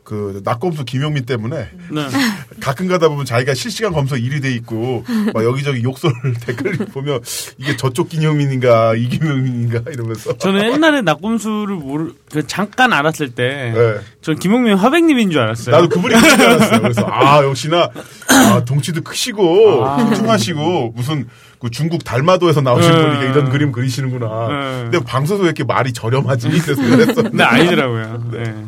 [0.04, 2.08] 그 낙검수 김용민 때문에 네.
[2.60, 6.12] 가끔 가다 보면 자기가 실시간 검색 1위 돼 있고 막 여기저기 욕설
[6.46, 7.22] 댓글 보면
[7.58, 14.00] 이게 저쪽 김용민인가 이 김용민인가 이러면서 저는 옛날에 낙검수를 모르 그 잠깐 알았을 때 네.
[14.22, 15.76] 전 김용민 화백님인 줄 알았어요.
[15.76, 16.82] 나도 그분이 줄 알았어요.
[16.82, 17.90] 그래서 아 역시나
[18.28, 19.98] 아, 덩치도 크시고 아.
[19.98, 21.28] 퉁퉁하시고 무슨
[21.62, 22.98] 그 중국 달마도에서 나오신 네.
[22.98, 24.48] 분이 이런 그림 그리시는구나.
[24.48, 24.82] 네.
[24.90, 26.50] 근데 방송에서 왜 이렇게 말이 저렴하지?
[26.50, 27.22] 그래서 그랬어.
[27.30, 28.32] 네, 아니더라고요.
[28.32, 28.66] 네.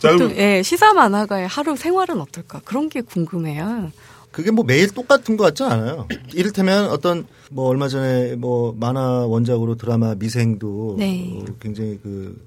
[0.00, 2.60] 자, 보통, 예, 시사 만화가의 하루 생활은 어떨까?
[2.64, 3.92] 그런 게 궁금해요.
[4.32, 6.08] 그게 뭐 매일 똑같은 것 같지 않아요.
[6.32, 11.38] 이를테면 어떤 뭐 얼마 전에 뭐 만화 원작으로 드라마 미생도 네.
[11.40, 12.44] 어, 굉장히 그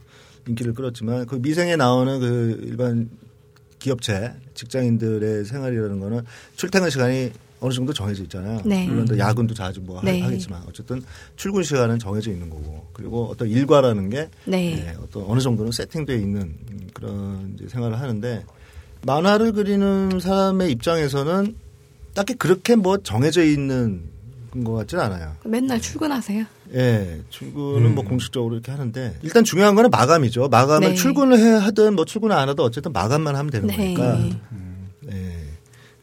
[0.49, 3.09] 인기를 끌었지만 그 미생에 나오는 그 일반
[3.79, 6.25] 기업체 직장인들의 생활이라는 거는
[6.57, 8.61] 출퇴근 시간이 어느 정도 정해져 있잖아요.
[8.65, 8.85] 네.
[8.85, 10.21] 물론 야근도 자주 뭐 네.
[10.21, 11.01] 하겠지만 어쨌든
[11.35, 14.75] 출근 시간은 정해져 있는 거고 그리고 어떤 일과라는 게 네.
[14.75, 16.55] 네, 어떤 어느 정도는 세팅되어 있는
[16.93, 18.45] 그런 이제 생활을 하는데
[19.01, 21.55] 만화를 그리는 사람의 입장에서는
[22.13, 24.03] 딱히 그렇게 뭐 정해져 있는
[24.63, 25.35] 것 같지는 않아요.
[25.43, 26.45] 맨날 출근하세요?
[26.73, 27.95] 예, 출근은 음.
[27.95, 30.47] 뭐 공식적으로 이렇게 하는데 일단 중요한 거는 마감이죠.
[30.49, 30.95] 마감을 네.
[30.95, 33.75] 출근을 해 하든 뭐 출근을 안 하든 어쨌든 마감만 하면 되는 네.
[33.75, 34.15] 거니까.
[34.51, 34.66] 음.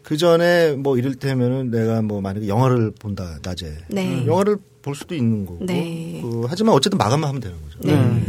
[0.04, 4.26] 그 전에 뭐 이를테면은 내가 뭐 만약에 영화를 본다 낮에 네.
[4.26, 6.20] 영화를 볼 수도 있는 거고 네.
[6.22, 7.78] 그, 하지만 어쨌든 마감만 하면 되는 거죠.
[7.80, 7.96] 네.
[7.96, 8.22] 네.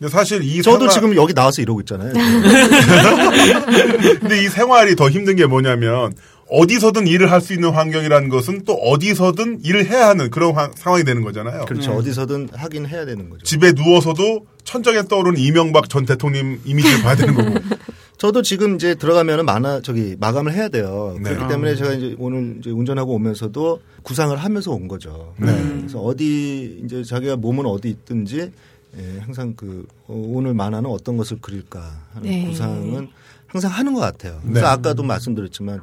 [0.00, 0.90] 근데 사실 이 저도 생활...
[0.90, 2.12] 지금 여기 나와서 이러고 있잖아요.
[4.18, 6.12] 근데 이 생활이 더 힘든 게 뭐냐면
[6.52, 11.02] 어디서든 일을 할 수 있는 환경이라는 것은 또 어디서든 일을 해야 하는 그런 화, 상황이
[11.02, 11.64] 되는 거잖아요.
[11.64, 11.92] 그렇죠.
[11.92, 11.96] 음.
[11.96, 13.42] 어디서든 하긴 해야 되는 거죠.
[13.42, 17.58] 집에 누워서도 천장에 떠오르는 이명박 전 대통령 이미지를 봐야 되는 거고.
[18.18, 21.16] 저도 지금 이제 들어가면은 만화 저기 마감을 해야 돼요.
[21.20, 21.30] 네.
[21.30, 25.34] 그렇기 때문에 제가 이제 오늘 이제 운전하고 오면서도 구상을 하면서 온 거죠.
[25.38, 25.52] 네.
[25.78, 28.52] 그래서 어디 이제 자기가 몸은 어디 있든지
[28.98, 31.80] 예, 항상 그 어, 오늘 만화는 어떤 것을 그릴까
[32.14, 32.46] 하는 네.
[32.46, 33.08] 구상은
[33.48, 34.38] 항상 하는 것 같아요.
[34.42, 34.66] 그래서 네.
[34.66, 35.80] 아까도 말씀드렸지만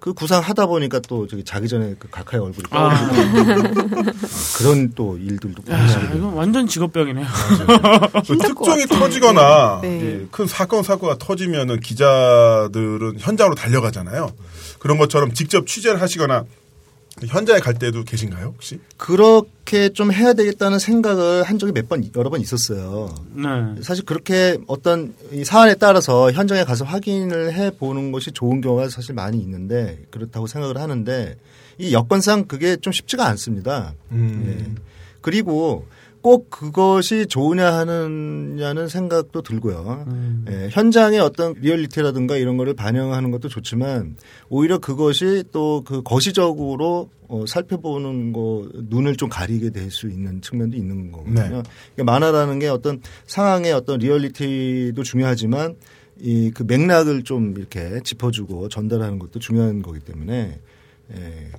[0.00, 3.10] 그 구상 하다 보니까 또 저기 자기 전에 그 각하의 얼굴이 아.
[4.56, 5.86] 그런 또 일들도 야,
[6.16, 7.26] 이건 완전 직업병이네요.
[8.26, 9.88] 그 특종이 터지거나 네.
[9.98, 10.26] 네.
[10.30, 14.32] 큰 사건 사고가 터지면은 기자들은 현장으로 달려가잖아요.
[14.78, 16.44] 그런 것처럼 직접 취재를 하시거나
[17.26, 18.80] 현장에 갈 때도 계신가요, 혹시?
[18.96, 23.14] 그렇게 좀 해야 되겠다는 생각을 한 적이 몇 번, 여러 번 있었어요.
[23.34, 23.82] 네.
[23.82, 29.14] 사실 그렇게 어떤 이 사안에 따라서 현장에 가서 확인을 해 보는 것이 좋은 경우가 사실
[29.14, 31.36] 많이 있는데 그렇다고 생각을 하는데
[31.78, 33.94] 이 여건상 그게 좀 쉽지가 않습니다.
[34.12, 34.44] 음.
[34.46, 34.82] 예.
[35.20, 35.86] 그리고
[36.22, 40.04] 꼭 그것이 좋으냐 하느냐는 생각도 들고요.
[40.08, 40.44] 음.
[40.50, 44.16] 예, 현장의 어떤 리얼리티라든가 이런 거를 반영하는 것도 좋지만
[44.48, 50.76] 오히려 그것이 또 그 거시적으로 어, 살펴보는 거 눈을 좀 가리게 될 수 있는 측면도
[50.76, 51.34] 있는 거거든요.
[51.34, 51.48] 네.
[51.48, 55.76] 그러니까 만화라는 게 어떤 상황의 어떤 리얼리티도 중요하지만
[56.20, 60.60] 이 그 맥락을 좀 이렇게 짚어주고 전달하는 것도 중요한 거기 때문에
[61.16, 61.50] 예,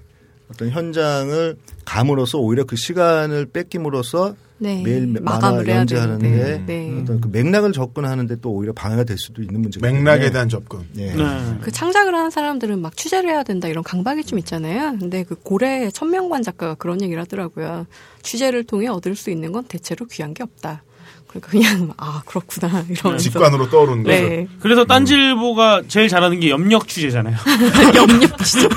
[0.52, 1.56] 어떤 현장을
[1.86, 4.84] 감으로써 오히려 그 시간을 뺏김으로써 네.
[4.84, 7.00] 매일 만화 연재하는데 네.
[7.02, 10.82] 어떤 그 맥락을 접근하는데 또 오히려 방해가 될 수도 있는 문제가 맥락에 대한 접근.
[10.94, 11.16] 네.
[11.16, 11.58] 네.
[11.62, 14.98] 그 창작을 하는 사람들은 막 취재를 해야 된다 이런 강박이 좀 있잖아요.
[15.00, 17.88] 근데 그 고래 천명관 작가가 그런 얘기를 하더라고요.
[18.22, 20.84] 취재를 통해 얻을 수 있는 건 대체로 귀한 게 없다.
[21.26, 24.46] 그러니까 그냥 아 그렇구나 이런 직관으로 떠오르는 네.
[24.46, 24.58] 거죠.
[24.60, 27.36] 그래서 딴지일보가 제일 잘하는 게 염력 취재잖아요.
[27.96, 28.68] 염력 취재.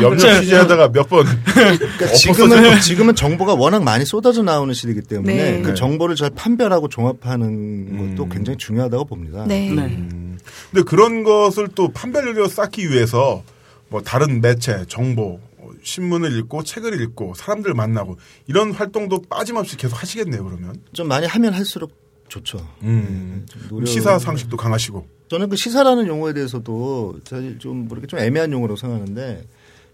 [0.00, 1.24] 염력 취재하다가 몇 번.
[1.44, 5.62] 그러니까 지금은 지금은 정보가 워낙 많이 쏟아져 나오는 시대이기 때문에 네.
[5.62, 8.28] 그 정보를 잘 판별하고 종합하는 것도 음.
[8.28, 9.44] 굉장히 중요하다고 봅니다.
[9.46, 9.70] 네.
[9.70, 9.82] 네.
[9.82, 10.38] 음.
[10.70, 13.42] 근데 그런 것을 또 판별력을 쌓기 위해서
[13.88, 15.40] 뭐 다른 매체, 정보,
[15.82, 21.52] 신문을 읽고 책을 읽고 사람들 만나고 이런 활동도 빠짐없이 계속 하시겠네요 그러면 좀 많이 하면
[21.52, 21.92] 할수록
[22.28, 22.66] 좋죠.
[22.82, 23.46] 음.
[23.70, 28.76] 네, 시사 상식도 강하시고 저는 그 시사라는 용어에 대해서도 사실 좀 모르게 좀 애매한 용어라고
[28.76, 29.44] 생각하는데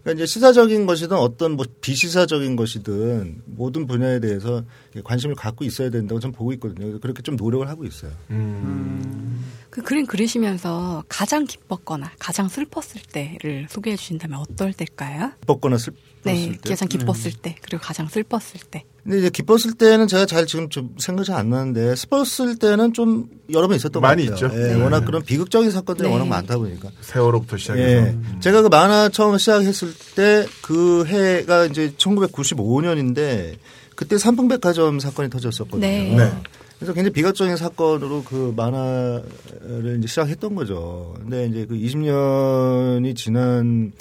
[0.02, 4.64] 그러니까 이제 시사적인 것이든 어떤 뭐 비시사적인 것이든 모든 분야에 대해서
[5.04, 6.98] 관심을 갖고 있어야 된다고 저는 보고 있거든요.
[7.00, 8.12] 그렇게 좀 노력을 하고 있어요.
[8.30, 9.44] 음.
[9.70, 15.32] 그 그림 그리시면서 가장 기뻤거나 가장 슬펐을 때를 소개해 주신다면 어떨 때일까요?
[15.42, 15.92] 기뻤거나 슬
[16.24, 16.70] 네, 때?
[16.70, 18.84] 가장 기뻤을 때 그리고 가장 슬펐을 때.
[19.02, 23.66] 근데 이제 기뻤을 때는 제가 잘 지금 좀 생각이 안 나는데 슬펐을 때는 좀 여러
[23.66, 24.48] 번 있었던 많이 것 같아요.
[24.48, 24.60] 있죠.
[24.62, 24.82] 예, 네.
[24.82, 26.12] 워낙 그런 비극적인 사건들이 네.
[26.12, 26.90] 워낙 많다 보니까.
[27.00, 27.88] 세월호부터 시작해서.
[27.88, 27.98] 예.
[28.10, 28.36] 음.
[28.40, 33.56] 제가 그 만화 처음 시작했을 때 그 해가 이제 1995년인데
[33.96, 35.80] 그때 삼풍백화점 사건이 터졌었거든요.
[35.80, 36.14] 네.
[36.16, 36.32] 네.
[36.78, 41.14] 그래서 굉장히 비극적인 사건으로 그 만화를 이제 시작했던 거죠.
[41.18, 43.98] 근데 이제 그 20년이 지난 어,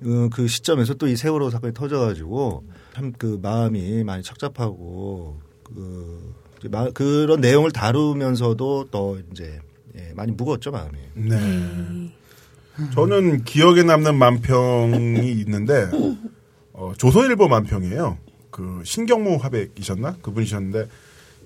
[0.00, 6.34] 그 시점에서 또 이 세월호 사건이 터져가지고 참 그 마음이 많이 착잡하고 그
[6.94, 9.60] 그런 내용을 다루면서도 또 이제
[9.96, 10.98] 예, 많이 무거웠죠 마음이.
[11.14, 11.34] 네.
[11.36, 12.12] 음.
[12.92, 15.88] 저는 기억에 남는 만평이 있는데
[16.72, 18.18] 어, 조선일보 만평이에요.
[18.50, 20.88] 그 신경무 화백이셨나 그분이셨는데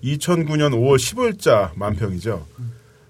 [0.03, 2.47] 2009년 5월 15일자 만평이죠.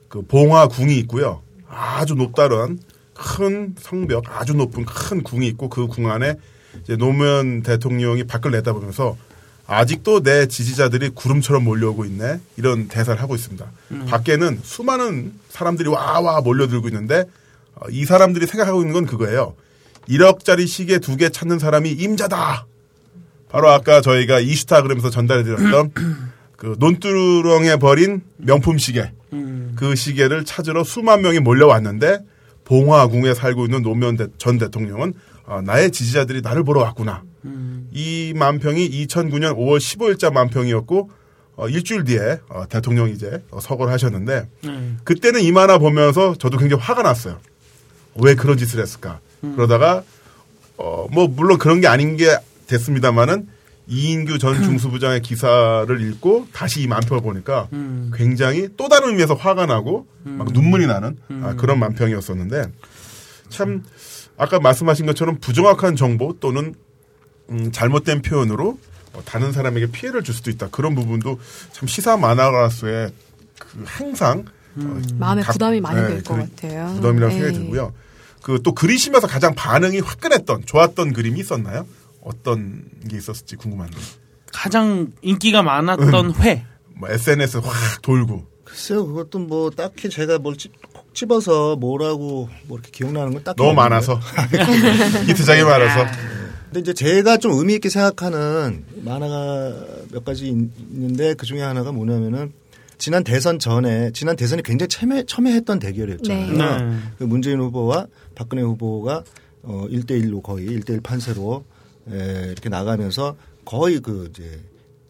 [0.08, 1.42] 그 봉화궁이 있고요.
[1.68, 2.78] 아주 높다른
[3.20, 6.36] 큰 성벽, 아주 높은 큰 궁이 있고 그 궁 안에
[6.82, 9.16] 이제 노무현 대통령이 밖을 내다보면서
[9.66, 13.70] 아직도 내 지지자들이 구름처럼 몰려오고 있네 이런 대사를 하고 있습니다.
[13.92, 14.06] 음.
[14.08, 17.24] 밖에는 수많은 사람들이 와와 몰려들고 있는데
[17.74, 19.54] 어, 이 사람들이 생각하고 있는 건 그거예요.
[20.08, 22.66] 1억짜리 시계 두 개 찾는 사람이 임자다.
[23.48, 25.92] 바로 아까 저희가 이슈타 그러면서 전달해드렸던
[26.56, 29.12] 그 논두렁에 버린 명품 시계.
[29.32, 29.72] 음.
[29.76, 32.18] 그 시계를 찾으러 수만 명이 몰려왔는데
[32.70, 35.14] 봉화궁에 살고 있는 노무현 전 대통령은
[35.44, 37.24] 아, 나의 지지자들이 나를 보러 왔구나.
[37.44, 37.88] 음.
[37.92, 41.10] 이 만평이 2009년 5월 15일자 만평이었고
[41.56, 45.00] 어, 일주일 뒤에 어, 대통령이 이제 어, 서거를 하셨는데 음.
[45.02, 47.40] 그때는 이 만화 보면서 저도 굉장히 화가 났어요.
[48.14, 49.18] 왜 그런 짓을 했을까?
[49.42, 49.56] 음.
[49.56, 50.04] 그러다가
[50.76, 52.36] 어, 뭐 물론 그런 게 아닌 게
[52.68, 53.48] 됐습니다만은
[53.90, 54.62] 이인규 전 음.
[54.62, 58.12] 중수부장의 기사를 읽고 다시 이 만평을 보니까 음.
[58.14, 60.38] 굉장히 또 다른 의미에서 화가 나고 음.
[60.38, 61.56] 막 눈물이 나는 아, 음.
[61.56, 62.70] 그런 만평이었었는데
[63.48, 63.82] 참
[64.38, 66.74] 아까 말씀하신 것처럼 부정확한 정보 또는
[67.50, 68.78] 음, 잘못된 표현으로
[69.12, 71.40] 어, 다른 사람에게 피해를 줄 수도 있다 그런 부분도
[71.72, 73.10] 참 시사 만화가로서의
[73.58, 74.44] 그 항상 어,
[74.76, 75.02] 음.
[75.18, 76.94] 마음에 각, 부담이 많이 네, 될것 같아요.
[76.94, 77.64] 부담이라고 생각이 네.
[77.64, 77.92] 들고요.
[78.40, 81.86] 그 또 그리시면서 가장 반응이 화끈했던 좋았던 그림이 있었나요?
[82.22, 83.96] 어떤 게 있었을지 궁금한데.
[84.52, 86.34] 가장 인기가 많았던 음.
[86.42, 86.64] 회.
[86.96, 88.44] 뭐 SNS 확 돌고.
[88.64, 93.56] 글쎄요, 그것도 뭐 딱히 제가 뭘 찝, 콕 집어서 뭐라고 뭐 이렇게 기억나는 건 딱히
[93.56, 94.20] 너무 많아서
[95.26, 96.06] 히트작이 많아서.
[96.66, 102.52] 근데 이제 제가 좀 의미 있게 생각하는 만화가 몇 가지 있는데 그 중에 하나가 뭐냐면은
[102.96, 106.52] 지난 대선 전에 지난 대선이 굉장히 첨예, 첨예했던 대결이었잖아요.
[106.52, 106.98] 네.
[107.18, 108.06] 그 문재인 후보와
[108.36, 109.24] 박근혜 후보가
[109.62, 111.64] 어 1대 1로 거의 1대 1 판세로
[112.08, 114.60] 에, 이렇게 나가면서 거의 그 이제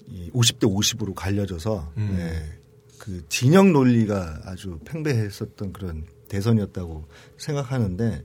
[0.07, 2.17] 이 50대 50으로 갈려져서 음.
[2.19, 2.59] 예,
[2.99, 7.07] 그 진영 논리가 아주 팽배했었던 그런 대선이었다고
[7.39, 8.25] 생각하는데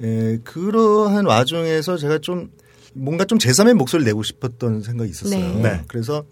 [0.00, 2.50] 에, 그러한 와중에서 제가 좀
[2.94, 5.54] 뭔가 좀 제3의 목소리를 내고 싶었던 생각이 있었어요.
[5.56, 5.62] 네.
[5.62, 5.84] 네.
[5.88, 6.24] 그래서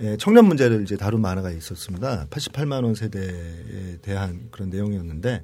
[0.00, 2.26] 예, 청년 문제를 이제 다룬 만화가 있었습니다.
[2.28, 5.42] 88만 원 세대에 대한 그런 내용이었는데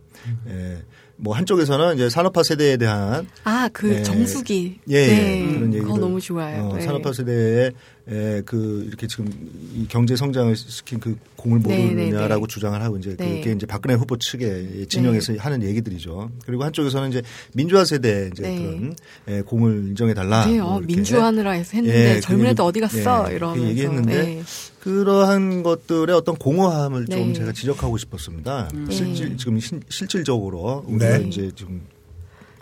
[0.48, 0.82] 예,
[1.16, 5.52] 뭐 한쪽에서는 이제 산업화 세대에 대한 아그 예, 정수기 예, 네.
[5.54, 6.68] 그런 얘기를 너무 좋아요.
[6.68, 6.82] 어, 네.
[6.82, 7.70] 산업화 세대에
[8.08, 9.30] 에, 그 이렇게 지금
[9.74, 12.46] 이 경제 성장을 시킨 그 공을 모르느냐라고 네, 네, 네.
[12.48, 13.38] 주장을 하고 이제 네.
[13.38, 15.38] 그게 이제 박근혜 후보 측의 진영에서 네.
[15.38, 16.30] 하는 얘기들이죠.
[16.44, 17.22] 그리고 한쪽에서는 이제
[17.54, 18.96] 민주화 세대 이제 그런
[19.28, 20.46] 에, 공을 인정해 달라.
[20.46, 24.42] 네, 어, 민주화느라 해서 했는데 예, 젊은 애들 어디 갔어 예, 이러면서 얘기했는데
[24.80, 28.68] 그러한 것들의 어떤 공허함을 좀 제가 지적하고 싶었습니다.
[28.74, 28.90] 음.
[28.90, 31.82] 실질 지금 신, 실질적으로 우리가 이제 지금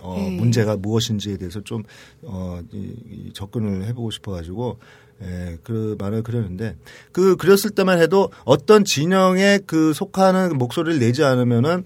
[0.02, 1.82] 어, 문제가 무엇인지에 대해서 좀,
[2.22, 4.78] 어, 이, 이 접근을 해보고 싶어가지고,
[5.22, 6.76] 예, 그 말을 그렸는데
[7.12, 11.84] 그 그렸을 때만 해도 어떤 진영에 그 속하는 목소리를 내지 않으면은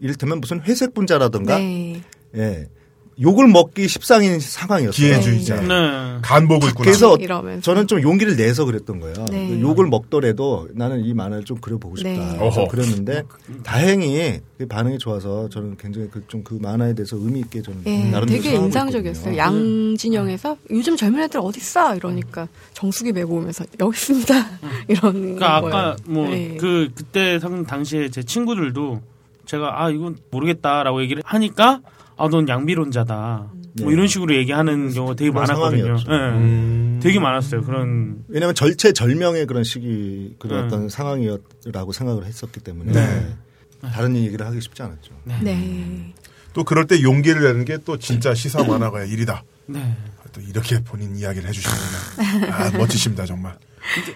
[0.00, 2.02] 이를테면 무슨 회색 분자라든가 네.
[2.36, 2.68] 예.
[3.20, 4.92] 욕을 먹기 십상인 상황이었어요.
[4.92, 5.60] 기회주의자.
[5.60, 6.18] 네.
[6.22, 6.84] 간복을 있구나.
[6.84, 7.60] 그래서 이러면서.
[7.60, 9.26] 저는 좀 용기를 내서 그랬던 거예요.
[9.30, 9.48] 네.
[9.48, 12.10] 그 욕을 먹더라도 나는 이 만화를 좀 그려보고 싶다.
[12.10, 12.66] 네.
[12.70, 13.24] 그랬는데
[13.62, 18.10] 다행히 그 반응이 좋아서 저는 굉장히 그 좀그 그 만화에 대해서 의미 있게 저는 네.
[18.10, 19.36] 나름 되게 인상적이었어요.
[19.36, 24.34] 양진영에서 요즘 젊은 애들 어디 있어 이러니까 정수기 메고 오면서 여기 있습니다.
[24.88, 25.76] 이런 그러니까 거예요.
[25.76, 26.88] 아까 뭐그 네.
[26.94, 29.00] 그때 당시에 제 친구들도
[29.46, 31.80] 제가 아 이건 모르겠다라고 얘기를 하니까
[32.20, 33.50] 아, 넌 양비론자다.
[33.74, 33.84] 네.
[33.84, 35.96] 뭐 이런 식으로 얘기하는 경우가 되게 많았거든요.
[35.96, 36.14] 네.
[36.14, 37.00] 음.
[37.02, 37.62] 되게 많았어요.
[37.62, 38.24] 그런.
[38.28, 40.66] 왜냐하면 절체절명의 그런 시기, 그런 네.
[40.66, 43.36] 어떤 상황이었라고 생각을 했었기 때문에 네.
[43.92, 45.12] 다른 얘기를 하기 쉽지 않았죠.
[45.24, 45.38] 네.
[45.42, 46.14] 네.
[46.52, 49.42] 또 그럴 때 용기를 내는 게 또 진짜 시사 만화가의 일이다.
[49.66, 49.96] 네.
[50.32, 52.54] 또 이렇게 본인 이야기를 해주시는구나.
[52.56, 53.56] 아, 멋지십니다, 정말.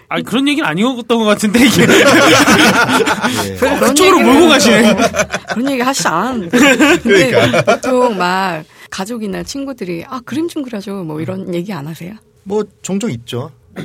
[0.09, 2.03] 아니 그런 얘기는 아니었던 것 같은데 이게 네.
[3.79, 4.95] 그쪽으로 몰고 가시네.
[5.53, 6.49] 그런 얘기 하시지 않.
[6.49, 12.13] 그러니까 보통 막 가족이나 친구들이 아 그림 좀 그려줘 뭐 이런 얘기 안 하세요?
[12.43, 13.51] 뭐 종종 있죠.
[13.75, 13.83] 네.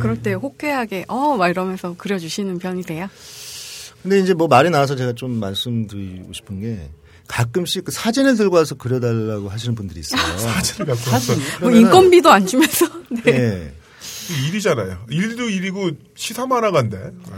[0.00, 3.08] 그럴 때 호쾌하게 어 막 이러면서 그려주시는 편이세요?
[4.02, 6.88] 근데 이제 뭐 말이 나와서 제가 좀 말씀드리고 싶은 게
[7.28, 10.20] 가끔씩 그 사진을 들고 와서 그려달라고 하시는 분들이 있어요.
[10.36, 11.32] 사진을 갖고 와서.
[11.60, 12.86] 뭐 인건비도 안 주면서.
[13.10, 13.22] 네.
[13.32, 13.72] 네.
[14.34, 14.98] 일이잖아요.
[15.10, 16.98] 일도 일이고 시사 만화가인데.
[16.98, 17.34] 네.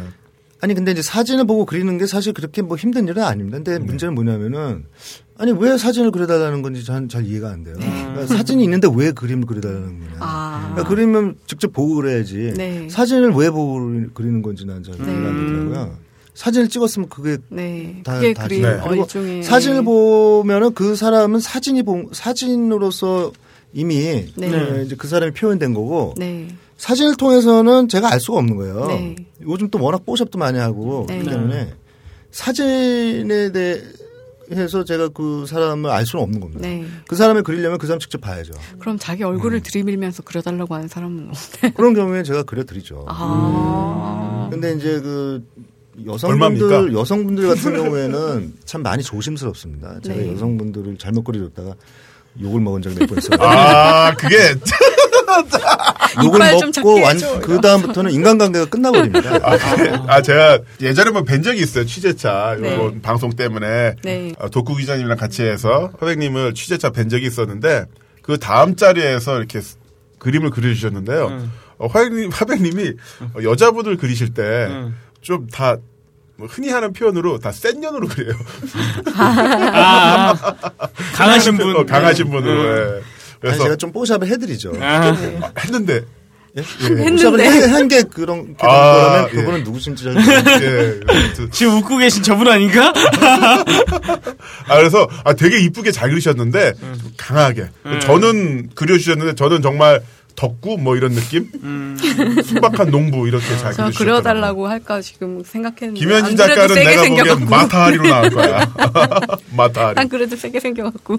[0.60, 3.58] 아니 근데 이제 사진을 보고 그리는 게 사실 그렇게 뭐 힘든 일은 아닙니다.
[3.58, 3.84] 근데 네.
[3.84, 4.84] 문제는 뭐냐면은
[5.36, 7.74] 아니 왜 사진을 그려달라는 건지 잘, 잘 이해가 안 돼요.
[7.80, 7.86] 네.
[7.90, 10.16] 그러니까 사진이 있는데 왜 그림을 그려달라는 거냐.
[10.20, 10.70] 아.
[10.72, 12.54] 그러니까 그림은 직접 보고 그려야지.
[12.56, 12.88] 네.
[12.88, 13.80] 사진을 왜 보고
[14.14, 15.12] 그리는 건지 난잘 네.
[15.12, 15.98] 이해가 안 되더라고요.
[16.34, 18.00] 사진을 찍었으면 그게 네.
[18.04, 18.48] 다 그게 다지.
[18.48, 18.80] 그림 네.
[18.86, 19.06] 그리고
[19.42, 23.32] 사진을 보면은 그 사람은 사진이 보, 사진으로서
[23.72, 24.82] 이미 네.
[24.84, 26.48] 이제 그 사람이 표현된 거고 네.
[26.82, 28.86] 사진을 통해서는 제가 알 수가 없는 거예요.
[28.88, 29.14] 네.
[29.42, 31.18] 요즘 또 워낙 뽀샵도 많이 하고 네.
[31.20, 31.74] 그렇기 때문에
[32.32, 36.62] 사진에 대해서 제가 그 사람을 알 수는 없는 겁니다.
[36.62, 36.84] 네.
[37.06, 38.52] 그 사람을 그리려면 그 사람 직접 봐야죠.
[38.80, 39.62] 그럼 자기 얼굴을 음.
[39.62, 41.72] 들이밀면서 그려달라고 하는 사람은 없나요?
[41.76, 43.04] 그런 경우에 제가 그려드리죠.
[43.08, 44.48] 아.
[44.50, 45.40] 근데 이제 그
[46.04, 46.98] 여성분들 얼마입니까?
[47.00, 50.00] 여성분들 같은 경우에는 참 많이 조심스럽습니다.
[50.02, 50.32] 제가 네.
[50.32, 51.74] 여성분들을 잘못 그려줬다가
[52.40, 53.38] 욕을 먹은 적이 몇 번 있어요.
[53.40, 54.36] 아 그게
[56.24, 59.36] 욕을 먹고 완, 그 다음부터는 인간관계가 끝나버립니다.
[59.42, 59.56] 아,
[60.08, 61.84] 아, 제가 예전에 뭐 뵌 적이 있어요.
[61.86, 62.74] 취재차 네.
[62.74, 64.32] 요 방송 때문에 네.
[64.38, 67.84] 아, 독구 기자님이랑 같이 해서 선생님을 취재차 뵌 적이 있었는데
[68.22, 69.60] 그 다음 자리에서 이렇게
[70.18, 71.26] 그림을 그려주셨는데요.
[71.28, 71.52] 음.
[71.78, 72.92] 어, 화백님, 화백님이
[73.42, 74.68] 여자분을 그리실 때
[75.22, 75.78] 좀다 음.
[76.36, 78.32] 뭐 흔히 하는 표현으로 다 센 년으로 그래요.
[79.16, 80.34] 아,
[81.14, 81.76] 강하신 분.
[81.76, 82.60] 어, 강하신 분으로.
[82.60, 82.96] 음.
[82.98, 83.11] 예.
[83.42, 84.72] 그래서 제가 좀 뽀샵을 해드리죠.
[84.80, 85.08] 아.
[85.08, 86.04] 아, 했는데
[86.56, 86.62] 예?
[86.62, 87.10] 예.
[87.10, 89.36] 뽀샵을 한게 그런, 그런 아, 거라면 예.
[89.36, 90.64] 그분은 누구신지 잘 모르겠어요.
[90.64, 91.00] 예.
[91.50, 92.92] 지금 웃고 계신 저분 아닌가?
[94.68, 97.00] 아, 그래서 아, 되게 이쁘게 잘 그리셨는데 음.
[97.16, 97.68] 강하게.
[97.86, 98.00] 음.
[98.00, 100.02] 저는 그려주셨는데 저는 정말
[100.36, 101.48] 덕구 뭐 이런 느낌?
[101.62, 101.96] 음.
[102.44, 103.92] 순박한 농부 이렇게 잘 그려주셨더라고요.
[103.98, 108.74] 그려달라고 할까 지금 생각했는데 김현진 작가는 내가 보기엔 마타하리로 나올 거야.
[109.56, 109.94] 마타하리.
[109.94, 111.18] 난 그래도 세게 생겨갖고.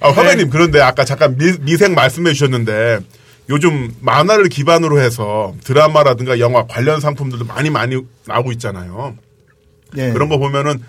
[0.00, 0.50] 아, 화배님 네.
[0.50, 3.00] 그런데 아까 잠깐 미, 생 말씀해 주셨는데
[3.48, 9.16] 요즘 만화를 기반으로 해서 드라마라든가 영화 관련 상품들도 많이 많이 나오고 있잖아요.
[9.92, 10.12] 네.
[10.12, 10.82] 그런 거 보면은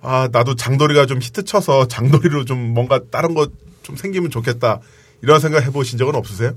[0.00, 3.48] 아 나도 장도리가 좀 히트 쳐서 장도리로 좀 뭔가 다른 거
[3.82, 4.80] 좀 생기면 좋겠다
[5.22, 6.54] 이런 생각 해보신 적은 없으세요?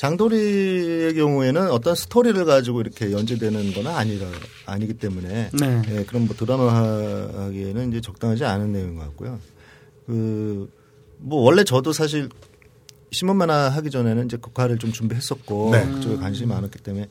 [0.00, 4.26] 장도리의 경우에는 어떤 스토리를 가지고 이렇게 연재되는 건 아니라
[4.66, 5.82] 아니기 때문에 네.
[5.90, 9.38] 예, 그런 뭐 드라마 하기에는 이제 적당하지 않은 내용인 것 같고요.
[10.06, 10.80] 그
[11.20, 12.28] 뭐 원래 저도 사실
[13.12, 15.86] 신문 만화 하기 전에는 이제 국화를 좀 준비했었고 네.
[15.86, 17.08] 그쪽에 관심이 많았기 때문에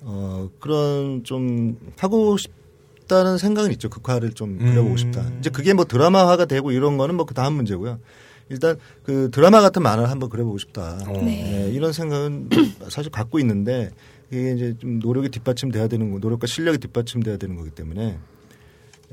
[0.00, 3.88] 어 그런 좀 하고 싶다는 생각은 있죠.
[3.88, 5.20] 극화를 좀 그려보고 싶다.
[5.20, 5.36] 음.
[5.38, 8.00] 이제 그게 뭐 드라마화가 되고 이런 거는 뭐 그 다음 문제고요.
[8.48, 10.98] 일단 그 드라마 같은 만화를 한번 그려보고 싶다.
[11.06, 11.12] 어.
[11.12, 11.22] 네.
[11.22, 12.48] 네, 이런 생각은
[12.88, 13.90] 사실 갖고 있는데
[14.30, 18.18] 이게 이제 좀 노력이 뒷받침돼야 되는 거, 노력과 실력이 뒷받침돼야 되는 거기 때문에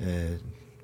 [0.01, 0.37] 예,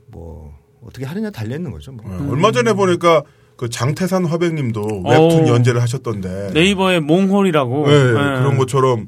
[0.08, 1.92] 뭐 어떻게 하느냐 달려 있는 거죠.
[1.92, 2.06] 뭐.
[2.06, 2.30] 음.
[2.30, 3.24] 얼마 전에 보니까
[3.56, 8.12] 그 장태산 화백님도 웹툰 연재를 하셨던데 네이버의 몽홀이라고 네, 네.
[8.12, 9.08] 그런 것처럼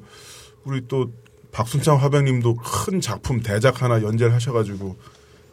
[0.64, 1.11] 우리 또
[1.51, 4.95] 박순찬 화백님도 큰 작품 대작 하나 연재를 하셔가지고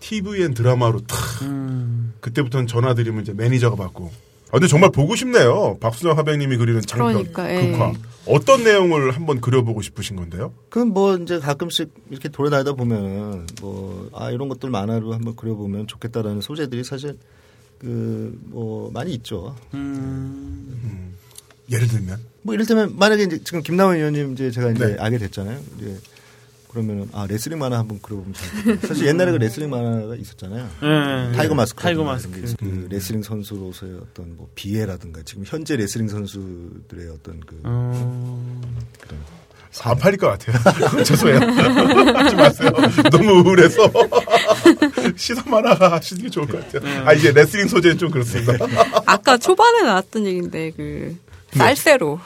[0.09, 2.13] TVN 드라마로 탁 음.
[2.21, 4.11] 그때부터는 전화 드리면 이제 매니저가 받고
[4.49, 5.79] 아, 근데 정말 보고 싶네요.
[5.81, 7.73] 박순찬 화백님이 그리는 장편 그러니까, 예.
[7.73, 7.93] 극화.
[8.27, 10.53] 어떤 내용을 한번 그려보고 싶으신 건데요?
[10.69, 16.41] 그럼 뭐 이제 가끔씩 이렇게 돌아다니다 보면 뭐 아 이런 것들 만화로 한번 그려보면 좋겠다라는
[16.43, 17.19] 소재들이 사실
[17.79, 19.57] 그 뭐 많이 있죠.
[19.73, 20.79] 음.
[20.85, 21.15] 음.
[21.73, 24.97] 예를 들면 뭐 이를테면 만약에 이제 지금 김남훈 위원님 이제 제가 이제 네.
[25.01, 25.59] 알게 됐잖아요.
[25.79, 25.99] 이제
[26.75, 28.35] 그러면 아 레슬링 만화 한번 그려보면
[28.83, 30.69] 사실 옛날에 그 레슬링 만화가 있었잖아요.
[30.83, 31.81] 네, 타이거 마스크.
[31.81, 32.33] 타이거 마스크.
[32.59, 32.89] 그 음.
[32.91, 38.61] 레슬링 선수로서의 어떤 뭐 비애라든가 지금 현재 레슬링 선수들의 어떤 그 음.
[39.01, 39.21] 그런
[39.83, 41.03] 안 팔릴 것 같아요.
[41.05, 41.39] 죄송해요.
[41.39, 42.71] 하지 마세요.
[43.11, 43.91] 너무 우울해서.
[45.17, 46.83] 시사 만화가 하시는 게 좋을 것 같아요.
[46.83, 46.99] 네.
[47.05, 48.55] 아, 이제 레슬링 소재는 좀 그렇습니다.
[49.07, 51.17] 아까 초반에 나왔던 얘기인데, 그,
[51.53, 51.59] 네.
[51.59, 52.21] 쌀새로.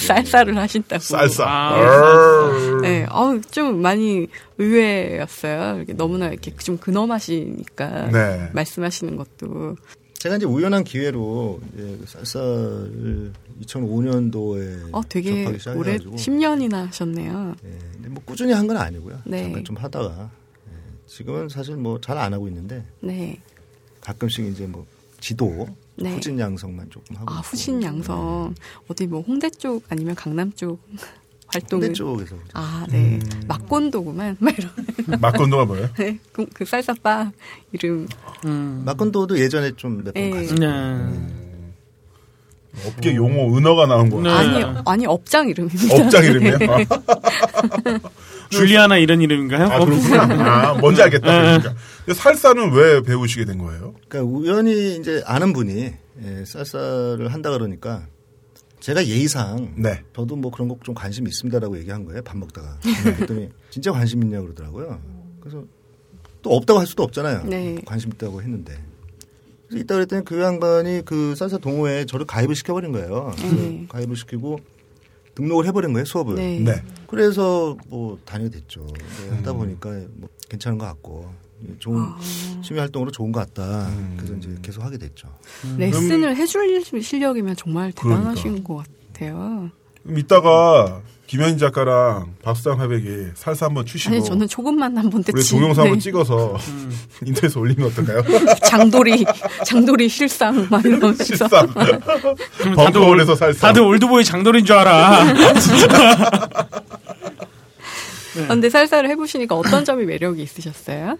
[0.06, 1.02] 쌀쌀을 하신다고.
[1.02, 1.46] 쌀쌀.
[1.48, 2.50] 아,
[2.82, 4.26] 네, 어, 좀 많이
[4.58, 5.76] 의외였어요.
[5.78, 8.50] 이렇게 너무나 이렇게 좀 근엄하시니까 네.
[8.52, 9.76] 말씀하시는 것도.
[10.18, 13.32] 제가 이제 우연한 기회로 이제 쌀쌀을
[13.62, 17.54] 2005년도에 어, 되게 오래 10년이나 하셨네요.
[17.62, 19.18] 네, 뭐 꾸준히 한 건 아니고요.
[19.24, 19.44] 네.
[19.44, 20.30] 잠깐 좀 하다가
[20.66, 20.72] 네,
[21.06, 23.38] 지금은 사실 뭐 잘 안 하고 있는데 네.
[24.02, 24.84] 가끔씩 이제 뭐
[25.20, 25.66] 지도
[26.00, 26.14] 네.
[26.14, 27.32] 후진 양성만 조금 하고.
[27.32, 28.54] 아, 후진 양성.
[28.56, 28.62] 네.
[28.88, 30.80] 어디 뭐 홍대 쪽 아니면 강남 쪽
[31.46, 31.80] 활동.
[31.82, 32.36] 홍대 쪽에서.
[32.54, 33.18] 아, 네.
[33.22, 33.42] 음.
[33.48, 34.36] 막곤도구만.
[34.40, 34.70] 막 이런.
[35.20, 35.88] 막곤도가 뭐예요?
[35.94, 36.18] 네.
[36.32, 37.32] 그, 그 쌀쌀바
[37.72, 38.06] 이름.
[38.44, 38.82] 음.
[38.84, 40.30] 막곤도도 예전에 좀 몇번 네.
[40.30, 40.58] 갔어요.
[40.58, 41.39] 네.
[42.72, 42.80] 음.
[42.86, 44.22] 업계 용어 은어가 나온 거예요.
[44.22, 44.30] 네.
[44.30, 45.94] 아니, 아니 업장 이름입니다.
[45.94, 46.58] 업장 이름이요?
[46.58, 46.86] 네.
[48.50, 49.64] 줄리아나 이런 이름인가요?
[49.66, 50.70] 아, 그렇구나.
[50.70, 51.26] 아, 뭔지 알겠다.
[51.26, 51.74] 그러니까.
[52.14, 53.94] 살사는 왜 배우시게 된 거예요?
[54.08, 55.92] 그러니까 우연히 이제 아는 분이
[56.22, 58.06] 예, 쌀쌀을 한다 그러니까
[58.80, 60.02] 제가 예의상 네.
[60.16, 62.22] 저도 뭐 그런 거 좀 관심 있습니다라고 얘기한 거예요.
[62.22, 62.78] 밥 먹다가.
[63.04, 65.00] 그랬더니 진짜 관심 있냐고 그러더라고요.
[65.40, 65.62] 그래서
[66.42, 67.44] 또 없다고 할 수도 없잖아요.
[67.44, 67.76] 네.
[67.84, 68.74] 관심 있다고 했는데.
[69.70, 73.32] 그래서 이따 그랬더니 그 양반이 그 쌀쌀 동호회에 저를 가입을 시켜버린 거예요.
[73.38, 73.86] 네.
[73.88, 74.58] 가입을 시키고
[75.36, 76.34] 등록을 해버린 거예요 수업을.
[76.34, 76.58] 네.
[76.58, 76.82] 네.
[77.06, 78.84] 그래서 뭐 다니게 됐죠.
[79.28, 81.32] 네, 하다 보니까 뭐 괜찮은 것 같고
[81.78, 82.18] 좋은 아.
[82.64, 83.86] 취미 활동으로 좋은 것 같다.
[83.88, 84.14] 음.
[84.16, 85.28] 그래서 이제 계속 하게 됐죠.
[85.64, 85.76] 음.
[85.78, 88.74] 레슨을 해줄 실력이면 정말 대단하신 그러니까.
[88.74, 89.70] 것 같아요.
[90.02, 91.00] 그럼 이따가
[91.30, 96.02] 김현희 작가랑 박수상 화백이 살사 한번 추시고 아니 저는 조금만 한번 우리 동영상 한번 네.
[96.02, 96.98] 찍어서 음.
[97.24, 98.24] 인터넷에 올리면 어떨까요?
[98.66, 99.24] 장돌이
[99.64, 101.48] 장돌이 실상 막 이러면서 실상
[102.74, 105.32] 벙커원에서 살사 다들 올드보이 장돌인 줄 알아.
[108.32, 111.16] 그런데 살사를 해보시니까 어떤 점이 매력이 있으셨어요?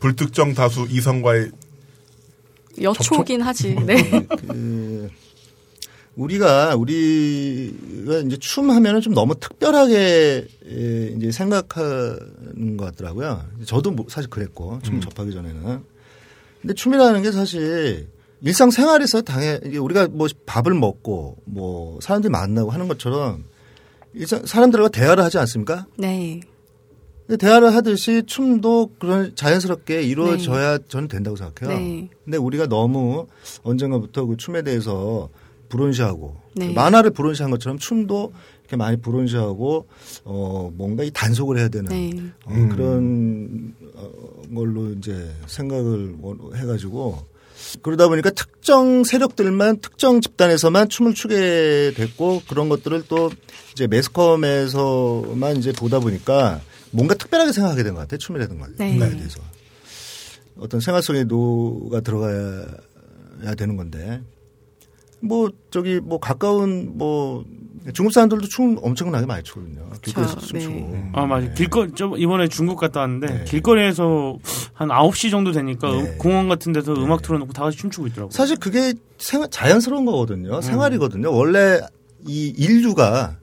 [0.00, 1.52] 불특정 다수 이성과의
[2.82, 3.76] 여초긴 하지.
[3.76, 4.26] 네.
[4.48, 5.08] 그
[6.18, 10.48] 우리가 우리가 이제 춤 하면은 좀 너무 특별하게
[11.16, 13.44] 이제 생각하는 것 같더라고요.
[13.64, 15.00] 저도 뭐 사실 그랬고 춤 음.
[15.00, 15.80] 접하기 전에는.
[16.60, 18.08] 근데 춤이라는 게 사실
[18.40, 23.44] 일상 생활에서 당연 우리가 뭐 밥을 먹고 뭐 사람들 만나고 하는 것처럼
[24.12, 25.86] 일상 사람들과 대화를 하지 않습니까?
[25.96, 26.40] 네.
[27.38, 30.84] 대화를 하듯이 춤도 그런 자연스럽게 이루어져야 네.
[30.88, 31.78] 저는 된다고 생각해요.
[31.78, 32.08] 네.
[32.24, 33.26] 근데 우리가 너무
[33.62, 35.28] 언젠가부터 그 춤에 대해서
[35.68, 36.72] 불온시하고 네.
[36.72, 38.32] 만화를 불온시한 것처럼 춤도
[38.62, 39.86] 이렇게 많이 불온시하고
[40.24, 42.10] 어 뭔가 이 단속을 해야 되는 네.
[42.44, 42.68] 어, 음.
[42.68, 44.10] 그런 어,
[44.54, 46.16] 걸로 이제 생각을
[46.54, 47.18] 해가지고
[47.82, 53.30] 그러다 보니까 특정 세력들만 특정 집단에서만 춤을 추게 됐고 그런 것들을 또
[53.72, 58.18] 이제 매스컴에서만 이제 보다 보니까 뭔가 특별하게 생각하게 된 것 같아요.
[58.18, 58.98] 춤이라든가 네.
[58.98, 59.40] 대해서.
[60.58, 62.64] 어떤 생활 속에 노가 들어가야
[63.56, 64.20] 되는 건데
[65.20, 67.44] 뭐 저기 뭐 가까운 뭐
[67.92, 69.88] 중국 사람들도 춤 엄청나게 많이 추거든요.
[70.02, 70.74] 길거리에서 춤추고.
[70.74, 71.10] 네.
[71.14, 71.46] 아 맞아.
[71.46, 71.54] 네.
[71.54, 73.44] 길거 저 이번에 중국 갔다 왔는데 네.
[73.44, 74.36] 길거리에서
[74.74, 76.16] 한 9시 정도 되니까 네.
[76.18, 77.00] 공원 같은 데서 네.
[77.00, 78.30] 음악 틀어놓고 다 같이 춤추고 있더라고요.
[78.30, 80.56] 사실 그게 생활, 자연스러운 거거든요.
[80.56, 80.60] 음.
[80.60, 81.32] 생활이거든요.
[81.32, 81.80] 원래
[82.26, 83.38] 이 인류가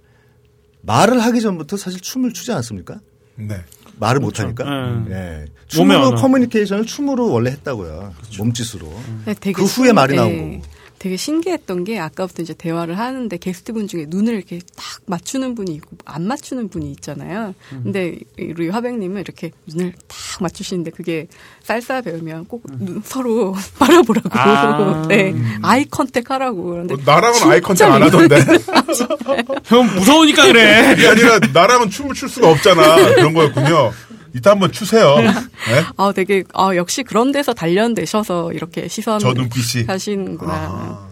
[0.81, 2.99] 말을 하기 전부터 사실 춤을 추지 않습니까?
[3.35, 3.57] 네.
[3.97, 4.43] 말을 그렇죠.
[4.43, 5.03] 못하니까.
[5.07, 5.10] 네.
[5.10, 5.45] 네.
[5.68, 8.14] 춤으로 커뮤니케이션을 춤으로 원래 했다고요.
[8.18, 8.43] 그렇죠.
[8.43, 8.93] 몸짓으로.
[9.26, 10.74] 네, 그 후에 말이 나온 거고.
[10.99, 15.97] 되게 신기했던 게 아까부터 이제 대화를 하는데 게스트분 중에 눈을 이렇게 딱 맞추는 분이 있고
[16.05, 17.53] 안 맞추는 분이 있잖아요.
[17.73, 17.81] 음.
[17.84, 21.27] 근데 우리 화백님은 이렇게 눈을 딱 맞추시는데 그게
[21.64, 23.01] 살사 배우면 꼭 음.
[23.03, 24.30] 서로 바라보라고.
[24.34, 25.05] 아.
[25.07, 25.35] 네.
[25.61, 26.63] eye contact 하라고.
[26.63, 28.38] 그런데 어, 나랑은 eye contact 안 하던데.
[29.65, 30.93] 형 무서우니까 그래.
[30.97, 32.95] 이게 아니라 나랑은 춤을 출 수가 없잖아.
[33.15, 33.91] 그런 거였군요.
[34.36, 35.16] 이따 한번 추세요.
[35.18, 35.84] 네?
[35.95, 40.53] 아, 되게 아, 역시 그런 데서 단련되셔서 이렇게 시선 저 눈빛이 하시는구나.
[40.53, 41.07] 아.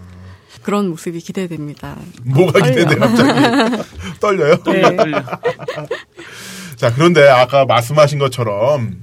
[0.61, 1.97] 그런 모습이 기대됩니다.
[2.23, 3.79] 뭐가 기대돼 갑자기
[4.19, 4.55] 떨려요?
[4.63, 4.81] 네.
[6.77, 9.01] 자 그런데 아까 말씀하신 것처럼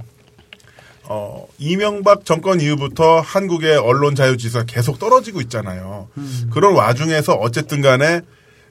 [1.03, 6.07] 어, 이명박 정권 이후부터 한국의 언론 자유 지수가 계속 떨어지고 있잖아요.
[6.17, 6.49] 음.
[6.51, 8.21] 그런 와중에서 어쨌든 간에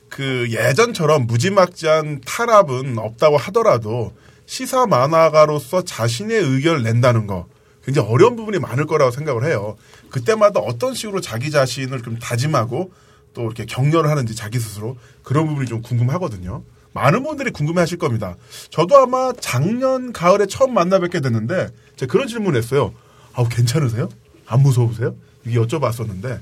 [0.08, 4.12] 그 예전처럼 무지막지한 탄압은 없다고 하더라도
[4.50, 7.46] 시사 만화가로서 자신의 의견을 낸다는 거
[7.84, 9.76] 굉장히 어려운 부분이 많을 거라고 생각을 해요.
[10.10, 12.92] 그때마다 어떤 식으로 자기 자신을 좀 다짐하고
[13.32, 16.64] 또 이렇게 격려를 하는지 자기 스스로 그런 부분이 좀 궁금하거든요.
[16.92, 18.34] 많은 분들이 궁금해 하실 겁니다.
[18.70, 22.92] 저도 아마 작년 가을에 처음 만나 뵙게 됐는데 제가 그런 질문을 했어요.
[23.34, 24.08] 아우 괜찮으세요?
[24.46, 25.14] 안 무서우세요?
[25.46, 26.40] 이게 여쭤봤었는데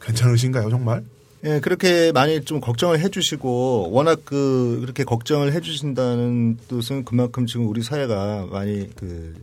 [0.00, 1.02] 괜찮으신가요 정말?
[1.44, 7.82] 예, 그렇게 많이 좀 걱정을 해주시고 워낙 그 그렇게 걱정을 해주신다는 뜻은 그만큼 지금 우리
[7.82, 9.34] 사회가 많이 그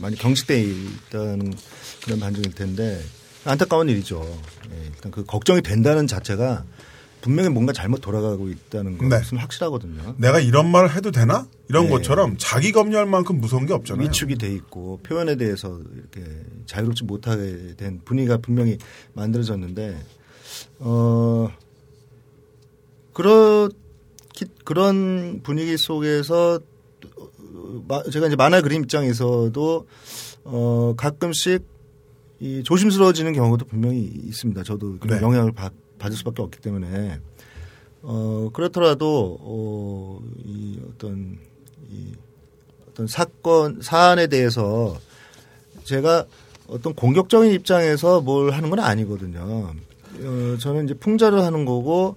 [0.00, 1.54] 많이 경직돼 있다는
[2.02, 3.00] 그런 반증일 텐데
[3.44, 4.24] 안타까운 일이죠.
[4.72, 6.64] 예, 일단 그 걱정이 된다는 자체가
[7.20, 9.08] 분명히 뭔가 잘못 돌아가고 있다는 네.
[9.08, 9.40] 것은 네.
[9.40, 10.16] 확실하거든요.
[10.18, 11.46] 내가 이런 말을 해도 되나?
[11.70, 11.90] 이런 네.
[11.90, 14.04] 것처럼 자기 검열할 만큼 무서운 게 없잖아요.
[14.04, 16.28] 위축이 돼 있고 표현에 대해서 이렇게
[16.66, 18.76] 자유롭지 못하게 된 분위기가 분명히
[19.14, 19.96] 만들어졌는데
[20.78, 21.48] 어,
[23.12, 23.70] 그런,
[24.64, 26.60] 그런 분위기 속에서
[28.12, 29.86] 제가 이제 만화 그림 입장에서도
[30.44, 31.64] 어, 가끔씩
[32.40, 34.62] 이 조심스러워지는 경우도 분명히 있습니다.
[34.64, 35.24] 저도 그런 네.
[35.24, 37.20] 영향을 받, 받을 수밖에 없기 때문에
[38.02, 41.38] 어, 그렇더라도 어, 이 어떤
[41.90, 42.12] 이
[42.88, 44.98] 어떤 사건 사안에 대해서
[45.84, 46.26] 제가
[46.66, 49.74] 어떤 공격적인 입장에서 뭘 하는 건 아니거든요.
[50.22, 52.16] 어, 저는 이제 풍자를 하는 거고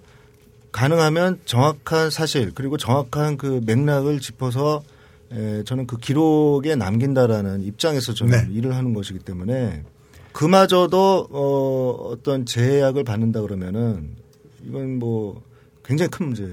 [0.71, 4.83] 가능하면 정확한 사실 그리고 정확한 그 맥락을 짚어서
[5.31, 8.53] 에, 저는 그 기록에 남긴다라는 입장에서 저는 네.
[8.53, 9.83] 일을 하는 것이기 때문에
[10.31, 14.15] 그마저도 어, 어떤 제약을 받는다 그러면은
[14.63, 15.41] 이건 뭐
[15.83, 16.49] 굉장히 큰 문제인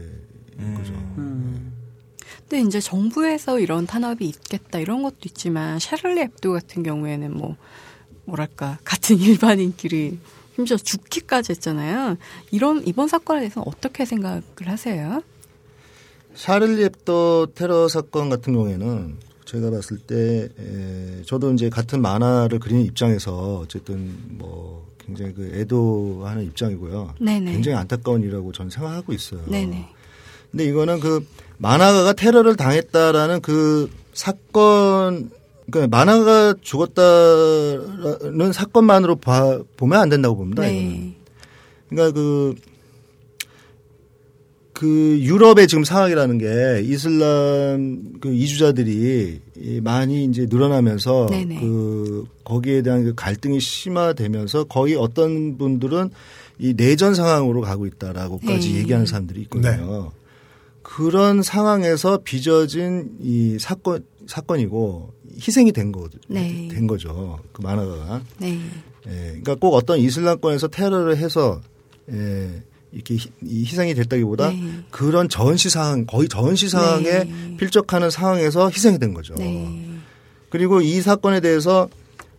[0.58, 0.74] 음.
[0.76, 0.92] 거죠.
[1.18, 1.72] 음.
[2.48, 7.56] 근데 이제 정부에서 이런 탄압이 있겠다 이런 것도 있지만 샤를리 앱도 같은 경우에는 뭐
[8.24, 10.18] 뭐랄까 같은 일반인끼리
[10.55, 12.16] 심지어 죽기까지 했잖아요.
[12.51, 15.22] 이런 이번 사건에 대해서는 어떻게 생각을 하세요?
[16.35, 22.82] 샤를리 앱도 테러 사건 같은 경우에는 제가 봤을 때 에, 저도 이제 같은 만화를 그리는
[22.82, 27.14] 입장에서 어쨌든 뭐 굉장히 그 애도하는 입장이고요.
[27.20, 27.52] 네네.
[27.52, 29.44] 굉장히 안타까운 일이라고 저는 생각하고 있어요.
[29.47, 29.89] 네네.
[30.51, 31.26] 근데 이거는 그
[31.59, 35.31] 만화가가 테러를 당했다라는 그 사건
[35.70, 40.62] 그러니까 만화가 죽었다는 사건만으로 봐, 보면 안 된다고 봅니다.
[40.62, 40.78] 네.
[40.78, 41.14] 이거는.
[41.88, 42.54] 그러니까 그,
[44.72, 49.40] 그 유럽의 지금 상황이라는 게 이슬람 그 이주자들이
[49.82, 51.60] 많이 이제 늘어나면서 네네.
[51.60, 56.10] 그 거기에 대한 그 갈등이 심화되면서 거의 어떤 분들은
[56.58, 58.78] 이 내전 상황으로 가고 있다라고까지 네.
[58.80, 59.70] 얘기하는 사람들이 있거든요.
[59.70, 60.23] 네.
[60.85, 66.69] 그런 상황에서 빚어진 이 사건 사건이고 희생이 된 거, 네.
[66.70, 67.40] 된 거죠.
[67.52, 68.23] 그 만화가가.
[68.39, 68.61] 네.
[69.06, 71.61] 예, 그러니까 꼭 어떤 이슬람권에서 테러를 해서
[72.12, 72.62] 예,
[72.93, 74.85] 이렇게 희, 희생이 됐다기보다 네.
[74.90, 77.56] 그런 전시 상황, 거의 전시 상황에 네.
[77.59, 79.35] 필적하는 상황에서 희생이 된 거죠.
[79.35, 79.89] 네.
[80.51, 81.89] 그리고 이 사건에 대해서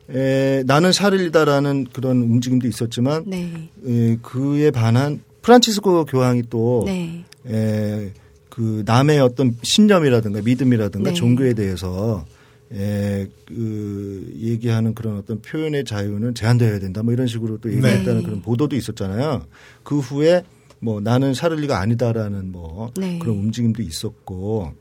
[0.09, 3.69] 에, 나는 샤를리다라는 그런 움직임도 있었지만 네.
[3.85, 7.25] 에, 그에 반한 프란치스코 교황이 또 네.
[7.47, 8.11] 에,
[8.55, 11.13] 그 남의 어떤 신념이라든가 믿음이라든가 네.
[11.13, 12.25] 종교에 대해서
[12.73, 18.23] 에, 그 얘기하는 그런 어떤 표현의 자유는 제한되어야 된다 뭐 이런 식으로 또 얘기했다는 네.
[18.23, 19.43] 그런 보도도 있었잖아요.
[19.83, 20.43] 그 후에
[20.79, 23.19] 뭐 나는 샤를리가 아니다라는 뭐 네.
[23.19, 24.71] 그런 움직임도 있었고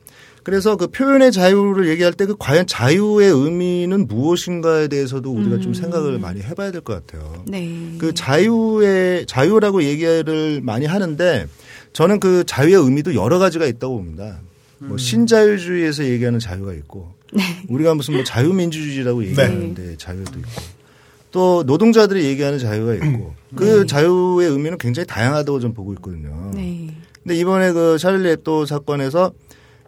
[0.44, 5.60] 그래서 그 표현의 자유를 얘기할 때 그 과연 자유의 의미는 무엇인가에 대해서도 우리가 음.
[5.60, 7.42] 좀 생각을 많이 해봐야 될 것 같아요.
[7.48, 7.96] 네.
[7.98, 11.46] 그 자유의 자유라고 얘기를 많이 하는데
[11.94, 14.40] 저는 그 자유의 의미도 여러 가지가 있다고 봅니다.
[14.78, 14.98] 뭐 음.
[14.98, 17.42] 신자유주의에서 얘기하는 자유가 있고 네.
[17.68, 19.28] 우리가 무슨 뭐 자유민주주의라고 네.
[19.28, 19.96] 얘기하는데 네.
[19.96, 20.50] 자유도 있고
[21.30, 23.86] 또 노동자들이 얘기하는 자유가 있고 그 네.
[23.86, 26.50] 자유의 의미는 굉장히 다양하다고 좀 보고 있거든요.
[26.52, 26.94] 네.
[27.22, 29.32] 근데 이번에 그 샤를리 앱도 사건에서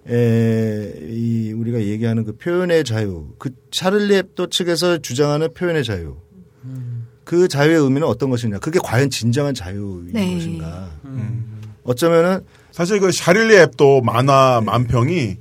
[0.08, 6.16] 에, 이 우리가 얘기하는 그 표현의 자유, 그 샤를리 앱도 측에서 주장하는 표현의 자유.
[6.64, 7.08] 음.
[7.24, 8.60] 그 자유의 의미는 어떤 것이냐.
[8.60, 10.34] 그게 과연 진정한 자유인 네.
[10.34, 10.90] 것인가.
[11.04, 11.55] 음.
[11.86, 12.40] 어쩌면은
[12.72, 15.36] 사실 그 샤릴리 앱도 만화 만평이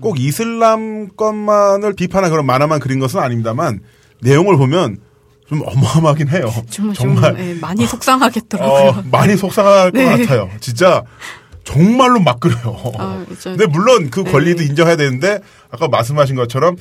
[0.00, 3.80] 꼭 이슬람 것만을 비판한 그런 만화만 그린 것은 아닙니다만
[4.20, 4.98] 내용을 보면
[5.48, 6.52] 좀 어마어마하긴 해요.
[6.68, 8.88] 좀, 정말 좀, 네, 많이 속상하겠더라고요.
[8.88, 10.04] 어, 많이 속상할 네.
[10.04, 10.50] 것 같아요.
[10.60, 11.04] 진짜
[11.62, 12.76] 정말로 막 그래요.
[12.98, 14.30] 아, 근데 물론 그 네.
[14.30, 14.66] 권리도 네.
[14.66, 15.40] 인정해야 되는데
[15.70, 16.76] 아까 말씀하신 것처럼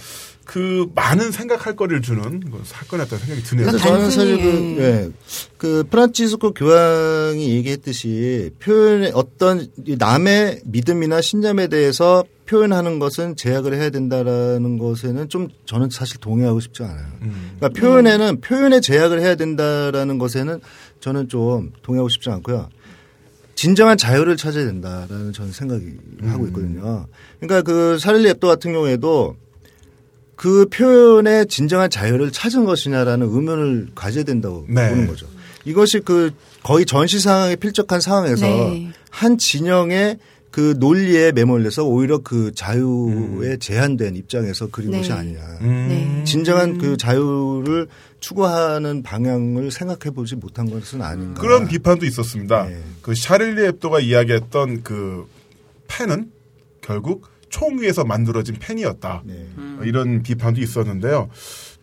[0.45, 3.71] 그 많은 생각할 거리를 주는 그 사건이었다는 생각이 드네요.
[3.77, 5.09] 저는 사실 그, 예,
[5.57, 9.67] 그 프란치스코 교황이 얘기했듯이 표현의 어떤
[9.97, 16.83] 남의 믿음이나 신념에 대해서 표현하는 것은 제약을 해야 된다라는 것에는 좀 저는 사실 동의하고 싶지
[16.83, 17.07] 않아요.
[17.23, 17.55] 음.
[17.57, 20.61] 그러니까 표현에는 표현에 제약을 해야 된다라는 것에는
[20.99, 22.69] 저는 좀 동의하고 싶지 않고요.
[23.55, 26.29] 진정한 자유를 찾아야 된다라는 저는 생각이 음.
[26.29, 27.07] 하고 있거든요.
[27.39, 29.37] 그러니까 그 사릴리 앱도 같은 경우에도
[30.35, 34.89] 그 표현의 진정한 자유를 찾은 것이냐라는 의문을 가져야 된다고 네.
[34.89, 35.27] 보는 거죠.
[35.63, 36.31] 이것이 그
[36.63, 38.91] 거의 전시 상황에 필적한 상황에서 네.
[39.09, 40.19] 한 진영의
[40.51, 43.57] 그 논리에 매몰려서 오히려 그 자유에 음.
[43.59, 44.99] 제한된 입장에서 그린 네.
[44.99, 45.39] 것이 아니냐.
[45.61, 45.87] 음.
[45.89, 46.23] 네.
[46.23, 47.87] 진정한 그 자유를
[48.21, 51.41] 추구하는 방향을 생각해 보지 못한 것은 아닌가.
[51.41, 52.67] 그런 비판도 있었습니다.
[52.67, 52.81] 네.
[53.01, 55.27] 그 샤를리 앱도가 이야기했던 그
[55.87, 56.31] 펜은
[56.79, 59.21] 결국 총 위에서 만들어진 펜이었다.
[59.23, 59.33] 네.
[59.57, 59.79] 음.
[59.85, 61.29] 이런 비판도 있었는데요.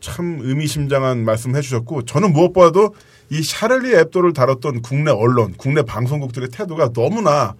[0.01, 2.95] 참 의미심장한 말씀 해주셨고 저는 무엇보다도
[3.31, 7.55] 이 샤를리 앱도를 다뤘던 국내 언론, 국내 방송국들의 태도가 너무나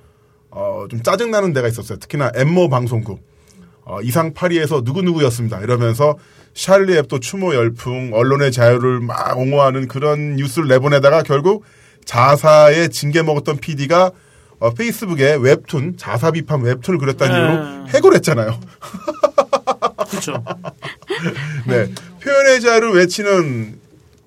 [0.51, 1.99] 어, 좀 짜증나는 데가 있었어요.
[1.99, 3.23] 특히나 엠모 방송국.
[3.87, 5.61] 어, 이상 파리에서 누구누구였습니다.
[5.61, 6.19] 이러면서
[6.53, 11.65] 샤를리 앱도 추모 열풍, 언론의 자유를 막 옹호하는 그런 뉴스를 내보내다가 결국
[12.05, 14.13] 자사에 징계 먹었던 PD가
[14.63, 17.41] 어, 페이스북에 웹툰 자사 비판 웹툰을 그렸다는 네.
[17.41, 18.61] 이유로 해고했잖아요.
[20.09, 20.45] 그렇죠.
[21.67, 23.81] 네 표현의 자유를 외치는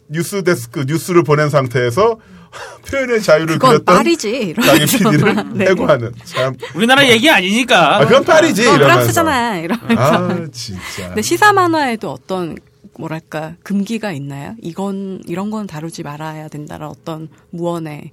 [0.09, 2.17] 뉴스 데스크 뉴스를 보낸 상태에서
[2.85, 5.67] 표현의 자유를 그렸던 파리지 자기 PD를 네.
[5.67, 7.99] 해고하는 참 우리나라 얘기 아니니까.
[7.99, 8.87] 아, 그건 파리지 어, 이러면서.
[8.87, 10.01] 프랑스잖아 이러면서.
[10.01, 11.07] 아 진짜.
[11.07, 12.57] 근데 시사 만화에도 어떤
[12.99, 14.53] 뭐랄까 금기가 있나요?
[14.61, 18.11] 이건 이런 건 다루지 말아야 된다는 어떤 무언의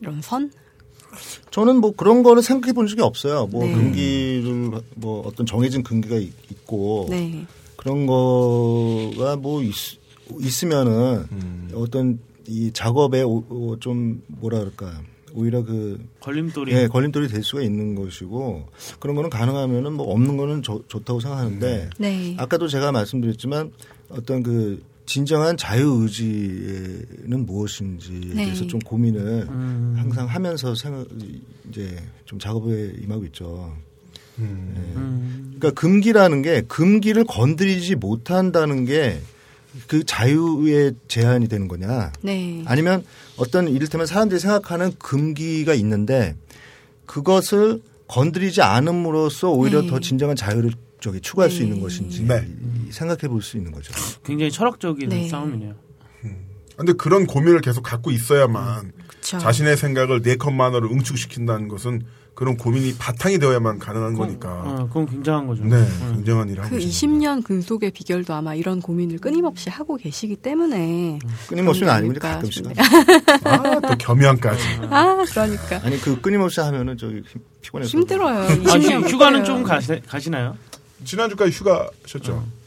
[0.00, 0.52] 이런 선?
[1.50, 3.46] 저는 뭐 그런 거는 생각해 본 적이 없어요.
[3.46, 3.72] 뭐 네.
[3.72, 7.46] 금기를 뭐 어떤 정해진 금기가 있고 네.
[7.76, 9.72] 그런 거가 뭐 있,
[10.38, 11.70] 있으면은 음.
[11.74, 15.02] 어떤 이 작업에 오, 좀 뭐라 그럴까
[15.34, 18.66] 오히려 그 걸림돌이 예, 걸림돌이 될 수가 있는 것이고
[18.98, 22.36] 그런 거는 가능하면은 뭐 없는 거는 조, 좋다고 생각하는데 네.
[22.38, 23.72] 아까도 제가 말씀드렸지만
[24.08, 28.44] 어떤 그 진정한 자유의지는 무엇인지에 네.
[28.44, 29.94] 대해서 좀 고민을 음.
[29.98, 31.06] 항상 하면서 생각,
[31.68, 33.76] 이제 좀 작업에 임하고 있죠.
[34.38, 34.72] 음.
[34.74, 34.92] 네.
[35.58, 39.20] 그러니까 금기라는 게 금기를 건드리지 못한다는 게
[39.86, 42.12] 그 자유의 제한이 되는 거냐.
[42.22, 42.62] 네.
[42.66, 43.04] 아니면
[43.36, 46.34] 어떤 이를테면 사람들이 생각하는 금기가 있는데
[47.06, 49.88] 그것을 건드리지 않음으로써 오히려 네.
[49.88, 51.56] 더 진정한 자유를 저기 추구할 네.
[51.56, 52.46] 수 있는 것인지 네.
[52.90, 53.92] 생각해 볼 수 있는 거죠.
[54.24, 55.28] 굉장히 철학적인 네.
[55.28, 55.74] 싸움이네요.
[56.74, 56.96] 그런데 음.
[56.96, 59.38] 그런 고민을 계속 갖고 있어야만 그쵸.
[59.38, 62.02] 자신의 생각을 네 컷만으로 응축시킨다는 것은
[62.34, 64.48] 그런 고민이 바탕이 되어야만 가능한 그건, 거니까.
[64.64, 65.62] 어, 그건 굉장한 거죠.
[65.64, 66.12] 네, 네.
[66.14, 71.18] 굉장한 일을 하고 그 20년 근속의 비결도 아마 이런 고민을 끊임없이 하고 계시기 때문에.
[71.48, 72.36] 끊임없이는 아닙니다.
[72.36, 72.64] 가끔씩.
[73.44, 74.62] 아, 또 겸양까지.
[74.88, 75.80] 아, 그러니까.
[75.84, 77.22] 아니, 그 끊임없이 하면은 저기
[77.60, 77.90] 피곤해서.
[77.90, 78.38] 힘들어요.
[78.38, 80.56] 아, 휴가는 좀 가시, 가시나요?
[81.04, 82.32] 지난주까지 휴가셨죠.
[82.32, 82.60] 어.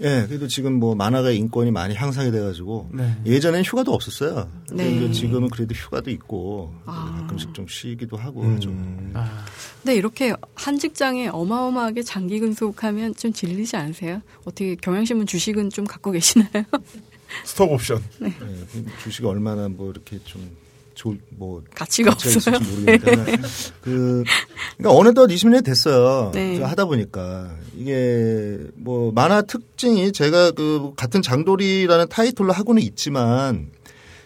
[0.00, 3.16] 예, 네, 그래도 지금 뭐 만화가 인권이 많이 향상이 돼가지고 네.
[3.26, 4.50] 예전엔 휴가도 없었어요.
[4.72, 5.12] 네.
[5.12, 7.14] 지금은 그래도 휴가도 있고 아.
[7.20, 8.58] 가끔씩 좀 쉬기도 하고 음.
[8.58, 9.12] 좀.
[9.14, 9.44] 아.
[9.82, 14.20] 근데 이렇게 한 직장에 어마어마하게 장기 근속하면 좀 질리지 않으세요?
[14.40, 16.64] 어떻게 경향신문 주식은 좀 갖고 계시나요?
[17.44, 18.02] 스톡 옵션.
[18.18, 18.30] 네.
[18.40, 20.56] 네 주식 얼마나 뭐 이렇게 좀
[20.94, 22.58] 좋을 뭐 가치가 없어요.
[22.58, 23.36] 모르니까 네.
[23.80, 24.24] 그
[24.76, 26.30] 그러니까 어느덧 20년이 됐어요.
[26.32, 26.60] 네.
[26.62, 33.70] 하다 보니까 이게 뭐 만화 특징이 제가 그 같은 장돌이라는 타이틀로 하고는 있지만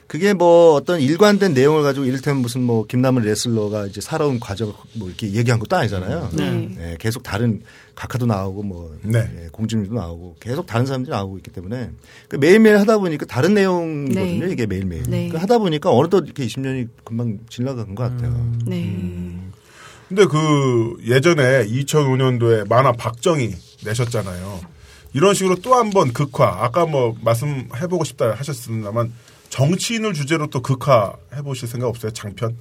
[0.08, 5.06] 그게 뭐 어떤 일관된 내용을 가지고 이를테면 무슨 뭐 김남은 레슬러가 이제 살아온 과정을 뭐
[5.08, 6.30] 이렇게 얘기한 것도 아니잖아요.
[6.32, 6.50] 네.
[6.76, 7.60] 네 계속 다른
[7.94, 9.20] 각하도 나오고 뭐 네.
[9.34, 11.90] 네, 공주님도 나오고 계속 다른 사람들이 나오고 있기 때문에
[12.28, 14.46] 그 매일매일 하다 보니까 다른 내용이거든요.
[14.46, 14.52] 네.
[14.52, 15.02] 이게 매일매일.
[15.08, 15.28] 네.
[15.28, 18.30] 그 하다 보니까 어느덧 이렇게 20년이 금방 지나간 것 같아요.
[18.30, 18.58] 음.
[18.64, 18.84] 네.
[18.84, 19.52] 음.
[20.08, 23.54] 근데 그 예전에 2005년도에 만화 박정희
[23.84, 24.60] 내셨잖아요.
[25.12, 26.64] 이런 식으로 또 한 번 극화.
[26.64, 29.12] 아까 뭐 말씀해보고 싶다 하셨습니다만
[29.50, 32.12] 정치인을 주제로 또 극화 해보실 생각 없어요?
[32.12, 32.56] 장편?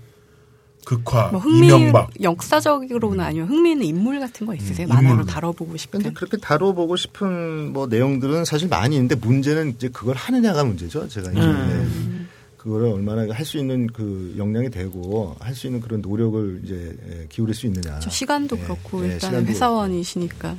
[0.86, 2.10] 극화, 뭐 흥미, 이명박.
[2.22, 4.88] 역사적으로는 아니면 흥미있는 인물 같은 거 있으세요?
[4.88, 6.00] 음, 만화로 다뤄보고 싶은.
[6.02, 11.10] 근데 그렇게 다뤄보고 싶은 뭐 내용들은 사실 많이 있는데 문제는 이제 그걸 하느냐가 문제죠.
[11.10, 11.42] 제가 이제.
[11.42, 12.30] 음.
[12.58, 17.54] 그거를 얼마나 할 수 있는 그 역량이 되고 할 수 있는 그런 노력을 이제 기울일
[17.54, 18.00] 수 있느냐.
[18.02, 18.62] 시간도 네.
[18.64, 20.56] 그렇고 네, 일단 회사원이시니까.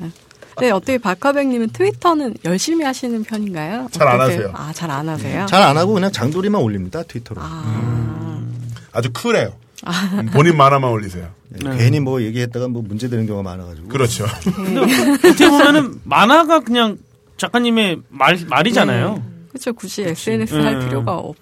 [0.60, 3.88] 네, 어떻게 박화백님은 트위터는 열심히 하시는 편인가요?
[3.90, 4.50] 잘 안 하세요.
[4.54, 5.46] 아, 잘 안 하세요?
[5.46, 7.40] 잘 안 하고 그냥 장도리만 올립니다, 트위터로.
[7.42, 7.62] 아.
[7.66, 8.70] 음.
[8.92, 9.52] 아주 쿨해요.
[9.84, 10.22] 아.
[10.32, 11.28] 본인 만화만 올리세요.
[11.50, 11.76] 네, 네.
[11.78, 13.88] 괜히 뭐 얘기했다가 뭐 문제되는 경우가 많아가지고.
[13.88, 14.26] 그렇죠.
[14.54, 14.80] 근데
[15.28, 16.98] 어떻게 보면은 만화가 그냥
[17.36, 19.14] 작가님의 말, 말이잖아요.
[19.14, 19.22] 네.
[19.48, 19.72] 그렇죠.
[19.72, 20.10] 굳이 그치.
[20.30, 20.62] SNS 네.
[20.62, 21.36] 할 필요가 없.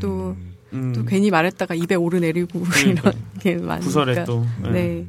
[0.00, 0.36] 또,
[0.72, 0.92] 음.
[0.94, 3.10] 또 괜히 말했다가 입에 오르내리고 그러니까.
[3.10, 3.78] 이런 게 많으니까.
[3.80, 4.44] 부설에 또.
[4.72, 5.04] 네.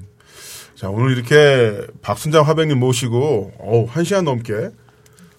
[0.75, 0.81] 네.
[0.81, 4.69] 자, 오늘 이렇게 박순찬 화백님 모시고, 어우, 한 시간 넘게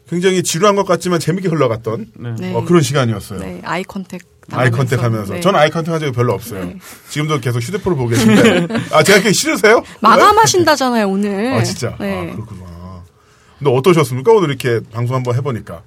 [0.09, 2.55] 굉장히 지루한 것 같지만 재밌게 흘러갔던 네.
[2.55, 3.41] 어, 그런 시간이었어요.
[3.41, 4.23] 네, eye contact.
[4.53, 5.35] eye contact 하면서.
[5.35, 5.41] 네.
[5.41, 6.65] 전 eye contact 한 적이 별로 없어요.
[6.65, 6.79] 네.
[7.11, 8.69] 지금도 계속 휴대폰을 보고 계신데.
[8.95, 9.83] 아, 제가 그게 싫으세요?
[10.01, 11.53] 마감하신다잖아요, 오늘.
[11.53, 11.97] 아, 진짜?
[11.99, 12.31] 네.
[12.31, 13.05] 아, 그렇구나.
[13.59, 14.33] 근데 어떠셨습니까?
[14.33, 15.83] 오늘 이렇게 방송 한번 해보니까.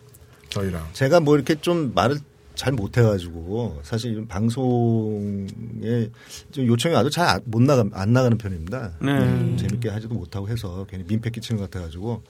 [0.49, 0.87] 저희랑.
[0.93, 2.17] 제가 뭐 이렇게 좀 말을
[2.59, 6.09] 잘 못해가지고 사실 방송에
[6.51, 8.91] 좀 요청이 와도 잘 못 나가 안 나가는 편입니다.
[9.01, 9.11] 네.
[9.11, 12.21] 음, 재밌게 하지도 못하고 해서 괜히 민폐 끼치는 것 같아가지고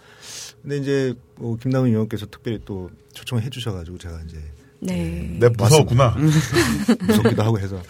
[0.61, 4.37] 근데 이제 뭐 김남은 의원께서 특별히 또 초청을 해주셔가지고 제가 이제
[4.81, 5.35] 네.
[5.39, 6.15] 내 무서웠구나.
[7.07, 7.81] 무섭기도 하고 해서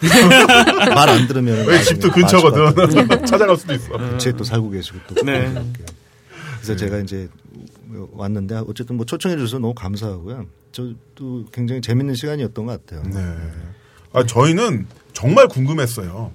[0.94, 3.90] 말 안 들으면 왜 집도 근처거든 찾아갈 수도 있어.
[3.98, 5.52] 근처에 또 살고 계시고 또 네.
[6.56, 7.28] 그래서 제가 이제
[8.12, 10.46] 왔는데 어쨌든 뭐 초청해 주셔서 너무 감사하고요.
[10.72, 13.02] 저도 굉장히 재밌는 시간이었던 것 같아요.
[13.12, 13.36] 네.
[14.12, 16.32] 아, 저희는 정말 궁금했어요.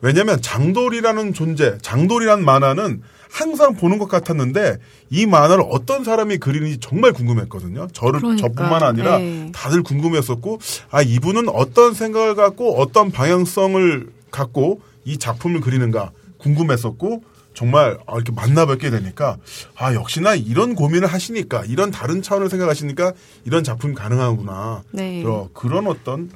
[0.00, 4.76] 왜냐하면 장돌이라는 존재, 장돌이라는 만화는 항상 보는 것 같았는데
[5.08, 7.88] 이 만화를 어떤 사람이 그리는지 정말 궁금했거든요.
[7.92, 9.50] 저를 그러니까, 저뿐만 아니라 네.
[9.54, 10.58] 다들 궁금했었고
[10.90, 17.22] 아 이분은 어떤 생각을 갖고 어떤 방향성을 갖고 이 작품을 그리는가 궁금했었고
[17.54, 19.36] 정말 아, 이렇게 만나 뵙게 되니까
[19.76, 23.12] 아 역시나 이런 고민을 하시니까 이런 다른 차원을 생각하시니까
[23.44, 24.82] 이런 작품이 가능하구나.
[24.92, 25.22] 네.
[25.52, 26.30] 그런 어떤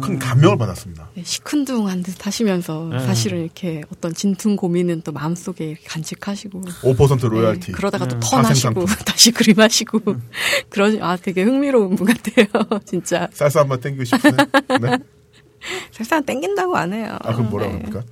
[0.00, 1.08] 큰 감명을 받았습니다.
[1.14, 3.00] 네, 시큰둥한 듯 하시면서 네.
[3.00, 8.28] 사실은 이렇게 어떤 진퉁 고민은 또 마음속에 간직하시고 5% 로얄티 네, 그러다가 또 네.
[8.30, 10.22] 턴하시고 다시 그림하시고 음.
[10.68, 12.46] 그런 아 되게 흥미로운 분 같아요
[12.86, 14.36] 진짜 살사 한번 땡기고 싶으네
[14.80, 14.98] 네?
[15.92, 17.78] 살사 땡긴다고 안 해요 아 그럼 뭐라고 네.
[17.78, 18.04] 합니까?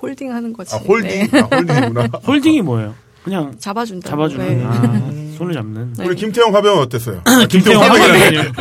[0.00, 0.74] 홀딩 하는 거지.
[0.74, 1.30] 아, 홀딩.
[1.30, 1.40] 네.
[1.40, 2.02] 아, 홀딩이구나.
[2.26, 2.94] 홀딩이 뭐예요?
[3.24, 4.08] 그냥 잡아준다.
[4.08, 4.58] 잡아주는.
[4.58, 4.64] 네.
[4.64, 5.94] 아, 손을 잡는.
[5.98, 6.06] 네.
[6.06, 7.22] 우리 김태형 화병은 어땠어요?
[7.26, 8.52] 아, 김태형 화병이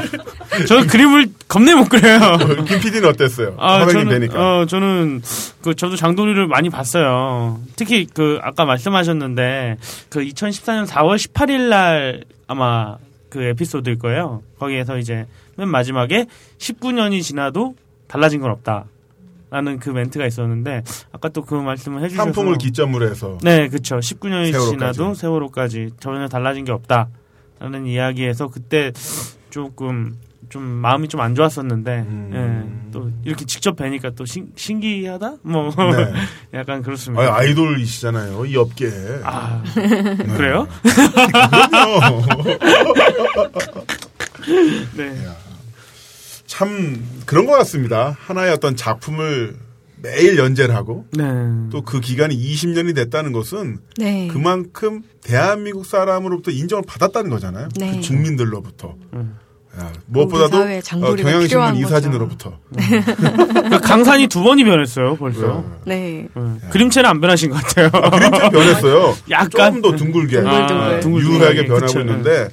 [0.67, 2.37] 저 그림을 겁내 못 그려요.
[2.65, 3.55] 김 PD는 어땠어요?
[3.57, 4.39] 아, 화병이 되니까.
[4.61, 5.21] 어, 저는
[5.61, 7.59] 그 저도 장도리를 많이 봤어요.
[7.75, 9.77] 특히 그 아까 말씀하셨는데
[10.09, 12.97] 그 2014년 4월 18일 날 아마
[13.29, 14.41] 그 에피소드일 거예요.
[14.59, 16.25] 거기에서 이제 맨 마지막에
[16.57, 17.75] 19년이 지나도
[18.07, 18.85] 달라진 건 없다.
[19.55, 20.83] 라는 그 멘트가 있었는데
[21.13, 24.69] 아까 또 그 말씀을 해주셔서 한풍을 기점으로 해서 네 그렇죠 19년이 세월호까지.
[24.71, 28.91] 지나도 세월호까지 전혀 달라진 게 없다라는 이야기에서 그때
[29.49, 30.17] 조금
[30.49, 32.31] 좀 마음이 좀 안 좋았었는데 음.
[32.33, 36.13] 예, 또 이렇게 직접 뵈니까 또 신, 신기하다 뭐 네.
[36.59, 37.33] 약간 그렇습니다.
[37.35, 38.89] 아, 이돌이시잖아요 이 업계.
[39.23, 40.15] 아 네.
[40.35, 40.67] 그래요?
[44.97, 45.15] 네.
[46.55, 48.15] 참 그런 것 같습니다.
[48.17, 49.57] 하나의 어떤 작품을
[50.01, 51.25] 매일 연재를 하고 네.
[51.69, 54.29] 또그 기간이 20년이 됐다는 것은 네.
[54.31, 57.67] 그만큼 대한민국 사람으로부터 인정을 받았다는 거잖아요.
[57.77, 57.99] 네.
[57.99, 58.95] 그 국민들로부터.
[59.15, 59.37] 음.
[59.77, 62.57] 야, 무엇보다도 어, 경향신문 이사진으로부터.
[62.69, 63.01] 네.
[63.03, 65.65] 그러니까 강산이 두 번이 변했어요, 벌써.
[65.85, 66.29] 네.
[66.33, 66.69] 네.
[66.69, 67.89] 그림체는 안 변하신 것 같아요.
[67.91, 69.13] 아, 그림체 변했어요.
[69.29, 71.99] 약간 좀더 둥글게, 아, 유하게 변하고 그쵸.
[71.99, 72.47] 있는데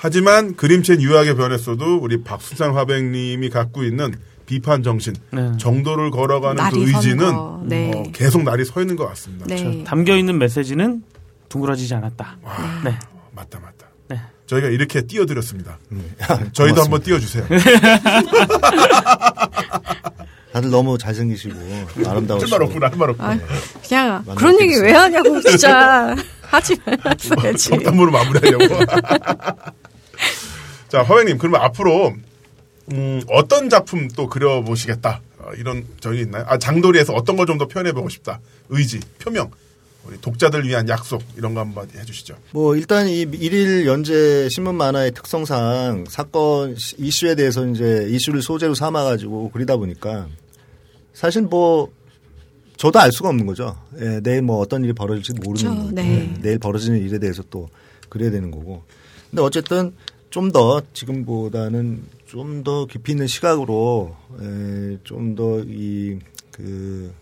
[0.00, 4.14] 하지만 그림체는 유하게 변했어도 우리 박수상 화백님이 갖고 있는
[4.46, 5.50] 비판 정신, 네.
[5.58, 7.90] 정도를 걸어가는 그 의지는 네.
[7.94, 9.44] 어, 계속 날이 서 있는 것 같습니다.
[9.46, 9.82] 네.
[9.84, 11.02] 담겨 있는 메시지는
[11.48, 12.36] 둥그러지지 않았다.
[12.42, 12.96] 와, 네.
[13.32, 13.86] 맞다, 맞다.
[14.08, 14.20] 네.
[14.46, 15.78] 저희가 이렇게 띄워드렸습니다.
[15.92, 16.12] 음.
[16.52, 17.44] 저희도 한번 띄워주세요.
[20.52, 21.54] 다들 너무 잘생기시고
[22.06, 22.50] 아름다우시고.
[22.54, 23.30] 할 말 없구나, 할말 없구나.
[23.32, 23.38] 아,
[23.86, 27.64] 그냥 그런 얘기 왜 하냐고 진짜 하지 말았어야지.
[27.68, 28.64] 속담으로 마무리하려고.
[30.88, 32.14] 자, 화백님, 그러면 앞으로,
[32.92, 35.20] 음, 어떤 작품 또 그려보시겠다.
[35.38, 36.44] 어, 이런 적이 있나요?
[36.48, 38.40] 아, 장도리에서 어떤 걸 좀 더 표현해보고 싶다.
[38.70, 39.50] 의지, 표명.
[40.04, 42.34] 우리 독자들 위한 약속 이런 거 한번 해주시죠.
[42.52, 49.50] 뭐 일단 이 일일 연재 신문 만화의 특성상 사건 이슈에 대해서 이제 이슈를 소재로 삼아가지고
[49.50, 50.26] 그리다 보니까
[51.12, 51.92] 사실 뭐
[52.78, 53.76] 저도 알 수가 없는 거죠.
[54.00, 55.90] 예, 내일 뭐 어떤 일이 벌어질지 모르는 거죠.
[55.92, 56.30] 네.
[56.36, 57.68] 예, 내일 벌어지는 일에 대해서 또
[58.08, 58.84] 그래야 되는 거고.
[59.30, 59.92] 근데 어쨌든
[60.30, 64.14] 좀 더 지금보다는 좀 더 깊이 있는 시각으로
[65.04, 66.18] 좀 더 이
[66.52, 67.14] 그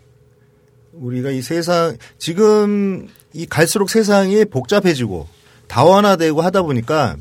[0.93, 5.29] 우리가 이 세상 지금 이 갈수록 세상이 복잡해지고
[5.69, 7.17] 다원화되고 하다 보니까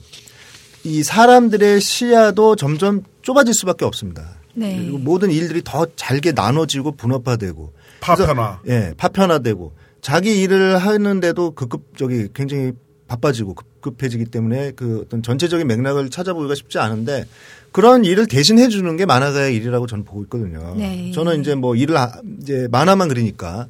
[0.86, 4.36] 이 사람들의 시야도 점점 좁아질 수밖에 없습니다.
[4.54, 4.78] 네.
[4.78, 8.62] 그리고 모든 일들이 더 잘게 나눠지고 분업화되고 파편화.
[8.70, 12.72] 예, 파편화되고 자기 일을 하는데도 급급 저기 굉장히
[13.08, 17.26] 바빠지고 급 급해지기 때문에 그 어떤 전체적인 맥락을 찾아보기가 쉽지 않은데
[17.72, 20.74] 그런 일을 대신 해 주는 게 만화가의 일이라고 저는 보고 있거든요.
[20.76, 21.12] 네.
[21.14, 21.96] 저는 이제 뭐 일을
[22.42, 23.68] 이제 만화만 그리니까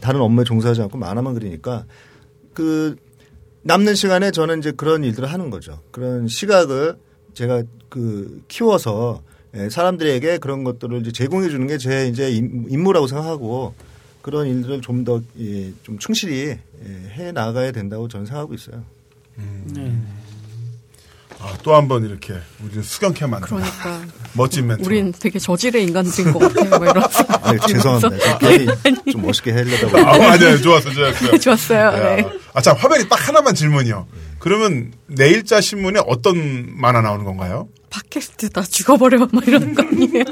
[0.00, 1.84] 다른 업무에 종사하지 않고 만화만 그리니까
[2.52, 2.96] 그
[3.62, 5.80] 남는 시간에 저는 이제 그런 일들을 하는 거죠.
[5.90, 6.96] 그런 시각을
[7.32, 9.22] 제가 그 키워서
[9.70, 13.74] 사람들에게 그런 것들을 이제 제공해 주는 게 제 이제 임무라고 생각하고
[14.20, 16.58] 그런 일들을 좀 더좀 예, 충실히 예,
[17.14, 18.82] 해 나가야 된다고 저는 생각하고 있어요.
[19.38, 19.64] 음.
[19.74, 19.92] 네.
[21.40, 22.34] 아, 또 한 번 이렇게
[22.64, 24.02] 우리 수경케 만든 그러니까
[24.32, 24.84] 멋진 멘트.
[24.84, 26.68] 우린 되게 저질의 인간들인 것 같아요.
[26.78, 27.04] 뭐 이런.
[27.04, 28.38] 아, 죄송합니다.
[28.44, 28.66] 아니,
[29.12, 30.00] 좀 멋있게 하려다가.
[30.00, 30.60] 아, 아니요.
[30.60, 31.38] 좋았어, 좋았어요.
[31.38, 31.90] 좋았어요.
[31.92, 32.28] 네.
[32.54, 34.08] 아, 자, 화면이 딱 하나만 질문이요.
[34.40, 37.68] 그러면 내일자 신문에 어떤 만화 나오는 건가요?
[37.90, 40.24] 팟캐스트 다 죽어버려, 막 이런 거 아니에요?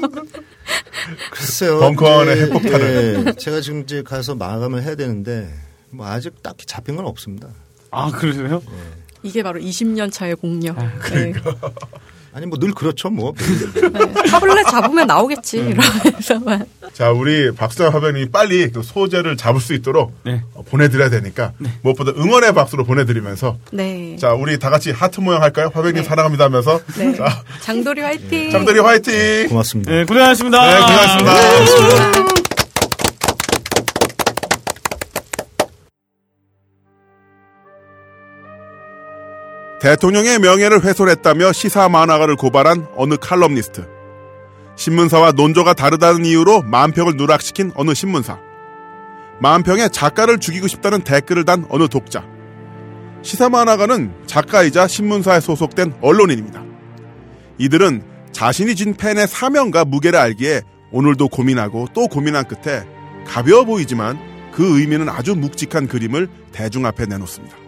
[1.31, 1.79] 글쎄요.
[1.81, 3.25] 벙커원의 핵폭탄을.
[3.25, 5.53] 네, 제가 지금 이제 가서 마감을 해야 되는데,
[5.91, 7.49] 뭐 아직 딱히 잡힌 건 없습니다.
[7.97, 8.63] 아, 그러세요?
[8.67, 8.77] 네.
[9.23, 10.79] 이게 바로 20년 차의 공력.
[10.79, 11.51] 아, 그러니까.
[11.51, 11.57] 네.
[12.37, 13.33] 아니 뭐 늘 그렇죠 뭐.
[13.35, 14.13] 네.
[14.31, 15.71] 타블렛 잡으면 나오겠지 네.
[15.71, 16.67] 이러면서만.
[16.93, 20.43] 자 우리 박수영 화변이 빨리 그 소재를 잡을 수 있도록 네.
[20.53, 21.71] 어, 보내드려야 되니까 네.
[21.81, 23.57] 무엇보다 응원의 박수로 보내드리면서.
[23.73, 24.17] 네.
[24.21, 25.71] 자 우리 다 같이 하트 모양 할까요?
[25.73, 26.07] 화변님 네.
[26.07, 26.79] 사랑합니다 하면서.
[26.99, 27.15] 네.
[27.17, 28.51] 자, 장도리 화이팅.
[28.51, 29.49] 장도리 화이팅.
[29.49, 29.91] 고맙습니다.
[29.91, 30.67] 네 고생하셨습니다.
[30.67, 32.46] 네 고생하셨습니다.
[39.87, 43.87] 대통령의 명예를 훼손했다며 시사 만화가를 고발한 어느 칼럼니스트.
[44.75, 48.37] 신문사와 논조가 다르다는 이유로 만평을 누락시킨 어느 신문사.
[49.41, 52.25] 만평에 작가를 죽이고 싶다는 댓글을 단 어느 독자.
[53.23, 56.65] 시사 만화가는 작가이자 신문사에 소속된 언론인입니다.
[57.59, 58.03] 이들은
[58.33, 62.85] 자신이 진 팬의 사명과 무게를 알기에 오늘도 고민하고 또 고민한 끝에
[63.25, 64.19] 가벼워 보이지만
[64.53, 67.66] 그 의미는 아주 묵직한 그림을 대중 앞에 내놓습니다.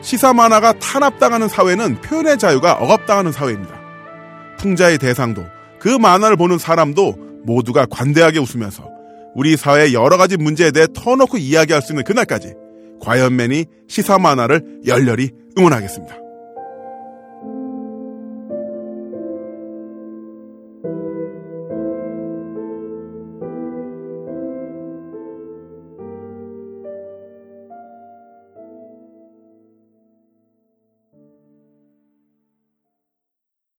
[0.00, 3.78] 시사 만화가 탄압당하는 사회는 표현의 자유가 억압당하는 사회입니다.
[4.58, 5.44] 풍자의 대상도
[5.78, 7.14] 그 만화를 보는 사람도
[7.44, 8.88] 모두가 관대하게 웃으면서
[9.34, 12.54] 우리 사회의 여러 가지 문제에 대해 터놓고 이야기할 수 있는 그날까지
[13.00, 16.27] 과연맨이 시사 만화를 열렬히 응원하겠습니다.